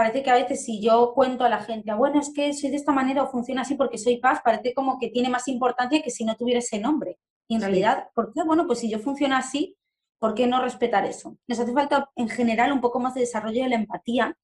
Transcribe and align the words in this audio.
parece 0.00 0.22
que 0.22 0.30
a 0.30 0.34
veces 0.34 0.64
si 0.64 0.80
yo 0.80 1.12
cuento 1.14 1.44
a 1.44 1.50
la 1.50 1.60
gente, 1.60 1.92
bueno, 1.92 2.20
es 2.20 2.32
que 2.32 2.54
soy 2.54 2.70
de 2.70 2.76
esta 2.76 2.90
manera 2.90 3.22
o 3.22 3.30
funciona 3.30 3.60
así 3.60 3.74
porque 3.74 3.98
soy 3.98 4.16
paz, 4.16 4.40
parece 4.42 4.72
como 4.72 4.98
que 4.98 5.10
tiene 5.10 5.28
más 5.28 5.46
importancia 5.46 6.00
que 6.00 6.08
si 6.08 6.24
no 6.24 6.36
tuviera 6.36 6.60
ese 6.60 6.78
nombre. 6.78 7.18
Y 7.46 7.56
en 7.56 7.60
realidad, 7.60 8.08
¿por 8.14 8.32
qué? 8.32 8.42
Bueno, 8.42 8.66
pues 8.66 8.78
si 8.78 8.88
yo 8.90 8.98
funciona 8.98 9.36
así, 9.36 9.76
¿por 10.18 10.32
qué 10.32 10.46
no 10.46 10.62
respetar 10.62 11.04
eso? 11.04 11.36
Nos 11.46 11.60
hace 11.60 11.74
falta 11.74 12.08
en 12.16 12.30
general 12.30 12.72
un 12.72 12.80
poco 12.80 12.98
más 12.98 13.12
de 13.12 13.20
desarrollo 13.20 13.62
de 13.62 13.68
la 13.68 13.74
empatía 13.74 14.38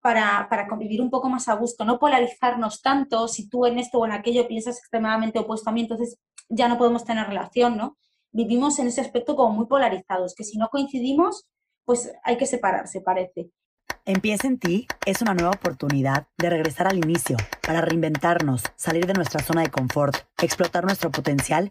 para, 0.00 0.46
para, 0.48 0.68
convivir 0.68 1.02
un 1.02 1.10
poco 1.10 1.28
más 1.28 1.48
a 1.48 1.54
gusto, 1.54 1.84
no 1.84 1.98
polarizarnos 1.98 2.80
tanto, 2.80 3.26
si 3.26 3.48
tú 3.48 3.66
en 3.66 3.80
esto 3.80 3.98
o 3.98 4.06
en 4.06 4.12
aquello 4.12 4.46
piensas 4.46 4.78
extremadamente 4.78 5.40
opuesto 5.40 5.70
a 5.70 5.72
mí, 5.72 5.80
entonces 5.80 6.20
ya 6.48 6.68
no 6.68 6.78
podemos 6.78 7.04
tener 7.04 7.26
relación, 7.26 7.76
¿no? 7.76 7.96
Vivimos 8.30 8.78
en 8.78 8.86
ese 8.86 9.00
aspecto 9.00 9.34
como 9.34 9.56
muy 9.56 9.66
polarizados, 9.66 10.36
que 10.36 10.44
si 10.44 10.56
no 10.56 10.68
coincidimos, 10.68 11.48
pues 11.84 12.12
hay 12.22 12.36
que 12.36 12.46
separarse, 12.46 13.00
parece. 13.00 13.50
Empieza 14.12 14.48
en 14.48 14.58
ti 14.58 14.88
es 15.06 15.22
una 15.22 15.34
nueva 15.34 15.50
oportunidad 15.50 16.26
de 16.36 16.50
regresar 16.50 16.88
al 16.88 16.98
inicio, 16.98 17.36
para 17.64 17.80
reinventarnos, 17.80 18.64
salir 18.74 19.06
de 19.06 19.12
nuestra 19.12 19.40
zona 19.40 19.62
de 19.62 19.70
confort, 19.70 20.16
explotar 20.42 20.84
nuestro 20.84 21.12
potencial 21.12 21.70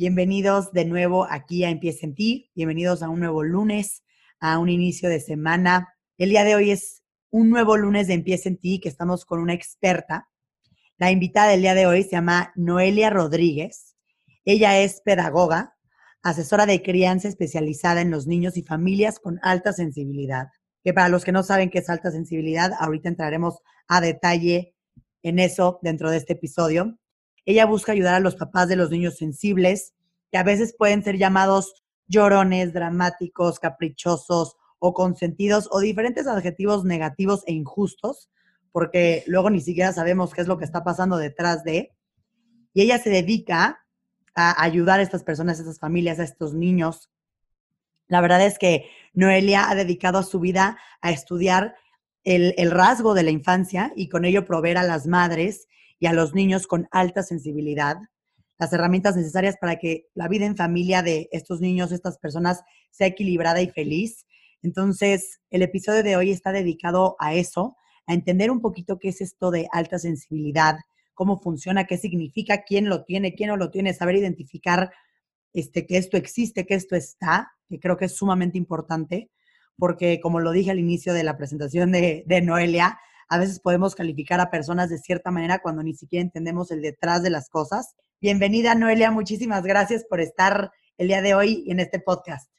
Bienvenidos 0.00 0.72
de 0.72 0.86
nuevo 0.86 1.26
aquí 1.28 1.62
a 1.62 1.68
Empieza 1.68 2.06
en 2.06 2.14
Ti. 2.14 2.50
Bienvenidos 2.54 3.02
a 3.02 3.10
un 3.10 3.20
nuevo 3.20 3.42
lunes, 3.42 4.02
a 4.40 4.58
un 4.58 4.70
inicio 4.70 5.10
de 5.10 5.20
semana. 5.20 5.92
El 6.16 6.30
día 6.30 6.42
de 6.42 6.54
hoy 6.54 6.70
es 6.70 7.02
un 7.28 7.50
nuevo 7.50 7.76
lunes 7.76 8.06
de 8.06 8.14
Empieza 8.14 8.48
en 8.48 8.56
Ti 8.56 8.80
que 8.80 8.88
estamos 8.88 9.26
con 9.26 9.40
una 9.40 9.52
experta. 9.52 10.30
La 10.96 11.10
invitada 11.10 11.50
del 11.50 11.60
día 11.60 11.74
de 11.74 11.84
hoy 11.84 12.02
se 12.04 12.12
llama 12.12 12.50
Noelia 12.56 13.10
Rodríguez. 13.10 13.94
Ella 14.46 14.78
es 14.78 15.02
pedagoga, 15.02 15.76
asesora 16.22 16.64
de 16.64 16.80
crianza 16.80 17.28
especializada 17.28 18.00
en 18.00 18.10
los 18.10 18.26
niños 18.26 18.56
y 18.56 18.62
familias 18.62 19.18
con 19.18 19.38
alta 19.42 19.74
sensibilidad. 19.74 20.46
Que 20.82 20.94
para 20.94 21.10
los 21.10 21.26
que 21.26 21.32
no 21.32 21.42
saben 21.42 21.68
qué 21.68 21.80
es 21.80 21.90
alta 21.90 22.10
sensibilidad, 22.10 22.72
ahorita 22.78 23.10
entraremos 23.10 23.58
a 23.86 24.00
detalle 24.00 24.74
en 25.22 25.38
eso 25.38 25.78
dentro 25.82 26.10
de 26.10 26.16
este 26.16 26.32
episodio. 26.32 26.98
Ella 27.50 27.66
busca 27.66 27.90
ayudar 27.90 28.14
a 28.14 28.20
los 28.20 28.36
papás 28.36 28.68
de 28.68 28.76
los 28.76 28.90
niños 28.90 29.16
sensibles, 29.16 29.92
que 30.30 30.38
a 30.38 30.44
veces 30.44 30.72
pueden 30.78 31.02
ser 31.02 31.18
llamados 31.18 31.82
llorones, 32.06 32.72
dramáticos, 32.72 33.58
caprichosos 33.58 34.56
o 34.78 34.94
consentidos 34.94 35.68
o 35.72 35.80
diferentes 35.80 36.28
adjetivos 36.28 36.84
negativos 36.84 37.42
e 37.48 37.52
injustos, 37.52 38.30
porque 38.70 39.24
luego 39.26 39.50
ni 39.50 39.60
siquiera 39.60 39.92
sabemos 39.92 40.32
qué 40.32 40.42
es 40.42 40.46
lo 40.46 40.58
que 40.58 40.64
está 40.64 40.84
pasando 40.84 41.16
detrás 41.16 41.64
de. 41.64 41.90
Y 42.72 42.82
ella 42.82 42.98
se 42.98 43.10
dedica 43.10 43.80
a 44.36 44.62
ayudar 44.62 45.00
a 45.00 45.02
estas 45.02 45.24
personas, 45.24 45.58
a 45.58 45.62
estas 45.62 45.80
familias, 45.80 46.20
a 46.20 46.24
estos 46.24 46.54
niños. 46.54 47.10
La 48.06 48.20
verdad 48.20 48.46
es 48.46 48.60
que 48.60 48.88
Noelia 49.12 49.68
ha 49.68 49.74
dedicado 49.74 50.22
su 50.22 50.38
vida 50.38 50.78
a 51.00 51.10
estudiar 51.10 51.74
el, 52.22 52.54
el 52.58 52.70
rasgo 52.70 53.12
de 53.12 53.24
la 53.24 53.32
infancia 53.32 53.92
y 53.96 54.08
con 54.08 54.24
ello 54.24 54.44
proveer 54.44 54.78
a 54.78 54.84
las 54.84 55.08
madres 55.08 55.66
y 56.00 56.06
a 56.06 56.12
los 56.12 56.34
niños 56.34 56.66
con 56.66 56.88
alta 56.90 57.22
sensibilidad 57.22 57.98
las 58.60 58.74
herramientas 58.74 59.16
necesarias 59.16 59.56
para 59.58 59.76
que 59.76 60.08
la 60.14 60.28
vida 60.28 60.44
en 60.44 60.54
familia 60.54 61.02
de 61.02 61.30
estos 61.32 61.62
niños, 61.62 61.92
estas 61.92 62.18
personas, 62.18 62.62
sea 62.90 63.06
equilibrada 63.06 63.62
y 63.62 63.70
feliz. 63.70 64.26
Entonces, 64.62 65.40
el 65.48 65.62
episodio 65.62 66.02
de 66.02 66.16
hoy 66.16 66.30
está 66.30 66.52
dedicado 66.52 67.16
a 67.18 67.32
eso, 67.32 67.78
a 68.06 68.12
entender 68.12 68.50
un 68.50 68.60
poquito 68.60 68.98
qué 68.98 69.08
es 69.08 69.22
esto 69.22 69.50
de 69.50 69.66
alta 69.72 69.98
sensibilidad, 69.98 70.76
cómo 71.14 71.40
funciona, 71.40 71.86
qué 71.86 71.96
significa, 71.96 72.62
quién 72.62 72.90
lo 72.90 73.04
tiene, 73.04 73.34
quién 73.34 73.48
no 73.48 73.56
lo 73.56 73.70
tiene, 73.70 73.94
saber 73.94 74.16
identificar 74.16 74.92
este, 75.54 75.86
que 75.86 75.96
esto 75.96 76.18
existe, 76.18 76.66
que 76.66 76.74
esto 76.74 76.96
está, 76.96 77.52
que 77.66 77.80
creo 77.80 77.96
que 77.96 78.04
es 78.04 78.14
sumamente 78.14 78.58
importante, 78.58 79.30
porque 79.78 80.20
como 80.20 80.38
lo 80.38 80.52
dije 80.52 80.70
al 80.70 80.78
inicio 80.78 81.14
de 81.14 81.24
la 81.24 81.38
presentación 81.38 81.92
de, 81.92 82.24
de 82.26 82.42
Noelia, 82.42 82.98
a 83.30 83.38
veces 83.38 83.60
podemos 83.60 83.94
calificar 83.94 84.40
a 84.40 84.50
personas 84.50 84.90
de 84.90 84.98
cierta 84.98 85.30
manera 85.30 85.60
cuando 85.60 85.84
ni 85.84 85.94
siquiera 85.94 86.20
entendemos 86.20 86.72
el 86.72 86.82
detrás 86.82 87.22
de 87.22 87.30
las 87.30 87.48
cosas. 87.48 87.94
Bienvenida, 88.20 88.74
Noelia. 88.74 89.12
Muchísimas 89.12 89.62
gracias 89.62 90.04
por 90.04 90.20
estar 90.20 90.72
el 90.98 91.06
día 91.06 91.22
de 91.22 91.34
hoy 91.34 91.64
en 91.68 91.78
este 91.78 92.00
podcast. 92.00 92.50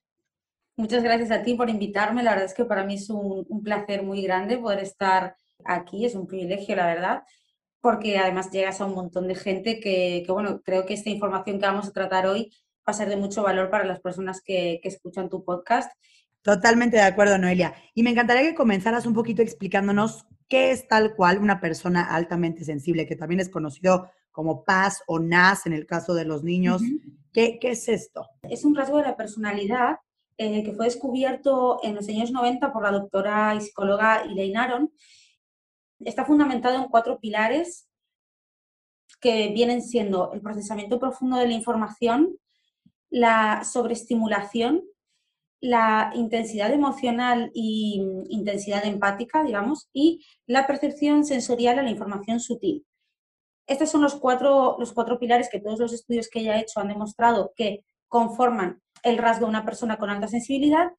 Muchas 0.77 1.03
gracias 1.03 1.29
a 1.31 1.43
ti 1.43 1.55
por 1.55 1.69
invitarme. 1.69 2.23
La 2.23 2.31
verdad 2.31 2.45
es 2.45 2.53
que 2.53 2.63
para 2.63 2.85
mí 2.85 2.95
es 2.95 3.09
un, 3.09 3.45
placer 3.61 4.03
muy 4.03 4.21
grande 4.23 4.57
poder 4.57 4.79
estar 4.79 5.35
aquí. 5.65 6.05
Es 6.05 6.15
un 6.15 6.25
privilegio, 6.25 6.73
la 6.77 6.85
verdad, 6.85 7.23
porque 7.81 8.17
además 8.17 8.49
llegas 8.49 8.79
a 8.79 8.85
un 8.85 8.95
montón 8.95 9.27
de 9.27 9.35
gente 9.35 9.81
que, 9.81 10.23
bueno, 10.29 10.61
creo 10.63 10.85
que 10.85 10.93
esta 10.93 11.09
información 11.09 11.59
que 11.59 11.65
vamos 11.65 11.89
a 11.89 11.91
tratar 11.91 12.27
hoy 12.27 12.49
va 12.87 12.91
a 12.91 12.93
ser 12.93 13.09
de 13.09 13.17
mucho 13.17 13.43
valor 13.43 13.69
para 13.69 13.83
las 13.83 13.99
personas 13.99 14.41
que, 14.41 14.79
que 14.81 14.87
escuchan 14.87 15.27
tu 15.27 15.43
podcast. 15.43 15.91
Totalmente 16.41 16.95
de 16.95 17.03
acuerdo, 17.03 17.37
Noelia. 17.37 17.75
Y 17.93 18.03
me 18.03 18.11
encantaría 18.11 18.43
que 18.43 18.55
comenzaras 18.55 19.05
un 19.05 19.13
poquito 19.13 19.41
explicándonos 19.41 20.25
¿Qué 20.51 20.71
es 20.71 20.85
tal 20.85 21.15
cual 21.15 21.37
una 21.37 21.61
persona 21.61 22.13
altamente 22.13 22.65
sensible, 22.65 23.07
que 23.07 23.15
también 23.15 23.39
es 23.39 23.47
conocido 23.47 24.09
como 24.31 24.65
paz 24.65 25.01
o 25.07 25.17
NAS 25.17 25.65
en 25.65 25.71
el 25.71 25.85
caso 25.85 26.13
de 26.13 26.25
los 26.25 26.43
niños? 26.43 26.81
¿Qué, 27.31 27.57
es 27.61 27.87
esto? 27.87 28.27
Es 28.43 28.65
un 28.65 28.75
rasgo 28.75 28.97
de 28.97 29.03
la 29.03 29.15
personalidad 29.15 29.99
eh, 30.37 30.61
que 30.65 30.73
fue 30.73 30.87
descubierto 30.87 31.79
en 31.83 31.95
los 31.95 32.09
años 32.09 32.31
90 32.31 32.73
por 32.73 32.83
la 32.83 32.91
doctora 32.91 33.55
y 33.55 33.61
psicóloga 33.61 34.23
Elaine 34.23 34.57
Aron. 34.57 34.91
Está 36.01 36.25
fundamentado 36.25 36.75
en 36.75 36.89
cuatro 36.89 37.17
pilares 37.21 37.87
que 39.21 39.53
vienen 39.53 39.81
siendo 39.81 40.33
el 40.33 40.41
procesamiento 40.41 40.99
profundo 40.99 41.37
de 41.37 41.47
la 41.47 41.53
información, 41.53 42.35
la 43.09 43.63
sobreestimulación, 43.63 44.83
la 45.61 46.11
intensidad 46.15 46.73
emocional 46.73 47.51
y 47.53 48.03
intensidad 48.29 48.83
empática, 48.85 49.43
digamos, 49.43 49.89
y 49.93 50.25
la 50.47 50.65
percepción 50.65 51.23
sensorial 51.23 51.79
a 51.79 51.83
la 51.83 51.91
información 51.91 52.39
sutil. 52.39 52.85
Estos 53.67 53.91
son 53.91 54.01
los 54.01 54.15
cuatro, 54.15 54.75
los 54.79 54.91
cuatro 54.91 55.19
pilares 55.19 55.49
que 55.49 55.61
todos 55.61 55.79
los 55.79 55.93
estudios 55.93 56.27
que 56.29 56.39
ella 56.39 56.53
ha 56.53 56.59
hecho 56.59 56.79
han 56.79 56.87
demostrado 56.87 57.53
que 57.55 57.85
conforman 58.07 58.81
el 59.03 59.17
rasgo 59.17 59.45
de 59.45 59.51
una 59.51 59.63
persona 59.63 59.97
con 59.97 60.09
alta 60.09 60.27
sensibilidad 60.27 60.91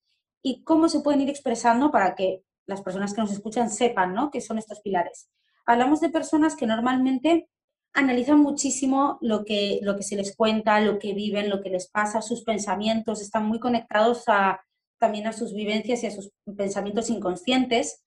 y 0.43 0.63
cómo 0.63 0.89
se 0.89 1.01
pueden 1.01 1.21
ir 1.21 1.29
expresando 1.29 1.91
para 1.91 2.15
que 2.15 2.43
las 2.67 2.83
personas 2.83 3.13
que 3.13 3.21
nos 3.21 3.33
escuchan 3.33 3.69
sepan 3.69 4.15
¿no? 4.15 4.31
qué 4.31 4.41
son 4.41 4.59
estos 4.59 4.81
pilares. 4.81 5.29
Hablamos 5.67 6.01
de 6.01 6.09
personas 6.09 6.57
que 6.57 6.67
normalmente 6.67 7.49
analizan 7.95 8.41
muchísimo 8.41 9.19
lo 9.21 9.45
que, 9.45 9.81
lo 9.83 9.97
que 9.97 10.03
se 10.03 10.17
les 10.17 10.35
cuenta, 10.35 10.81
lo 10.81 10.99
que 10.99 11.15
viven, 11.15 11.51
lo 11.51 11.61
que 11.61 11.71
les 11.71 11.89
pasa, 11.89 12.23
sus 12.23 12.43
pensamientos, 12.43 13.21
están 13.21 13.47
muy 13.47 13.61
conectados 13.61 14.25
a, 14.29 14.61
también 14.99 15.27
a 15.27 15.33
sus 15.33 15.53
vivencias 15.53 16.03
y 16.03 16.07
a 16.07 16.11
sus 16.11 16.31
pensamientos 16.57 17.11
inconscientes, 17.11 18.03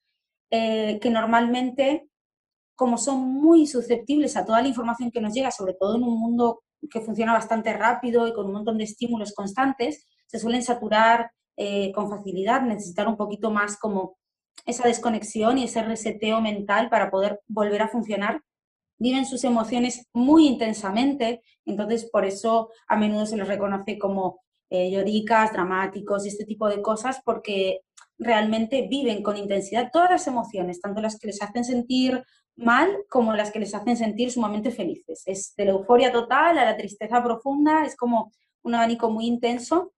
eh, 0.49 0.99
que 1.01 1.09
normalmente, 1.09 2.09
como 2.75 2.97
son 2.97 3.19
muy 3.19 3.67
susceptibles 3.67 4.35
a 4.37 4.45
toda 4.45 4.61
la 4.61 4.67
información 4.67 5.11
que 5.11 5.21
nos 5.21 5.33
llega, 5.33 5.51
sobre 5.51 5.73
todo 5.73 5.97
en 5.97 6.03
un 6.03 6.19
mundo 6.19 6.63
que 6.89 7.01
funciona 7.01 7.33
bastante 7.33 7.73
rápido 7.73 8.27
y 8.27 8.33
con 8.33 8.47
un 8.47 8.53
montón 8.53 8.77
de 8.77 8.83
estímulos 8.85 9.33
constantes, 9.33 10.07
se 10.27 10.39
suelen 10.39 10.63
saturar 10.63 11.31
eh, 11.57 11.91
con 11.93 12.09
facilidad, 12.09 12.61
necesitar 12.61 13.07
un 13.07 13.17
poquito 13.17 13.51
más 13.51 13.77
como 13.77 14.17
esa 14.65 14.87
desconexión 14.87 15.57
y 15.57 15.65
ese 15.65 15.83
reseteo 15.83 16.41
mental 16.41 16.89
para 16.89 17.11
poder 17.11 17.39
volver 17.47 17.83
a 17.83 17.87
funcionar 17.87 18.41
viven 18.97 19.25
sus 19.25 19.43
emociones 19.43 20.07
muy 20.13 20.47
intensamente, 20.47 21.41
entonces 21.65 22.09
por 22.09 22.25
eso 22.25 22.69
a 22.87 22.95
menudo 22.95 23.25
se 23.25 23.37
les 23.37 23.47
reconoce 23.47 23.97
como 23.97 24.41
eh, 24.69 24.89
lloricas, 24.91 25.53
dramáticos 25.53 26.25
y 26.25 26.29
este 26.29 26.45
tipo 26.45 26.67
de 26.67 26.81
cosas, 26.81 27.21
porque 27.23 27.81
realmente 28.17 28.87
viven 28.89 29.21
con 29.21 29.37
intensidad 29.37 29.89
todas 29.91 30.09
las 30.09 30.27
emociones, 30.27 30.81
tanto 30.81 31.01
las 31.01 31.19
que 31.19 31.27
les 31.27 31.41
hacen 31.41 31.65
sentir 31.65 32.23
mal 32.55 32.89
como 33.09 33.33
las 33.33 33.51
que 33.51 33.59
les 33.59 33.75
hacen 33.75 33.97
sentir 33.97 34.31
sumamente 34.31 34.71
felices. 34.71 35.23
Es 35.25 35.53
de 35.55 35.65
la 35.65 35.71
euforia 35.71 36.11
total 36.11 36.57
a 36.57 36.65
la 36.65 36.77
tristeza 36.77 37.21
profunda, 37.23 37.85
es 37.85 37.95
como 37.95 38.31
un 38.63 38.75
abanico 38.75 39.09
muy 39.09 39.27
intenso 39.27 39.93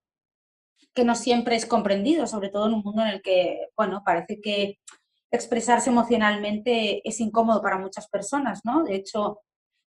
que 0.94 1.04
no 1.04 1.14
siempre 1.14 1.54
es 1.54 1.64
comprendido, 1.64 2.26
sobre 2.26 2.48
todo 2.48 2.66
en 2.66 2.74
un 2.74 2.82
mundo 2.82 3.02
en 3.02 3.08
el 3.08 3.22
que, 3.22 3.68
bueno, 3.76 4.02
parece 4.04 4.40
que 4.40 4.78
expresarse 5.30 5.90
emocionalmente 5.90 7.06
es 7.08 7.20
incómodo 7.20 7.62
para 7.62 7.78
muchas 7.78 8.08
personas, 8.08 8.60
¿no? 8.64 8.84
De 8.84 8.94
hecho, 8.94 9.40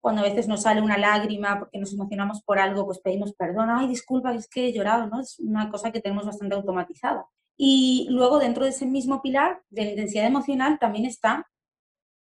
cuando 0.01 0.22
a 0.22 0.25
veces 0.25 0.48
nos 0.48 0.63
sale 0.63 0.81
una 0.81 0.98
lágrima 0.98 1.60
porque 1.60 1.80
nos 1.80 1.94
emocionamos 1.94 2.42
por 2.44 2.60
algo, 2.60 2.86
pues 2.86 3.00
pedimos 3.00 3.34
perdón, 3.34 3.69
ay, 3.69 3.88
disculpa, 3.88 4.34
es 4.34 4.48
que 4.48 4.68
he 4.68 4.74
llorado, 4.74 5.07
¿no? 5.07 5.19
Es 5.19 5.39
una 5.39 5.69
cosa 5.69 5.92
que 5.92 6.01
tenemos 6.01 6.25
bastante 6.25 6.56
automatizada. 6.56 7.25
Y 7.57 8.07
luego 8.10 8.39
dentro 8.39 8.63
de 8.63 8.69
ese 8.69 8.86
mismo 8.86 9.22
pilar 9.22 9.63
de 9.69 9.86
la 9.86 9.89
intensidad 9.92 10.25
emocional 10.25 10.78
también 10.80 11.06
está 11.06 11.48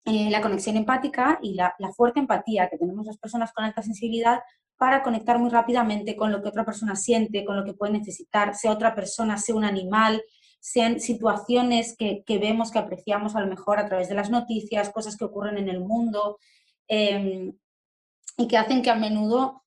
eh, 0.05 0.31
la 0.31 0.41
conexión 0.41 0.77
empática 0.77 1.37
y 1.43 1.53
la, 1.53 1.75
fuerte 1.95 2.19
empatía 2.19 2.67
que 2.69 2.77
tenemos 2.77 3.05
las 3.05 3.19
personas 3.19 3.53
con 3.53 3.63
alta 3.63 3.83
sensibilidad 3.83 4.41
para 4.77 5.03
conectar 5.03 5.37
muy 5.37 5.51
rápidamente 5.51 6.15
con 6.15 6.31
lo 6.31 6.41
que 6.41 6.49
otra 6.49 6.65
persona 6.65 6.95
siente, 6.95 7.45
con 7.45 7.55
lo 7.55 7.63
que 7.63 7.75
puede 7.75 7.93
necesitar, 7.93 8.55
sea 8.55 8.71
otra 8.71 8.95
persona, 8.95 9.37
sea 9.37 9.53
un 9.53 9.63
animal, 9.63 10.23
sean 10.61 10.99
situaciones 10.99 11.97
que, 11.97 12.23
vemos, 12.39 12.71
que 12.71 12.79
apreciamos 12.79 13.35
a 13.35 13.41
lo 13.41 13.47
mejor 13.47 13.79
a 13.79 13.87
través 13.87 14.07
de 14.09 14.15
las 14.15 14.29
noticias, 14.29 14.91
cosas 14.91 15.17
que 15.17 15.25
ocurren 15.25 15.57
en 15.57 15.69
el 15.69 15.79
mundo 15.79 16.37
em, 16.87 17.53
y 18.37 18.47
que 18.47 18.57
hacen 18.57 18.83
que 18.83 18.91
a 18.91 18.95
menudo 18.95 19.63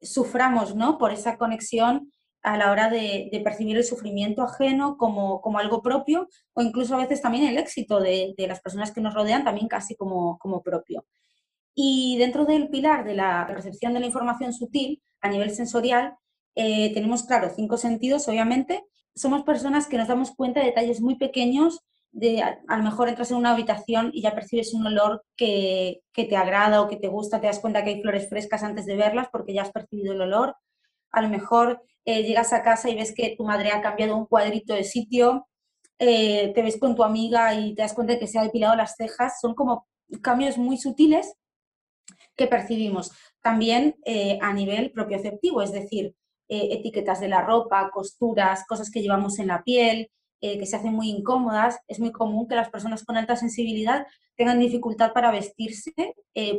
suframos 0.00 0.74
¿no? 0.74 0.96
por 0.96 1.12
esa 1.12 1.36
conexión 1.36 2.10
a 2.42 2.56
la 2.56 2.70
hora 2.70 2.88
de, 2.88 3.30
percibir 3.44 3.76
el 3.76 3.84
sufrimiento 3.84 4.42
ajeno 4.42 4.96
como, 4.96 5.42
como, 5.42 5.58
algo 5.58 5.82
propio 5.82 6.28
o 6.54 6.62
incluso 6.62 6.94
a 6.94 6.98
veces 6.98 7.20
también 7.20 7.44
el 7.44 7.58
éxito 7.58 8.00
de, 8.00 8.34
las 8.38 8.60
personas 8.60 8.90
que 8.90 9.02
nos 9.02 9.12
rodean 9.12 9.44
también 9.44 9.68
casi 9.68 9.96
como, 9.96 10.38
como 10.38 10.62
propio. 10.62 11.04
Y 11.74 12.16
dentro 12.18 12.46
del 12.46 12.70
pilar 12.70 13.04
de 13.04 13.14
la 13.14 13.44
recepción 13.44 13.92
de 13.92 14.00
la 14.00 14.06
información 14.06 14.54
sutil 14.54 15.02
a 15.20 15.28
nivel 15.28 15.50
sensorial, 15.50 16.16
eh, 16.54 16.92
tenemos, 16.94 17.24
claro, 17.24 17.50
cinco 17.54 17.76
sentidos, 17.76 18.26
obviamente. 18.28 18.84
Somos 19.14 19.42
personas 19.42 19.86
que 19.86 19.98
nos 19.98 20.08
damos 20.08 20.30
cuenta 20.32 20.60
de 20.60 20.66
detalles 20.66 21.00
muy 21.00 21.16
pequeños, 21.16 21.80
de 22.10 22.42
a, 22.42 22.76
lo 22.76 22.82
mejor 22.82 23.08
entras 23.08 23.30
en 23.30 23.36
una 23.36 23.52
habitación 23.52 24.10
y 24.12 24.22
ya 24.22 24.34
percibes 24.34 24.72
un 24.72 24.86
olor 24.86 25.24
que, 25.36 26.00
que, 26.12 26.24
te 26.24 26.36
agrada 26.36 26.80
o 26.80 26.88
que 26.88 26.96
te 26.96 27.08
gusta, 27.08 27.40
te 27.40 27.46
das 27.46 27.58
cuenta 27.58 27.84
que 27.84 27.90
hay 27.90 28.02
flores 28.02 28.28
frescas 28.28 28.62
antes 28.62 28.86
de 28.86 28.96
verlas 28.96 29.28
porque 29.30 29.52
ya 29.52 29.62
has 29.62 29.72
percibido 29.72 30.14
el 30.14 30.22
olor. 30.22 30.56
A 31.10 31.22
lo 31.22 31.28
mejor 31.28 31.82
eh, 32.04 32.22
llegas 32.22 32.52
a 32.54 32.62
casa 32.62 32.88
y 32.88 32.94
ves 32.94 33.12
que 33.14 33.34
tu 33.36 33.44
madre 33.44 33.70
ha 33.70 33.82
cambiado 33.82 34.16
un 34.16 34.24
cuadrito 34.24 34.72
de 34.72 34.84
sitio, 34.84 35.46
eh, 35.98 36.52
te 36.54 36.62
ves 36.62 36.78
con 36.78 36.94
tu 36.94 37.04
amiga 37.04 37.54
y 37.54 37.74
te 37.74 37.82
das 37.82 37.92
cuenta 37.92 38.14
de 38.14 38.18
que 38.18 38.26
se 38.26 38.38
ha 38.38 38.42
depilado 38.42 38.74
las 38.76 38.94
cejas, 38.96 39.40
son 39.40 39.54
como 39.54 39.86
cambios 40.22 40.56
muy 40.56 40.78
sutiles 40.78 41.34
que 42.36 42.46
percibimos. 42.46 43.12
También 43.42 43.96
eh, 44.06 44.38
a 44.40 44.52
nivel 44.54 44.90
propioceptivo, 44.92 45.60
es 45.60 45.72
decir, 45.72 46.14
etiquetas 46.48 47.20
de 47.20 47.28
la 47.28 47.42
ropa, 47.42 47.90
costuras, 47.90 48.64
cosas 48.66 48.90
que 48.90 49.02
llevamos 49.02 49.38
en 49.38 49.48
la 49.48 49.62
piel, 49.62 50.10
que 50.40 50.66
se 50.66 50.76
hacen 50.76 50.94
muy 50.94 51.10
incómodas. 51.10 51.78
Es 51.88 52.00
muy 52.00 52.12
común 52.12 52.48
que 52.48 52.54
las 52.54 52.70
personas 52.70 53.04
con 53.04 53.16
alta 53.16 53.36
sensibilidad 53.36 54.06
tengan 54.36 54.58
dificultad 54.58 55.12
para 55.12 55.30
vestirse 55.30 55.92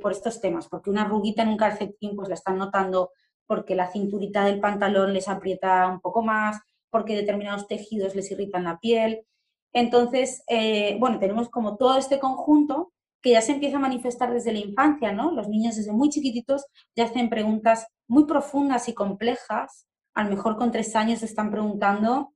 por 0.01 0.11
estos 0.11 0.41
temas, 0.41 0.67
porque 0.67 0.89
una 0.89 1.05
ruguita 1.05 1.43
en 1.43 1.49
un 1.49 1.57
calcetín 1.57 2.15
pues 2.15 2.29
la 2.29 2.35
están 2.35 2.57
notando 2.57 3.11
porque 3.49 3.73
la 3.73 3.91
cinturita 3.91 4.45
del 4.45 4.59
pantalón 4.59 5.11
les 5.11 5.27
aprieta 5.27 5.87
un 5.87 6.01
poco 6.01 6.21
más, 6.21 6.59
porque 6.91 7.15
determinados 7.15 7.67
tejidos 7.67 8.13
les 8.15 8.29
irritan 8.29 8.65
la 8.65 8.77
piel. 8.79 9.25
Entonces, 9.73 10.43
eh, 10.47 10.97
bueno, 10.99 11.17
tenemos 11.19 11.49
como 11.49 11.75
todo 11.75 11.97
este 11.97 12.19
conjunto 12.19 12.91
que 13.21 13.31
ya 13.31 13.41
se 13.41 13.53
empieza 13.53 13.77
a 13.77 13.81
manifestar 13.81 14.33
desde 14.33 14.53
la 14.53 14.59
infancia, 14.59 15.11
¿no? 15.11 15.31
Los 15.31 15.47
niños 15.47 15.75
desde 15.75 15.91
muy 15.91 16.09
chiquititos 16.09 16.65
ya 16.95 17.05
hacen 17.05 17.29
preguntas 17.29 17.87
muy 18.07 18.25
profundas 18.25 18.87
y 18.87 18.93
complejas. 18.93 19.87
A 20.13 20.23
lo 20.23 20.29
mejor 20.29 20.57
con 20.57 20.71
tres 20.71 20.95
años 20.95 21.23
están 21.23 21.51
preguntando 21.51 22.33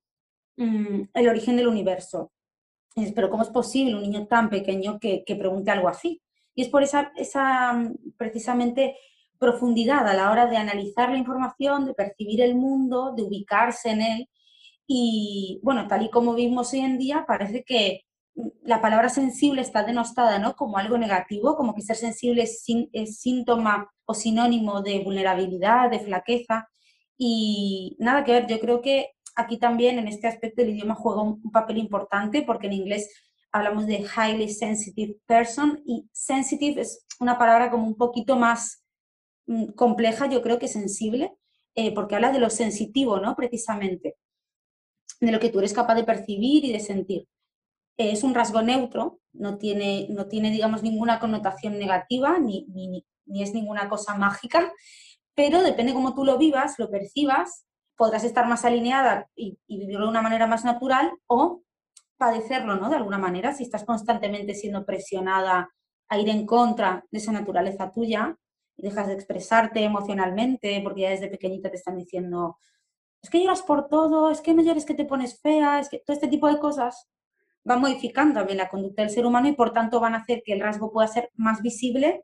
mm, 0.58 1.04
el 1.14 1.30
origen 1.30 1.56
del 1.56 1.68
universo. 1.68 2.32
Pero 3.16 3.30
¿cómo 3.30 3.44
es 3.44 3.50
posible 3.50 3.96
un 3.96 4.02
niño 4.02 4.28
tan 4.28 4.50
pequeño 4.50 5.00
que, 5.00 5.24
que 5.26 5.36
pregunte 5.36 5.72
algo 5.72 5.90
así? 5.90 6.22
Y 6.54 6.62
es 6.62 6.70
por 6.70 6.84
esa, 6.84 7.12
esa 7.16 7.92
precisamente 8.18 8.96
profundidad 9.40 10.08
a 10.08 10.14
la 10.14 10.32
hora 10.32 10.46
de 10.46 10.58
analizar 10.58 11.10
la 11.10 11.18
información, 11.18 11.86
de 11.86 11.94
percibir 11.94 12.42
el 12.42 12.56
mundo, 12.56 13.14
de 13.16 13.24
ubicarse 13.24 13.90
en 13.90 14.02
él. 14.02 14.30
Y 14.86 15.60
bueno, 15.64 15.88
tal 15.88 16.04
y 16.04 16.10
como 16.10 16.36
vimos 16.36 16.74
hoy 16.74 16.82
en 16.82 16.98
día, 16.98 17.26
parece 17.28 17.64
que 17.64 18.04
la 18.64 18.82
palabra 18.82 19.10
sensible 19.10 19.62
está 19.62 19.84
denostada 19.84 20.40
¿no? 20.40 20.56
como 20.56 20.78
algo 20.78 20.98
negativo, 20.98 21.56
como 21.56 21.76
que 21.76 21.82
ser 21.82 21.96
sensible 21.96 22.44
es, 22.44 22.64
síntoma 23.20 23.92
o 24.06 24.14
sinónimo 24.14 24.82
de 24.82 25.00
vulnerabilidad, 25.04 25.92
de 25.92 26.00
flaqueza. 26.00 26.68
Y 27.18 27.96
nada 28.00 28.24
que 28.24 28.32
ver, 28.32 28.48
yo 28.48 28.60
creo 28.60 28.82
que 28.82 29.12
aquí 29.36 29.58
también 29.58 30.00
en 30.00 30.08
este 30.08 30.28
aspecto 30.28 30.62
el 30.62 30.70
idioma 30.70 30.96
juega 30.96 31.22
un 31.22 31.52
papel 31.52 31.78
importante 31.78 32.42
porque 32.42 32.68
en 32.68 32.74
inglés 32.74 33.10
hablamos 33.52 33.86
de 33.86 34.00
highly 34.04 34.50
sensitive 34.50 35.16
person 35.28 35.82
y 35.86 36.10
sensitive 36.12 36.82
es 36.82 37.06
una 37.20 37.38
palabra 37.38 37.70
como 37.70 37.86
un 37.86 37.96
poquito 37.96 38.36
más 38.36 38.84
Mm, 39.48 39.74
compleja, 39.74 40.28
yo 40.30 40.42
creo 40.42 40.60
que 40.60 40.68
sensible, 40.68 41.34
eh, 41.76 41.94
porque 41.94 42.16
habla 42.16 42.32
de 42.32 42.40
lo 42.40 42.50
sensitivo, 42.50 43.20
¿no? 43.20 43.36
Precisamente, 43.36 44.16
de 45.20 45.32
lo 45.32 45.40
que 45.40 45.50
tú 45.50 45.60
eres 45.60 45.74
capaz 45.74 45.96
de 45.96 46.04
percibir 46.04 46.66
y 46.66 46.72
de 46.72 46.80
sentir. 46.80 47.28
Es 47.98 48.24
un 48.24 48.34
rasgo 48.34 48.62
neutro, 48.62 49.20
no 49.34 49.58
tiene, 49.58 50.08
no 50.10 50.28
tiene, 50.28 50.52
digamos, 50.52 50.84
ninguna 50.84 51.20
connotación 51.20 51.78
negativa, 51.80 52.40
ni, 52.40 52.66
ni, 52.74 53.06
es 53.42 53.54
ninguna 53.54 53.90
cosa 53.90 54.16
mágica, 54.16 54.72
pero 55.36 55.62
depende 55.64 55.94
cómo 55.94 56.14
tú 56.14 56.26
lo 56.26 56.38
vivas, 56.38 56.78
lo 56.78 56.90
percibas, 56.90 57.66
podrás 57.96 58.24
estar 58.24 58.48
más 58.48 58.66
alineada 58.66 59.30
y, 59.36 59.58
y, 59.68 59.80
vivirlo 59.80 60.06
de 60.06 60.12
una 60.12 60.22
manera 60.22 60.48
más 60.48 60.66
natural 60.66 61.12
o 61.28 61.64
padecerlo, 62.18 62.76
¿no? 62.76 62.90
De 62.90 62.96
alguna 62.96 63.18
manera, 63.18 63.54
si 63.54 63.64
estás 63.64 63.84
constantemente 63.84 64.54
siendo 64.54 64.86
presionada 64.86 65.70
a 66.10 66.20
ir 66.20 66.30
en 66.30 66.46
contra 66.46 67.06
de 67.12 67.18
esa 67.18 67.32
naturaleza 67.32 67.92
tuya, 67.92 68.38
y 68.78 68.84
dejas 68.84 69.08
de 69.08 69.14
expresarte 69.14 69.84
emocionalmente 69.84 70.80
porque 70.84 71.02
ya 71.02 71.10
desde 71.10 71.28
pequeñita 71.28 71.70
te 71.70 71.78
están 71.78 71.98
diciendo, 71.98 72.58
es 73.22 73.30
que 73.30 73.40
lloras 73.40 73.62
por 73.62 73.88
todo, 73.88 74.30
es 74.30 74.42
que 74.42 74.54
no 74.54 74.64
llores 74.64 74.86
que 74.86 74.96
te 74.96 75.06
pones 75.06 75.40
fea, 75.40 75.80
es 75.80 75.90
que 75.90 76.00
todo 76.00 76.14
este 76.14 76.28
tipo 76.28 76.48
de 76.48 76.60
cosas 76.60 77.08
van 77.64 77.82
modificando 77.82 78.36
también 78.40 78.58
la 78.58 78.70
conducta 78.70 79.02
del 79.02 79.12
ser 79.12 79.26
humano 79.26 79.48
y 79.48 79.54
por 79.54 79.72
tanto 79.72 80.00
van 80.00 80.16
a 80.16 80.20
hacer 80.20 80.44
que 80.46 80.54
el 80.54 80.62
rasgo 80.62 80.92
pueda 80.92 81.08
ser 81.08 81.32
más 81.36 81.62
visible 81.62 82.24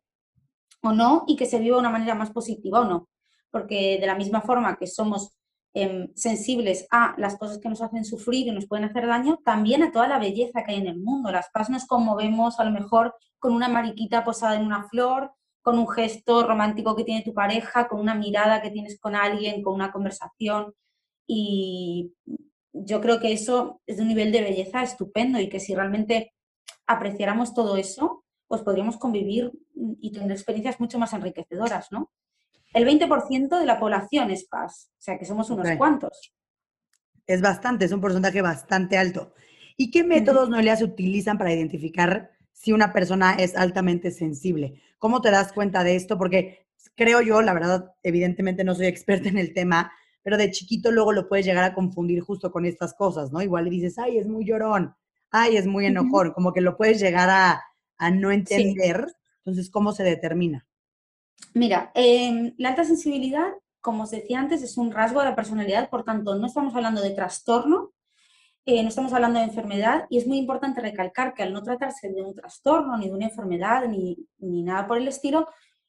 o 0.81 0.91
no 0.91 1.23
y 1.27 1.35
que 1.35 1.45
se 1.45 1.59
viva 1.59 1.75
de 1.77 1.81
una 1.81 1.89
manera 1.89 2.15
más 2.15 2.31
positiva 2.31 2.81
o 2.81 2.85
no. 2.85 3.09
Porque 3.51 3.97
de 3.99 4.07
la 4.07 4.15
misma 4.15 4.41
forma 4.41 4.77
que 4.77 4.87
somos 4.87 5.35
em, 5.73 6.09
sensibles 6.15 6.87
a 6.91 7.15
las 7.17 7.37
cosas 7.37 7.59
que 7.59 7.69
nos 7.69 7.81
hacen 7.81 8.05
sufrir 8.05 8.47
y 8.47 8.51
nos 8.51 8.67
pueden 8.67 8.85
hacer 8.85 9.07
daño, 9.07 9.39
también 9.43 9.83
a 9.83 9.91
toda 9.91 10.07
la 10.07 10.19
belleza 10.19 10.63
que 10.63 10.71
hay 10.73 10.79
en 10.79 10.87
el 10.87 10.99
mundo. 10.99 11.31
Las 11.31 11.49
paz 11.51 11.69
nos 11.69 11.85
conmovemos 11.85 12.59
a 12.59 12.63
lo 12.65 12.71
mejor 12.71 13.15
con 13.39 13.53
una 13.53 13.69
mariquita 13.69 14.23
posada 14.23 14.55
en 14.55 14.65
una 14.65 14.87
flor, 14.89 15.31
con 15.61 15.77
un 15.77 15.87
gesto 15.87 16.45
romántico 16.45 16.95
que 16.95 17.03
tiene 17.03 17.23
tu 17.23 17.33
pareja, 17.33 17.87
con 17.87 17.99
una 17.99 18.15
mirada 18.15 18.61
que 18.61 18.71
tienes 18.71 18.99
con 18.99 19.15
alguien, 19.15 19.61
con 19.63 19.73
una 19.73 19.91
conversación. 19.91 20.73
Y 21.27 22.13
yo 22.73 23.01
creo 23.01 23.19
que 23.19 23.33
eso 23.33 23.81
es 23.87 23.97
de 23.97 24.03
un 24.03 24.09
nivel 24.09 24.31
de 24.31 24.41
belleza 24.41 24.83
estupendo 24.83 25.39
y 25.39 25.49
que 25.49 25.59
si 25.59 25.75
realmente 25.75 26.33
apreciáramos 26.87 27.53
todo 27.53 27.77
eso, 27.77 28.25
pues 28.47 28.61
podríamos 28.61 28.97
convivir 28.97 29.51
y 30.01 30.11
tener 30.11 30.31
experiencias 30.31 30.79
mucho 30.79 30.97
más 30.99 31.13
enriquecedoras, 31.13 31.91
¿no? 31.91 32.11
El 32.73 32.85
20% 32.85 33.59
de 33.59 33.65
la 33.65 33.79
población 33.79 34.29
es 34.31 34.45
paz, 34.45 34.91
o 34.97 35.01
sea 35.01 35.17
que 35.17 35.25
somos 35.25 35.49
unos 35.49 35.69
cuantos. 35.77 36.33
Es 37.25 37.41
bastante, 37.41 37.85
es 37.85 37.91
un 37.91 38.01
porcentaje 38.01 38.41
bastante 38.41 38.97
alto. 38.97 39.33
¿Y 39.77 39.91
qué 39.91 40.03
métodos 40.03 40.49
no 40.49 40.61
le 40.61 40.75
se 40.75 40.83
utilizan 40.83 41.37
para 41.37 41.53
identificar 41.53 42.31
si 42.51 42.71
una 42.71 42.91
persona 42.91 43.33
es 43.33 43.55
altamente 43.55 44.11
sensible? 44.11 44.81
¿Cómo 44.97 45.21
te 45.21 45.31
das 45.31 45.53
cuenta 45.53 45.83
de 45.83 45.95
esto? 45.95 46.17
Porque 46.17 46.67
creo 46.95 47.21
yo, 47.21 47.41
la 47.41 47.53
verdad, 47.53 47.93
evidentemente 48.03 48.63
no 48.63 48.75
soy 48.75 48.87
experta 48.87 49.29
en 49.29 49.37
el 49.37 49.53
tema, 49.53 49.91
pero 50.21 50.37
de 50.37 50.51
chiquito 50.51 50.91
luego 50.91 51.11
lo 51.13 51.27
puedes 51.27 51.45
llegar 51.45 51.63
a 51.63 51.73
confundir 51.73 52.21
justo 52.21 52.51
con 52.51 52.65
estas 52.65 52.93
cosas, 52.93 53.31
¿no? 53.31 53.41
Igual 53.41 53.65
le 53.65 53.69
dices, 53.71 53.97
ay, 53.97 54.17
es 54.17 54.27
muy 54.27 54.45
llorón, 54.45 54.95
ay, 55.31 55.57
es 55.57 55.65
muy 55.67 55.85
enojón, 55.85 56.31
como 56.31 56.53
que 56.53 56.61
lo 56.61 56.77
puedes 56.77 56.99
llegar 56.99 57.29
a, 57.29 57.63
no 58.11 58.31
entender. 58.31 59.07
Entonces, 59.39 59.69
¿cómo 59.69 59.91
se 59.91 60.03
determina? 60.03 60.65
Mira, 61.53 61.91
em, 61.95 62.53
la 62.57 62.69
alta 62.69 62.83
sensibilidad, 62.83 63.51
como 63.81 64.03
os 64.03 64.11
decía 64.11 64.39
antes, 64.39 64.61
es 64.61 64.77
un 64.77 64.91
rasgo 64.91 65.19
de 65.19 65.25
la 65.25 65.35
personalidad, 65.35 65.89
por 65.89 66.03
tanto, 66.03 66.35
no 66.35 66.47
estamos 66.47 66.75
hablando 66.75 67.01
de 67.01 67.11
trastorno, 67.11 67.93
eh, 68.65 68.83
no 68.83 68.89
estamos 68.89 69.13
hablando 69.13 69.39
de 69.39 69.45
enfermedad 69.45 70.05
y 70.09 70.17
es 70.17 70.27
muy 70.27 70.37
importante 70.37 70.81
recalcar 70.81 71.33
que 71.33 71.43
al 71.43 71.53
no 71.53 71.63
tratarse 71.63 72.09
de 72.09 72.21
un 72.21 72.35
trastorno, 72.35 72.97
ni 72.97 73.07
de 73.07 73.15
una 73.15 73.25
enfermedad, 73.25 73.87
ni, 73.87 74.27
nada 74.37 74.87
por 74.87 74.97
el 74.97 75.07
estilo, 75.07 75.47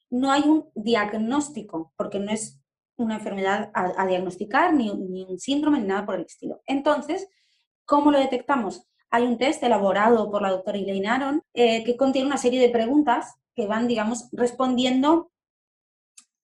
no 0.09 0.31
hay 0.31 0.41
un 0.43 0.65
diagnóstico, 0.73 1.93
porque 1.95 2.19
no 2.19 2.31
es 2.31 2.60
una 2.97 3.15
enfermedad 3.15 3.71
a, 3.73 4.05
diagnosticar, 4.05 4.73
ni, 4.73 4.89
un 4.89 5.39
síndrome, 5.39 5.79
ni 5.79 5.87
nada 5.87 6.05
por 6.05 6.15
el 6.15 6.25
estilo. 6.25 6.61
Entonces, 6.65 7.27
¿cómo 7.85 8.11
lo 8.11 8.19
detectamos? 8.19 8.87
Hay 9.09 9.23
un 9.23 9.37
test 9.37 9.63
elaborado 9.63 10.29
por 10.29 10.41
la 10.41 10.51
doctora 10.51 10.77
Elaine 10.77 11.07
Aron 11.07 11.43
eh, 11.53 11.83
que 11.83 11.97
contiene 11.97 12.27
una 12.27 12.37
serie 12.37 12.61
de 12.61 12.69
preguntas 12.69 13.35
que 13.55 13.67
van, 13.67 13.87
digamos, 13.87 14.29
respondiendo 14.31 15.31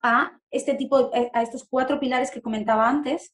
a 0.01 0.39
este 0.51 0.73
tipo, 0.75 1.11
a 1.33 1.41
estos 1.41 1.65
cuatro 1.69 1.99
pilares 1.99 2.31
que 2.31 2.41
comentaba 2.41 2.89
antes. 2.89 3.33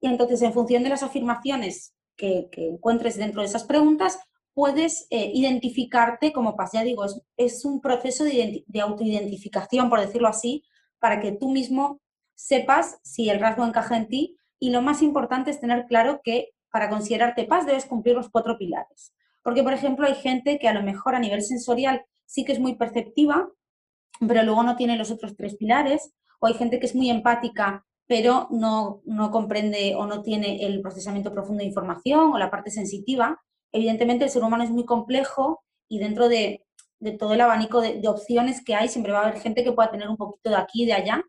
Y 0.00 0.08
entonces, 0.08 0.42
en 0.42 0.52
función 0.52 0.82
de 0.82 0.90
las 0.90 1.02
afirmaciones 1.02 1.94
que, 2.16 2.48
encuentres 2.52 3.16
dentro 3.16 3.40
de 3.40 3.46
esas 3.46 3.64
preguntas, 3.64 4.18
puedes 4.54 5.06
eh, 5.10 5.30
identificarte 5.34 6.32
como 6.32 6.56
paz. 6.56 6.72
Ya 6.72 6.82
digo, 6.82 7.04
es, 7.36 7.64
un 7.64 7.80
proceso 7.80 8.24
de, 8.24 8.64
de, 8.66 8.80
autoidentificación, 8.80 9.88
por 9.88 10.00
decirlo 10.00 10.28
así, 10.28 10.64
para 10.98 11.20
que 11.20 11.32
tú 11.32 11.48
mismo 11.50 12.00
sepas 12.38 13.00
si 13.02 13.28
el 13.28 13.40
rasgo 13.40 13.66
encaja 13.66 13.96
en 13.96 14.08
ti. 14.08 14.36
Y 14.60 14.70
lo 14.70 14.80
más 14.80 15.02
importante 15.02 15.50
es 15.50 15.60
tener 15.60 15.86
claro 15.86 16.20
que 16.22 16.50
para 16.70 16.88
considerarte 16.88 17.44
paz 17.44 17.66
debes 17.66 17.84
cumplir 17.84 18.14
los 18.14 18.30
cuatro 18.30 18.56
pilares. 18.56 19.12
Porque, 19.42 19.62
por 19.62 19.72
ejemplo, 19.72 20.06
hay 20.06 20.14
gente 20.14 20.58
que 20.58 20.68
a 20.68 20.74
lo 20.74 20.82
mejor 20.82 21.14
a 21.14 21.20
nivel 21.20 21.42
sensorial 21.42 22.04
sí 22.26 22.44
que 22.44 22.52
es 22.52 22.60
muy 22.60 22.76
perceptiva, 22.76 23.48
pero 24.26 24.42
luego 24.42 24.62
no 24.62 24.76
tiene 24.76 24.96
los 24.96 25.10
otros 25.10 25.36
tres 25.36 25.56
pilares, 25.56 26.12
o 26.40 26.46
hay 26.46 26.54
gente 26.54 26.78
que 26.78 26.86
es 26.86 26.94
muy 26.94 27.10
empática, 27.10 27.84
pero 28.06 28.48
no, 28.50 29.00
no 29.04 29.30
comprende 29.30 29.94
o 29.96 30.06
no 30.06 30.22
tiene 30.22 30.64
el 30.64 30.80
procesamiento 30.80 31.32
profundo 31.32 31.60
de 31.60 31.68
información 31.68 32.32
o 32.32 32.38
la 32.38 32.50
parte 32.50 32.70
sensitiva. 32.70 33.40
Evidentemente 33.72 34.24
el 34.24 34.30
ser 34.30 34.42
humano 34.42 34.64
es 34.64 34.70
muy 34.70 34.84
complejo 34.84 35.62
y 35.88 35.98
dentro 35.98 36.28
de, 36.28 36.64
todo 37.18 37.34
el 37.34 37.40
abanico 37.40 37.80
de, 37.80 38.00
de, 38.00 38.08
opciones 38.08 38.62
que 38.64 38.74
hay 38.74 38.88
siempre 38.88 39.12
va 39.12 39.20
a 39.20 39.28
haber 39.28 39.40
gente 39.40 39.62
que 39.62 39.72
pueda 39.72 39.90
tener 39.90 40.08
un 40.08 40.16
poquito 40.16 40.50
de 40.50 40.56
aquí 40.56 40.82
y 40.82 40.86
de 40.86 40.94
allá. 40.94 41.24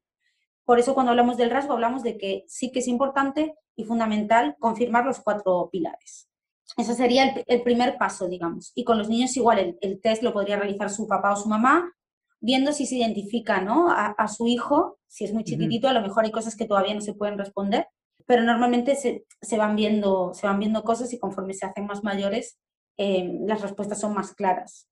Por 0.70 0.78
eso 0.78 0.94
cuando 0.94 1.10
hablamos 1.10 1.36
del 1.36 1.50
rasgo 1.50 1.74
hablamos 1.74 2.04
de 2.04 2.16
que 2.16 2.46
sí 2.48 2.72
que 2.72 2.78
es 2.78 2.88
importante 2.88 3.56
y 3.76 3.86
fundamental 3.86 4.56
confirmar 4.60 5.04
los 5.04 5.20
cuatro 5.20 5.68
pilares. 5.72 6.30
Ese 6.78 6.94
sería 6.94 7.44
el, 7.48 7.64
primer 7.64 7.98
paso, 7.98 8.28
digamos. 8.28 8.72
Y 8.76 8.84
con 8.84 9.00
los 9.00 9.10
niños 9.10 9.36
igual, 9.36 9.80
el, 9.82 10.00
test 10.00 10.22
lo 10.22 10.32
podría 10.32 10.58
realizar 10.58 10.92
su 10.92 11.08
papá 11.08 11.34
o 11.34 11.38
su 11.38 11.50
mamá, 11.50 11.92
viendo 12.40 12.72
si 12.72 12.86
se 12.86 12.98
identifica 12.98 13.62
¿no? 13.62 13.88
a, 13.90 14.28
su 14.28 14.46
hijo, 14.46 15.00
si 15.08 15.26
es 15.26 15.34
muy 15.34 15.44
chiquitito, 15.44 15.90
a 15.90 15.94
lo 15.94 16.04
mejor 16.04 16.26
hay 16.26 16.32
cosas 16.32 16.56
que 16.56 16.68
todavía 16.68 16.94
no 16.94 17.02
se 17.02 17.16
pueden 17.16 17.40
responder, 17.40 17.88
pero 18.28 18.44
normalmente 18.44 18.96
se, 18.96 19.58
van, 19.58 19.76
viendo, 19.76 20.36
se 20.36 20.46
van 20.46 20.60
viendo 20.60 20.84
cosas 20.84 21.12
y 21.14 21.18
conforme 21.18 21.56
se 21.56 21.66
hacen 21.66 21.88
más 21.88 22.04
mayores, 22.04 22.60
eh, 22.96 23.40
las 23.48 23.64
respuestas 23.64 24.00
son 24.00 24.14
más 24.14 24.36
claras. 24.36 24.88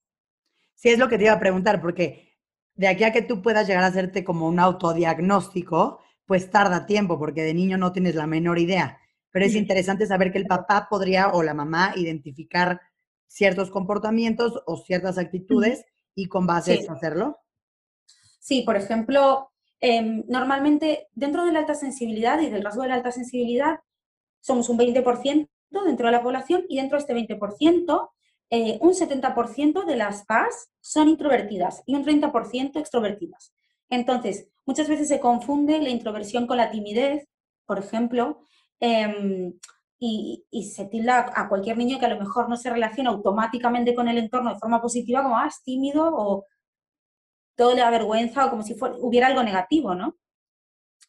Sí, 0.74 0.90
es 0.90 0.98
lo 0.98 1.08
que 1.08 1.20
te 1.20 1.26
iba 1.26 1.34
a 1.34 1.40
preguntar, 1.40 1.80
porque 1.80 2.27
de 2.78 2.88
aquí 2.88 3.04
a 3.04 3.12
que 3.12 3.24
tú 3.24 3.42
puedas 3.42 3.68
llegar 3.68 3.84
a 3.84 3.88
hacerte 3.88 4.24
como 4.24 4.48
un 4.48 4.60
autodiagnóstico, 4.60 6.00
pues 6.26 6.50
tarda 6.52 6.86
tiempo 6.86 7.18
porque 7.18 7.44
de 7.44 7.54
niño 7.54 7.78
no 7.78 7.92
tienes 7.92 8.16
la 8.16 8.28
menor 8.28 8.60
idea. 8.60 9.00
Pero 9.32 9.46
es 9.46 9.56
interesante 9.56 10.06
saber 10.06 10.32
que 10.32 10.38
el 10.38 10.48
papá 10.48 10.88
podría 10.90 11.30
o 11.30 11.44
la 11.44 11.54
mamá 11.54 11.94
identificar 11.96 12.82
ciertos 13.28 13.72
comportamientos 13.72 14.62
o 14.66 14.78
ciertas 14.78 15.18
actitudes 15.18 15.86
y 16.16 16.28
con 16.28 16.48
base 16.48 16.72
a 16.72 16.76
eso 16.76 16.92
hacerlo. 16.92 17.40
Sí, 18.40 18.62
por 18.62 18.78
ejemplo, 18.78 19.52
em, 19.80 20.24
normalmente 20.28 21.10
dentro 21.14 21.46
de 21.46 21.52
la 21.52 21.60
alta 21.60 21.76
sensibilidad 21.76 22.40
y 22.40 22.50
del 22.50 22.64
rasgo 22.64 22.84
de 22.84 22.90
la 22.90 22.96
alta 22.96 23.12
sensibilidad 23.12 23.80
somos 24.40 24.70
un 24.70 24.78
20% 24.78 25.50
dentro 25.86 26.06
de 26.06 26.12
la 26.12 26.24
población 26.24 26.64
y 26.70 26.78
dentro 26.78 26.98
de 26.98 27.02
este 27.02 27.14
20% 27.14 28.12
eh, 28.50 28.78
un 28.82 28.94
70% 28.94 29.86
de 29.86 29.96
las 29.96 30.26
PAS 30.26 30.70
son 30.80 31.10
introvertidas 31.10 31.84
y 31.86 31.96
un 31.96 32.06
30% 32.06 32.80
extrovertidas. 32.80 33.54
Entonces, 33.90 34.50
muchas 34.66 34.88
veces 34.88 35.08
se 35.08 35.20
confunde 35.20 35.80
la 35.82 35.90
introversión 35.90 36.48
con 36.48 36.58
la 36.58 36.72
timidez, 36.72 37.28
por 37.66 37.80
ejemplo, 37.80 38.40
em, 38.80 39.54
y, 40.00 40.46
se 40.74 40.86
tilda 40.86 41.32
a 41.36 41.50
cualquier 41.50 41.78
niño 41.78 42.00
que 42.00 42.06
a 42.06 42.10
lo 42.10 42.20
mejor 42.20 42.50
no 42.50 42.58
se 42.58 42.70
relaciona 42.70 43.10
automáticamente 43.10 43.96
con 43.96 44.08
el 44.08 44.18
entorno 44.18 44.54
de 44.54 44.60
forma 44.60 44.82
positiva 44.82 45.24
como, 45.24 45.38
ah, 45.38 45.50
tímido 45.64 46.10
o 46.14 46.46
todo 47.56 47.74
le 47.74 47.82
da 47.82 47.90
vergüenza 47.90 48.46
o 48.46 48.50
como 48.50 48.64
si 48.64 48.76
hubiera 49.02 49.28
algo 49.28 49.44
negativo, 49.44 49.96
¿no? 49.96 50.16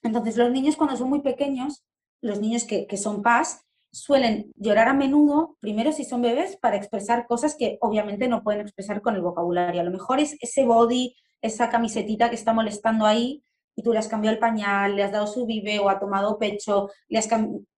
Entonces, 0.03 0.37
los 0.37 0.51
niños 0.51 0.77
cuando 0.77 0.97
son 0.97 1.11
muy 1.11 1.21
pequeños, 1.21 1.85
los 2.23 2.41
niños 2.41 2.65
que, 2.65 2.87
que 2.87 2.97
son 2.97 3.23
PAS, 3.23 3.68
suelen 3.93 4.53
llorar 4.57 4.89
a 4.89 4.95
menudo, 4.95 5.57
primero 5.61 5.93
si 5.93 6.05
son 6.05 6.23
bebés, 6.23 6.57
para 6.57 6.77
expresar 6.77 7.27
cosas 7.27 7.57
que 7.57 7.79
obviamente 7.81 8.29
no 8.29 8.43
pueden 8.43 8.61
expresar 8.61 9.01
con 9.01 9.15
el 9.15 9.23
vocabulario. 9.23 9.81
A 9.81 9.85
lo 9.85 9.91
mejor 9.91 10.21
es 10.21 10.37
ese 10.41 10.65
body 10.65 11.15
esa 11.41 11.71
camisetita 11.71 12.29
que 12.29 12.37
está 12.37 12.53
molestando 12.53 13.07
ahí 13.07 13.45
y 13.77 13.83
tú 13.83 13.93
le 13.93 14.01
has 14.01 14.09
cambiado 14.09 14.35
el 14.35 14.41
pañal, 14.41 14.97
le 14.97 15.05
has 15.05 15.13
dado 15.13 15.27
su 15.27 15.47
vive 15.47 15.79
o 15.79 15.89
ha 15.89 16.01
tomado 16.01 16.39
pecho, 16.39 16.91
le 17.09 17.19
has, 17.19 17.29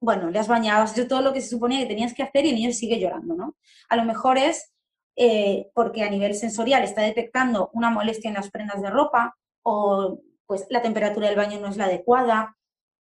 bueno, 0.00 0.30
le 0.30 0.38
has 0.38 0.48
bañado, 0.48 0.82
has 0.84 0.96
hecho 0.96 1.08
todo 1.08 1.20
lo 1.20 1.32
que 1.32 1.42
se 1.42 1.50
suponía 1.50 1.80
que 1.80 1.86
tenías 1.86 2.14
que 2.14 2.22
hacer 2.22 2.46
y 2.46 2.50
el 2.50 2.54
niño 2.54 2.72
sigue 2.72 2.98
llorando, 2.98 3.34
¿no? 3.34 3.56
A 3.88 3.96
lo 3.96 4.04
mejor 4.04 4.38
es 4.38 4.72
eh, 5.16 5.68
porque 5.74 6.02
a 6.02 6.10
nivel 6.10 6.34
sensorial 6.34 6.82
está 6.84 7.02
detectando 7.02 7.70
una 7.74 7.90
molestia 7.90 8.28
en 8.28 8.34
las 8.34 8.50
prendas 8.50 8.80
de 8.80 8.90
ropa 8.90 9.36
o 9.62 10.20
pues 10.46 10.66
la 10.70 10.82
temperatura 10.82 11.28
del 11.28 11.36
baño 11.36 11.60
no 11.60 11.68
es 11.68 11.76
la 11.76 11.84
adecuada 11.84 12.56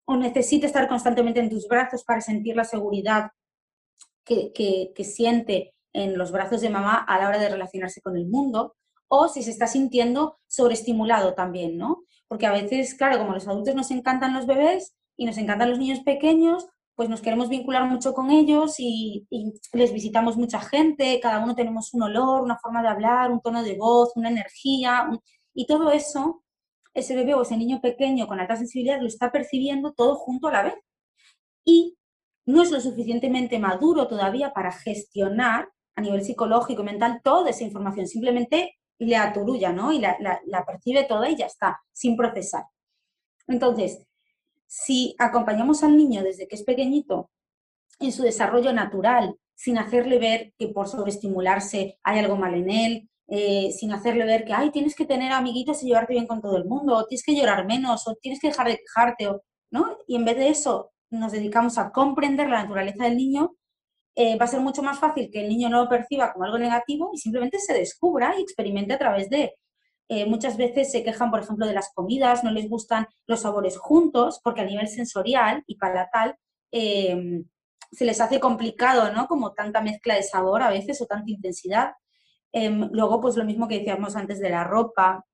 o 0.09 0.17
necesita 0.17 0.67
estar 0.67 0.89
constantemente 0.89 1.39
en 1.39 1.51
tus 1.51 1.69
brazos 1.69 2.03
para 2.03 2.23
sentir 2.23 2.57
la 2.57 2.65
seguridad 2.65 3.31
que, 4.25 4.53
que 4.55 5.05
siente 5.05 5.75
en 5.93 6.17
los 6.17 6.33
brazos 6.33 6.63
de 6.63 6.71
mamá 6.71 6.97
a 6.97 7.19
la 7.19 7.29
hora 7.29 7.39
de 7.39 7.51
relacionarse 7.51 8.01
con 8.01 8.17
el 8.17 8.27
mundo 8.27 8.75
o 9.09 9.29
si 9.29 9.43
se 9.43 9.51
está 9.51 9.67
sintiendo 9.67 10.39
sobreestimulado 10.47 11.35
también, 11.35 11.77
¿no? 11.77 12.05
Porque 12.27 12.47
a 12.47 12.53
veces, 12.53 12.95
claro, 12.95 13.19
como 13.19 13.35
los 13.35 13.47
adultos 13.47 13.75
nos 13.75 13.91
encantan 13.91 14.33
los 14.33 14.47
bebés 14.47 14.95
y 15.17 15.27
nos 15.27 15.37
encantan 15.37 15.71
los 15.71 15.79
niños 15.79 16.01
pequeños, 16.01 16.67
pues 16.95 17.11
nos 17.11 17.21
queremos 17.21 17.51
vincular 17.51 17.85
mucho 17.85 18.15
con 18.15 18.31
ellos 18.31 18.77
y, 18.79 19.27
les 19.75 19.93
visitamos 19.93 20.39
mucha 20.39 20.59
gente, 20.59 21.21
cada 21.21 21.39
uno 21.39 21.55
tenemos 21.55 21.93
un 21.93 22.03
olor, 22.03 22.43
una 22.43 22.59
forma 22.59 22.81
de 22.81 22.89
hablar, 22.89 23.31
un 23.31 23.43
tono 23.43 23.63
de 23.63 23.77
voz, 23.77 24.13
una 24.17 24.31
energía, 24.31 25.07
y 25.55 25.67
todo 25.67 25.91
eso, 25.91 26.43
ese 27.01 27.15
bebé 27.15 27.35
o 27.35 27.43
ese 27.43 27.57
niño 27.57 27.81
pequeño 27.81 28.27
con 28.27 28.41
alta 28.41 28.57
sensibilidad 28.57 29.01
lo 29.01 29.07
está 29.07 29.31
percibiendo 29.33 29.93
todo 29.93 30.17
junto 30.17 30.49
a 30.49 30.53
la 30.53 30.63
vez. 30.63 30.75
Y 31.65 31.97
no 32.47 32.63
es 32.63 32.71
lo 32.71 32.81
suficientemente 32.81 33.59
maduro 33.59 34.09
todavía 34.09 34.53
para 34.53 34.73
gestionar 34.73 35.69
a 35.95 36.01
nivel 36.01 36.25
psicológico 36.25 36.83
y 36.83 36.87
mental 36.87 37.21
toda 37.23 37.51
esa 37.51 37.65
información, 37.65 38.07
simplemente 38.07 38.79
le 38.99 39.17
aturulla, 39.17 39.73
¿no? 39.73 39.93
Y 39.93 39.99
la, 39.99 40.65
percibe 40.67 41.05
toda 41.05 41.29
y 41.29 41.37
ya 41.37 41.47
está, 41.47 41.81
sin 41.93 42.17
procesar. 42.17 42.65
Entonces, 43.47 44.07
si 44.67 45.15
acompañamos 45.19 45.83
al 45.83 45.97
niño 45.97 46.23
desde 46.23 46.47
que 46.47 46.57
es 46.57 46.63
pequeñito 46.63 47.31
en 48.01 48.13
su 48.13 48.23
desarrollo 48.23 48.73
natural, 48.73 49.37
sin 49.55 49.79
hacerle 49.79 50.19
ver 50.19 50.55
que 50.57 50.69
por 50.69 50.89
sobreestimularse 50.89 51.99
hay 52.03 52.19
algo 52.21 52.37
mal 52.37 52.55
en 52.55 52.71
él, 52.71 53.11
eh, 53.29 53.71
sin 53.73 53.93
hacerle 53.93 54.25
ver 54.25 54.45
que, 54.45 54.55
ay, 54.55 54.71
tienes 54.71 54.95
que 54.97 55.05
tener 55.05 55.33
amiguitos 55.33 55.83
y 55.83 55.87
llevarte 55.87 56.15
bien 56.15 56.27
con 56.27 56.41
todo 56.41 56.57
el 56.57 56.65
mundo, 56.65 56.97
o 56.97 57.05
tienes 57.07 57.23
que 57.25 57.37
llorar 57.37 57.67
menos, 57.67 58.09
o 58.09 58.15
tienes 58.15 58.41
que 58.41 58.49
dejar 58.49 58.69
de 58.69 58.79
quejarte, 58.79 59.29
¿no? 59.71 59.99
Y 60.07 60.17
en 60.17 60.25
vez 60.25 60.37
de 60.37 60.49
eso 60.49 60.93
nos 61.11 61.33
dedicamos 61.33 61.79
a 61.79 61.93
comprender 61.93 62.49
la 62.49 62.63
naturaleza 62.63 63.05
del 63.05 63.17
niño, 63.17 63.55
eh, 64.15 64.37
va 64.37 64.47
a 64.47 64.49
ser 64.49 64.61
mucho 64.61 64.83
más 64.83 64.99
fácil 64.99 65.31
que 65.31 65.43
el 65.43 65.49
niño 65.49 65.69
no 65.69 65.85
lo 65.85 65.89
perciba 65.89 66.33
como 66.33 66.45
algo 66.45 66.59
negativo 66.59 67.11
y 67.13 67.19
simplemente 67.19 67.59
se 67.61 67.75
descubra 67.75 68.35
y 68.39 68.43
experimente 68.43 68.95
a 68.95 68.99
través 68.99 69.31
de. 69.31 69.55
Eh, 70.11 70.27
muchas 70.27 70.57
veces 70.57 70.91
se 70.91 71.05
quejan, 71.05 71.31
por 71.31 71.41
ejemplo, 71.41 71.67
de 71.67 71.75
las 71.75 71.93
comidas, 71.95 72.43
no 72.43 72.51
les 72.51 72.69
gustan 72.69 73.07
los 73.27 73.41
sabores 73.41 73.77
juntos, 73.77 74.41
porque 74.43 74.63
a 74.63 74.65
nivel 74.65 74.89
sensorial 74.89 75.63
y 75.67 75.77
palatal 75.77 76.37
se 77.91 78.05
les 78.05 78.21
hace 78.21 78.41
complicado, 78.41 79.13
¿no? 79.13 79.27
Como 79.27 79.53
tanta 79.53 79.81
mezcla 79.83 80.15
de 80.15 80.23
sabor 80.23 80.63
a 80.63 80.71
veces 80.71 81.01
o 81.01 81.07
tanta 81.07 81.31
intensidad. 81.31 81.93
Em, 82.53 82.89
luego, 82.93 83.21
pues 83.21 83.37
lo 83.37 83.45
mismo 83.45 83.69
que 83.69 83.79
decíamos 83.79 84.17
antes 84.17 84.41
de 84.41 84.51
la 84.51 84.65
ropa, 84.65 85.25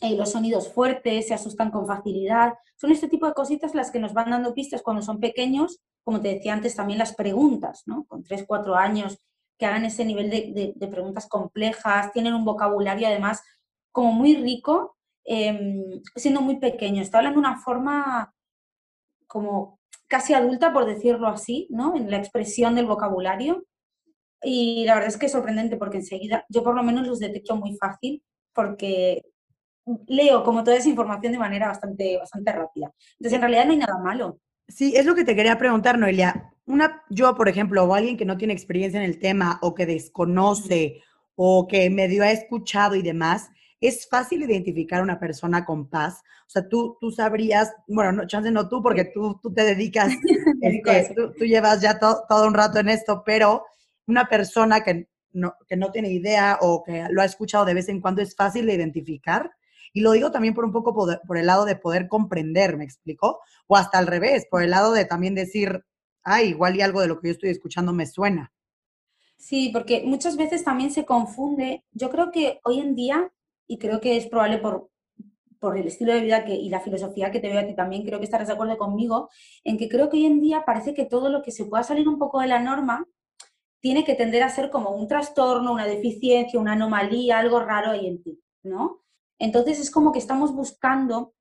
eh, 0.00 0.16
los 0.16 0.32
sonidos 0.32 0.72
fuertes, 0.72 1.28
se 1.28 1.34
asustan 1.34 1.70
con 1.70 1.86
facilidad. 1.86 2.54
Son 2.76 2.90
este 2.90 3.08
tipo 3.08 3.26
de 3.26 3.34
cositas 3.34 3.74
las 3.74 3.90
que 3.90 3.98
nos 3.98 4.12
van 4.12 4.30
dando 4.30 4.54
pistas 4.54 4.82
cuando 4.82 5.02
son 5.02 5.20
pequeños 5.20 5.80
como 6.06 6.22
te 6.22 6.34
decía 6.34 6.52
antes, 6.52 6.76
también 6.76 7.00
las 7.00 7.16
preguntas, 7.16 7.82
¿no? 7.86 8.04
Con 8.04 8.22
3, 8.22 8.44
4 8.46 8.76
años, 8.76 9.18
que 9.58 9.66
hagan 9.66 9.84
ese 9.84 10.04
nivel 10.04 10.30
de, 10.30 10.88
preguntas 10.88 11.26
complejas, 11.28 12.12
tienen 12.12 12.32
un 12.32 12.44
vocabulario 12.44 13.08
además 13.08 13.42
como 13.90 14.12
muy 14.12 14.36
rico, 14.36 14.96
em, 15.24 16.00
siendo 16.14 16.40
muy 16.42 16.60
pequeño. 16.60 17.02
Está 17.02 17.18
hablando 17.18 17.40
de 17.40 17.48
una 17.48 17.58
forma 17.58 18.32
como 19.26 19.80
casi 20.06 20.32
adulta, 20.32 20.72
por 20.72 20.86
decirlo 20.86 21.26
así, 21.26 21.66
¿no? 21.70 21.96
En 21.96 22.08
la 22.08 22.18
expresión 22.18 22.76
del 22.76 22.86
vocabulario. 22.86 23.64
Y 24.42 24.84
la 24.84 24.94
verdad 24.94 25.08
es 25.08 25.16
que 25.16 25.26
es 25.26 25.32
sorprendente 25.32 25.76
porque 25.76 25.98
enseguida 25.98 26.44
yo 26.48 26.62
por 26.62 26.74
lo 26.74 26.82
menos 26.82 27.06
los 27.06 27.18
detecto 27.18 27.56
muy 27.56 27.76
fácil 27.76 28.22
porque 28.52 29.24
leo 30.06 30.42
como 30.42 30.64
toda 30.64 30.76
esa 30.76 30.88
información 30.88 31.32
de 31.32 31.38
manera 31.38 31.68
bastante, 31.68 32.16
bastante 32.18 32.52
rápida. 32.52 32.92
Entonces, 33.12 33.32
en 33.34 33.40
realidad 33.40 33.64
no 33.66 33.72
hay 33.72 33.78
nada 33.78 33.98
malo. 33.98 34.40
Sí, 34.68 34.94
es 34.96 35.06
lo 35.06 35.14
que 35.14 35.24
te 35.24 35.36
quería 35.36 35.58
preguntar, 35.58 35.98
Noelia. 35.98 36.52
Una, 36.66 37.02
yo, 37.08 37.36
por 37.36 37.48
ejemplo, 37.48 37.84
o 37.84 37.94
alguien 37.94 38.16
que 38.16 38.24
no 38.24 38.36
tiene 38.36 38.52
experiencia 38.52 38.98
en 38.98 39.06
el 39.06 39.20
tema 39.20 39.58
o 39.62 39.74
que 39.74 39.86
desconoce 39.86 41.02
o 41.36 41.68
que 41.68 41.88
medio 41.90 42.24
ha 42.24 42.32
escuchado 42.32 42.96
y 42.96 43.02
demás, 43.02 43.48
es 43.80 44.08
fácil 44.08 44.42
identificar 44.42 45.00
a 45.00 45.04
una 45.04 45.20
persona 45.20 45.64
con 45.64 45.88
paz. 45.88 46.22
O 46.46 46.50
sea, 46.50 46.68
tú, 46.68 46.96
tú 47.00 47.10
sabrías, 47.12 47.72
bueno, 47.86 48.10
no, 48.10 48.26
chance 48.26 48.50
no 48.50 48.68
tú, 48.68 48.82
porque 48.82 49.04
tú, 49.04 49.38
tú 49.40 49.52
te 49.52 49.62
dedicas, 49.62 50.12
este, 50.62 51.14
tú, 51.14 51.44
llevas 51.44 51.80
ya 51.80 51.98
todo 51.98 52.46
un 52.46 52.54
rato 52.54 52.80
en 52.80 52.88
esto, 52.88 53.22
pero 53.24 53.64
una 54.06 54.28
persona 54.28 54.82
que 54.82 55.08
no, 55.32 55.54
que 55.68 55.76
no 55.76 55.92
tiene 55.92 56.10
idea 56.10 56.58
o 56.60 56.82
que 56.82 57.06
lo 57.10 57.22
ha 57.22 57.24
escuchado 57.24 57.64
de 57.64 57.74
vez 57.74 57.88
en 57.88 58.00
cuando, 58.00 58.22
es 58.22 58.34
fácil 58.34 58.66
de 58.66 58.74
identificar. 58.74 59.50
Y 59.92 60.00
lo 60.00 60.12
digo 60.12 60.30
también 60.30 60.54
por 60.54 60.64
un 60.64 60.72
poco 60.72 60.94
por, 60.94 61.38
el 61.38 61.46
lado 61.46 61.64
de 61.64 61.76
poder 61.76 62.08
comprender, 62.08 62.76
¿me 62.76 62.84
explico? 62.84 63.40
O 63.66 63.76
hasta 63.76 63.98
al 63.98 64.06
revés, 64.06 64.46
por 64.50 64.62
el 64.62 64.70
lado 64.70 64.92
de 64.92 65.04
también 65.04 65.34
decir, 65.34 65.84
ay, 66.22 66.48
igual 66.48 66.76
y 66.76 66.82
algo 66.82 67.00
de 67.00 67.08
lo 67.08 67.20
que 67.20 67.28
yo 67.28 67.32
estoy 67.32 67.50
escuchando 67.50 67.92
me 67.92 68.06
suena. 68.06 68.52
Sí, 69.36 69.70
porque 69.72 70.02
muchas 70.04 70.36
veces 70.36 70.64
también 70.64 70.90
se 70.90 71.04
confunde. 71.04 71.84
Yo 71.92 72.10
creo 72.10 72.30
que 72.30 72.60
hoy 72.64 72.80
en 72.80 72.94
día, 72.94 73.32
y 73.66 73.78
creo 73.78 74.00
que 74.00 74.16
es 74.16 74.26
probable 74.26 74.58
por, 74.58 74.90
por 75.58 75.76
el 75.76 75.86
estilo 75.86 76.12
de 76.12 76.20
vida 76.20 76.44
que, 76.44 76.54
y 76.54 76.68
la 76.68 76.80
filosofía 76.80 77.30
que 77.30 77.40
te 77.40 77.48
veo 77.48 77.60
a 77.60 77.66
ti 77.66 77.74
también, 77.74 78.04
creo 78.04 78.18
que 78.18 78.24
estarás 78.24 78.48
de 78.48 78.54
acuerdo 78.54 78.76
conmigo, 78.76 79.30
en 79.64 79.78
que 79.78 79.88
creo 79.88 80.08
que 80.08 80.16
hoy 80.16 80.26
en 80.26 80.40
día 80.40 80.64
parece 80.64 80.94
que 80.94 81.04
todo 81.04 81.28
lo 81.28 81.42
que 81.42 81.52
se 81.52 81.64
pueda 81.64 81.82
salir 81.82 82.08
un 82.08 82.18
poco 82.18 82.40
de 82.40 82.48
la 82.48 82.60
norma 82.60 83.06
tiene 83.86 84.02
que 84.02 84.16
tender 84.16 84.42
a 84.42 84.48
ser 84.48 84.68
como 84.68 84.90
un 84.90 85.06
trastorno, 85.06 85.72
una 85.72 85.86
deficiencia, 85.86 86.58
una 86.58 86.72
anomalía, 86.72 87.38
algo 87.38 87.60
raro 87.60 87.92
ahí 87.92 88.08
en 88.08 88.20
ti, 88.20 88.42
¿no? 88.64 89.04
Entonces 89.38 89.78
es 89.78 89.92
como 89.92 90.10
que 90.10 90.18
estamos 90.18 90.52
buscando 90.52 91.34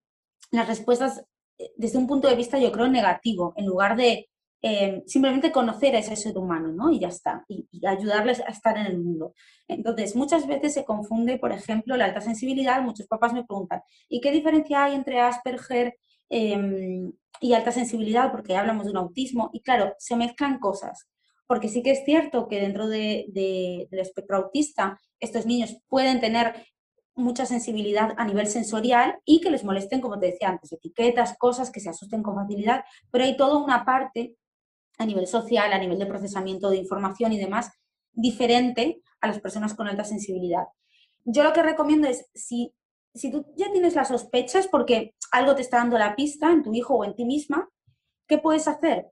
las 0.52 0.68
respuestas 0.68 1.26
eh, 1.58 1.72
desde 1.76 1.98
un 1.98 2.06
punto 2.06 2.28
de 2.28 2.36
vista, 2.36 2.60
yo 2.60 2.72
creo, 2.72 2.88
negativo, 2.88 3.56
en 3.58 3.66
lugar 3.66 3.96
de 3.96 4.30
eh, 4.62 5.02
simplemente 5.08 5.52
conocer 5.52 5.96
a 5.96 5.98
ese 5.98 6.16
ser 6.16 6.38
humano, 6.38 6.72
¿no? 6.72 6.92
Y 6.92 7.00
ya 7.00 7.08
está, 7.08 7.44
y, 7.48 7.68
ayudarles 7.84 8.42
a 8.42 8.52
estar 8.52 8.78
en 8.78 8.86
el 8.86 9.00
mundo. 9.00 9.34
Entonces, 9.68 10.16
muchas 10.16 10.46
veces 10.46 10.76
se 10.76 10.86
confunde, 10.86 11.40
por 11.40 11.52
ejemplo, 11.52 11.98
la 11.98 12.06
alta 12.06 12.22
sensibilidad. 12.22 12.80
Muchos 12.84 13.08
papás 13.08 13.34
me 13.34 13.44
preguntan, 13.44 13.82
¿y 14.08 14.22
qué 14.22 14.32
diferencia 14.32 14.84
hay 14.84 14.94
entre 14.94 15.20
Asperger 15.20 15.98
em, 16.30 17.12
y 17.42 17.54
alta 17.54 17.72
sensibilidad? 17.72 18.32
Porque 18.32 18.56
hablamos 18.56 18.86
de 18.86 18.92
un 18.92 18.98
autismo. 18.98 19.50
Y 19.52 19.62
claro, 19.62 19.96
se 19.98 20.16
mezclan 20.16 20.60
cosas. 20.60 21.08
Porque 21.48 21.70
sí 21.70 21.84
que 21.84 21.92
es 21.92 22.04
cierto 22.06 22.48
que 22.48 22.60
dentro 22.60 22.88
del 22.88 23.88
espectro 23.92 24.38
autista, 24.38 25.00
estos 25.20 25.46
niños 25.46 25.78
pueden 25.88 26.20
tener 26.20 26.56
mucha 27.16 27.46
sensibilidad 27.46 28.14
a 28.18 28.26
nivel 28.26 28.48
sensorial 28.48 29.20
y 29.26 29.40
que 29.40 29.50
les 29.50 29.64
molesten, 29.64 30.02
como 30.02 30.20
te 30.20 30.28
decía 30.28 30.50
antes, 30.50 30.72
etiquetas, 30.74 31.38
cosas 31.38 31.72
que 31.72 31.80
se 31.80 31.90
asusten 31.90 32.22
con 32.22 32.36
facilidad, 32.36 32.84
pero 33.10 33.24
hay 33.24 33.38
toda 33.38 33.58
una 33.58 33.86
parte 33.86 34.36
a 34.98 35.06
nivel 35.06 35.28
social, 35.28 35.72
a 35.72 35.80
nivel 35.80 35.98
de 35.98 36.06
procesamiento 36.06 36.70
de 36.70 36.78
información 36.78 37.32
y 37.32 37.40
demás, 37.40 37.72
diferente 38.12 39.02
a 39.22 39.28
las 39.28 39.40
personas 39.40 39.74
con 39.74 39.88
alta 39.88 40.04
sensibilidad. 40.04 40.66
Yo 41.24 41.44
lo 41.44 41.54
que 41.54 41.64
recomiendo 41.64 42.08
es, 42.08 42.30
si, 42.34 42.74
si 43.14 43.32
tú 43.32 43.46
ya 43.58 43.72
tienes 43.72 43.96
las 43.96 44.10
sospechas 44.10 44.68
porque 44.68 45.16
algo 45.32 45.56
te 45.56 45.62
está 45.62 45.78
dando 45.78 45.98
la 45.98 46.16
pista 46.16 46.52
en 46.52 46.64
tu 46.64 46.74
hijo 46.74 46.96
o 46.96 47.04
en 47.04 47.16
ti 47.16 47.26
misma, 47.26 47.70
¿qué 48.28 48.38
puedes 48.38 48.68
hacer? 48.68 49.08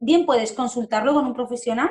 Bien 0.00 0.26
puedes 0.26 0.52
consultarlo 0.52 1.14
con 1.14 1.26
un 1.26 1.34
profesional, 1.34 1.90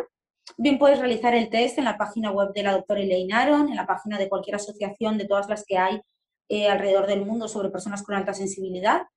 bien 0.58 0.80
puedes 0.80 1.00
realizar 1.00 1.36
el 1.36 1.50
test 1.50 1.78
en 1.78 1.86
la 1.86 1.98
página 1.98 2.32
web 2.32 2.54
de 2.54 2.64
la 2.64 2.72
doctora 2.72 3.02
Elaine 3.02 3.34
Aron, 3.34 3.70
en 3.70 3.76
la 3.76 3.86
página 3.86 4.18
de 4.18 4.30
cualquier 4.30 4.56
asociación 4.56 5.18
de 5.18 5.26
todas 5.26 5.50
las 5.50 5.64
que 5.66 5.78
hay 5.78 6.02
eh, 6.50 6.70
alrededor 6.70 7.08
del 7.08 7.26
mundo 7.26 7.48
sobre 7.48 7.70
personas 7.70 8.04
con 8.04 8.16
alta 8.16 8.34
sensibilidad, 8.34 9.08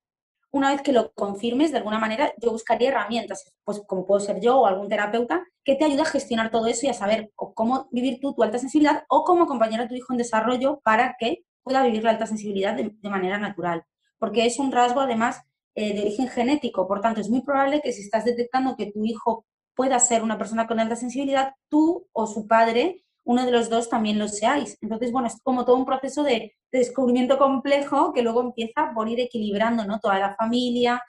una 0.53 0.73
vez 0.73 0.83
que 0.83 0.93
lo 0.93 1.13
confirmes, 1.13 1.71
de 1.71 1.79
alguna 1.79 1.99
manera, 1.99 2.33
yo 2.39 2.51
buscaría 2.51 2.89
herramientas, 2.89 3.53
pues 3.65 3.83
como 3.87 4.05
puedo 4.05 4.19
ser 4.21 4.41
yo 4.41 4.59
o 4.59 4.67
algún 4.67 4.89
terapeuta, 4.89 5.45
que 5.65 5.77
te 5.77 5.85
ayude 5.85 6.03
a 6.03 6.07
gestionar 6.07 6.51
todo 6.51 6.67
eso 6.67 6.87
y 6.87 6.89
a 6.89 6.95
saber 6.95 7.31
cómo 7.37 7.89
vivir 7.93 8.19
tú 8.21 8.35
tu 8.35 8.43
alta 8.43 8.59
sensibilidad 8.59 9.05
o 9.09 9.23
cómo 9.23 9.45
acompañar 9.45 9.83
a 9.83 9.89
tu 9.89 9.95
hijo 9.95 10.13
en 10.13 10.19
desarrollo 10.19 10.81
para 10.83 11.15
que 11.19 11.45
pueda 11.63 11.85
vivir 11.85 12.03
la 12.03 12.11
alta 12.11 12.27
sensibilidad 12.27 12.75
de, 12.75 12.93
manera 13.03 13.39
natural. 13.39 13.85
Porque 14.19 14.45
es 14.45 14.59
un 14.59 14.73
rasgo, 14.73 15.01
además, 15.01 15.41
eh, 15.75 15.95
de 15.95 16.01
origen 16.03 16.29
genético. 16.29 16.87
Por 16.87 17.01
tanto, 17.01 17.21
es 17.21 17.31
muy 17.31 17.43
probable 17.43 17.81
que 17.83 17.93
si 17.93 18.03
estás 18.03 18.25
detectando 18.25 18.77
que 18.77 18.91
tu 18.93 19.05
hijo 19.05 19.45
pueda 19.75 19.99
ser 19.99 20.23
una 20.23 20.39
persona 20.39 20.67
con 20.67 20.81
alta 20.81 20.97
sensibilidad, 20.97 21.55
tú 21.69 22.07
o 22.13 22.27
su 22.27 22.47
padre 22.47 23.05
uno 23.25 23.45
de 23.45 23.53
los 23.53 23.69
dos 23.69 23.89
también 23.89 24.19
lo 24.19 24.29
seáis. 24.29 24.77
Entonces, 24.81 25.13
bueno, 25.13 25.29
es 25.29 25.41
como 25.43 25.65
todo 25.65 25.77
un 25.77 25.85
proceso 25.85 26.23
de, 26.23 26.55
descubrimiento 26.73 27.37
complejo 27.37 28.13
que 28.13 28.23
luego 28.23 28.41
empieza 28.43 28.93
por 28.95 29.09
ir 29.09 29.19
equilibrando, 29.19 29.85
¿no? 29.85 29.99
Toda 29.99 30.21
la 30.21 30.37
familia, 30.37 31.03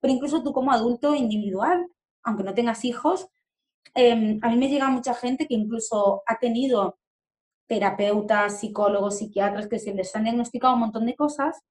pero 0.00 0.12
incluso 0.12 0.42
tú 0.42 0.52
como 0.52 0.72
adulto 0.72 1.14
individual, 1.14 1.86
aunque 2.22 2.44
no 2.44 2.52
tengas 2.52 2.84
hijos, 2.84 3.26
em, 3.94 4.38
a 4.42 4.50
mí 4.50 4.56
me 4.58 4.68
llega 4.68 4.88
mucha 4.90 5.14
gente 5.14 5.46
que 5.46 5.54
incluso 5.54 6.22
ha 6.26 6.38
tenido 6.38 6.98
terapeutas, 7.66 8.60
psicólogos, 8.60 9.18
psiquiatras 9.18 9.68
que 9.68 9.78
se 9.78 9.94
les 9.94 10.14
han 10.14 10.24
diagnosticado 10.24 10.74
un 10.74 10.80
montón 10.80 11.06
de 11.06 11.16
cosas 11.16 11.62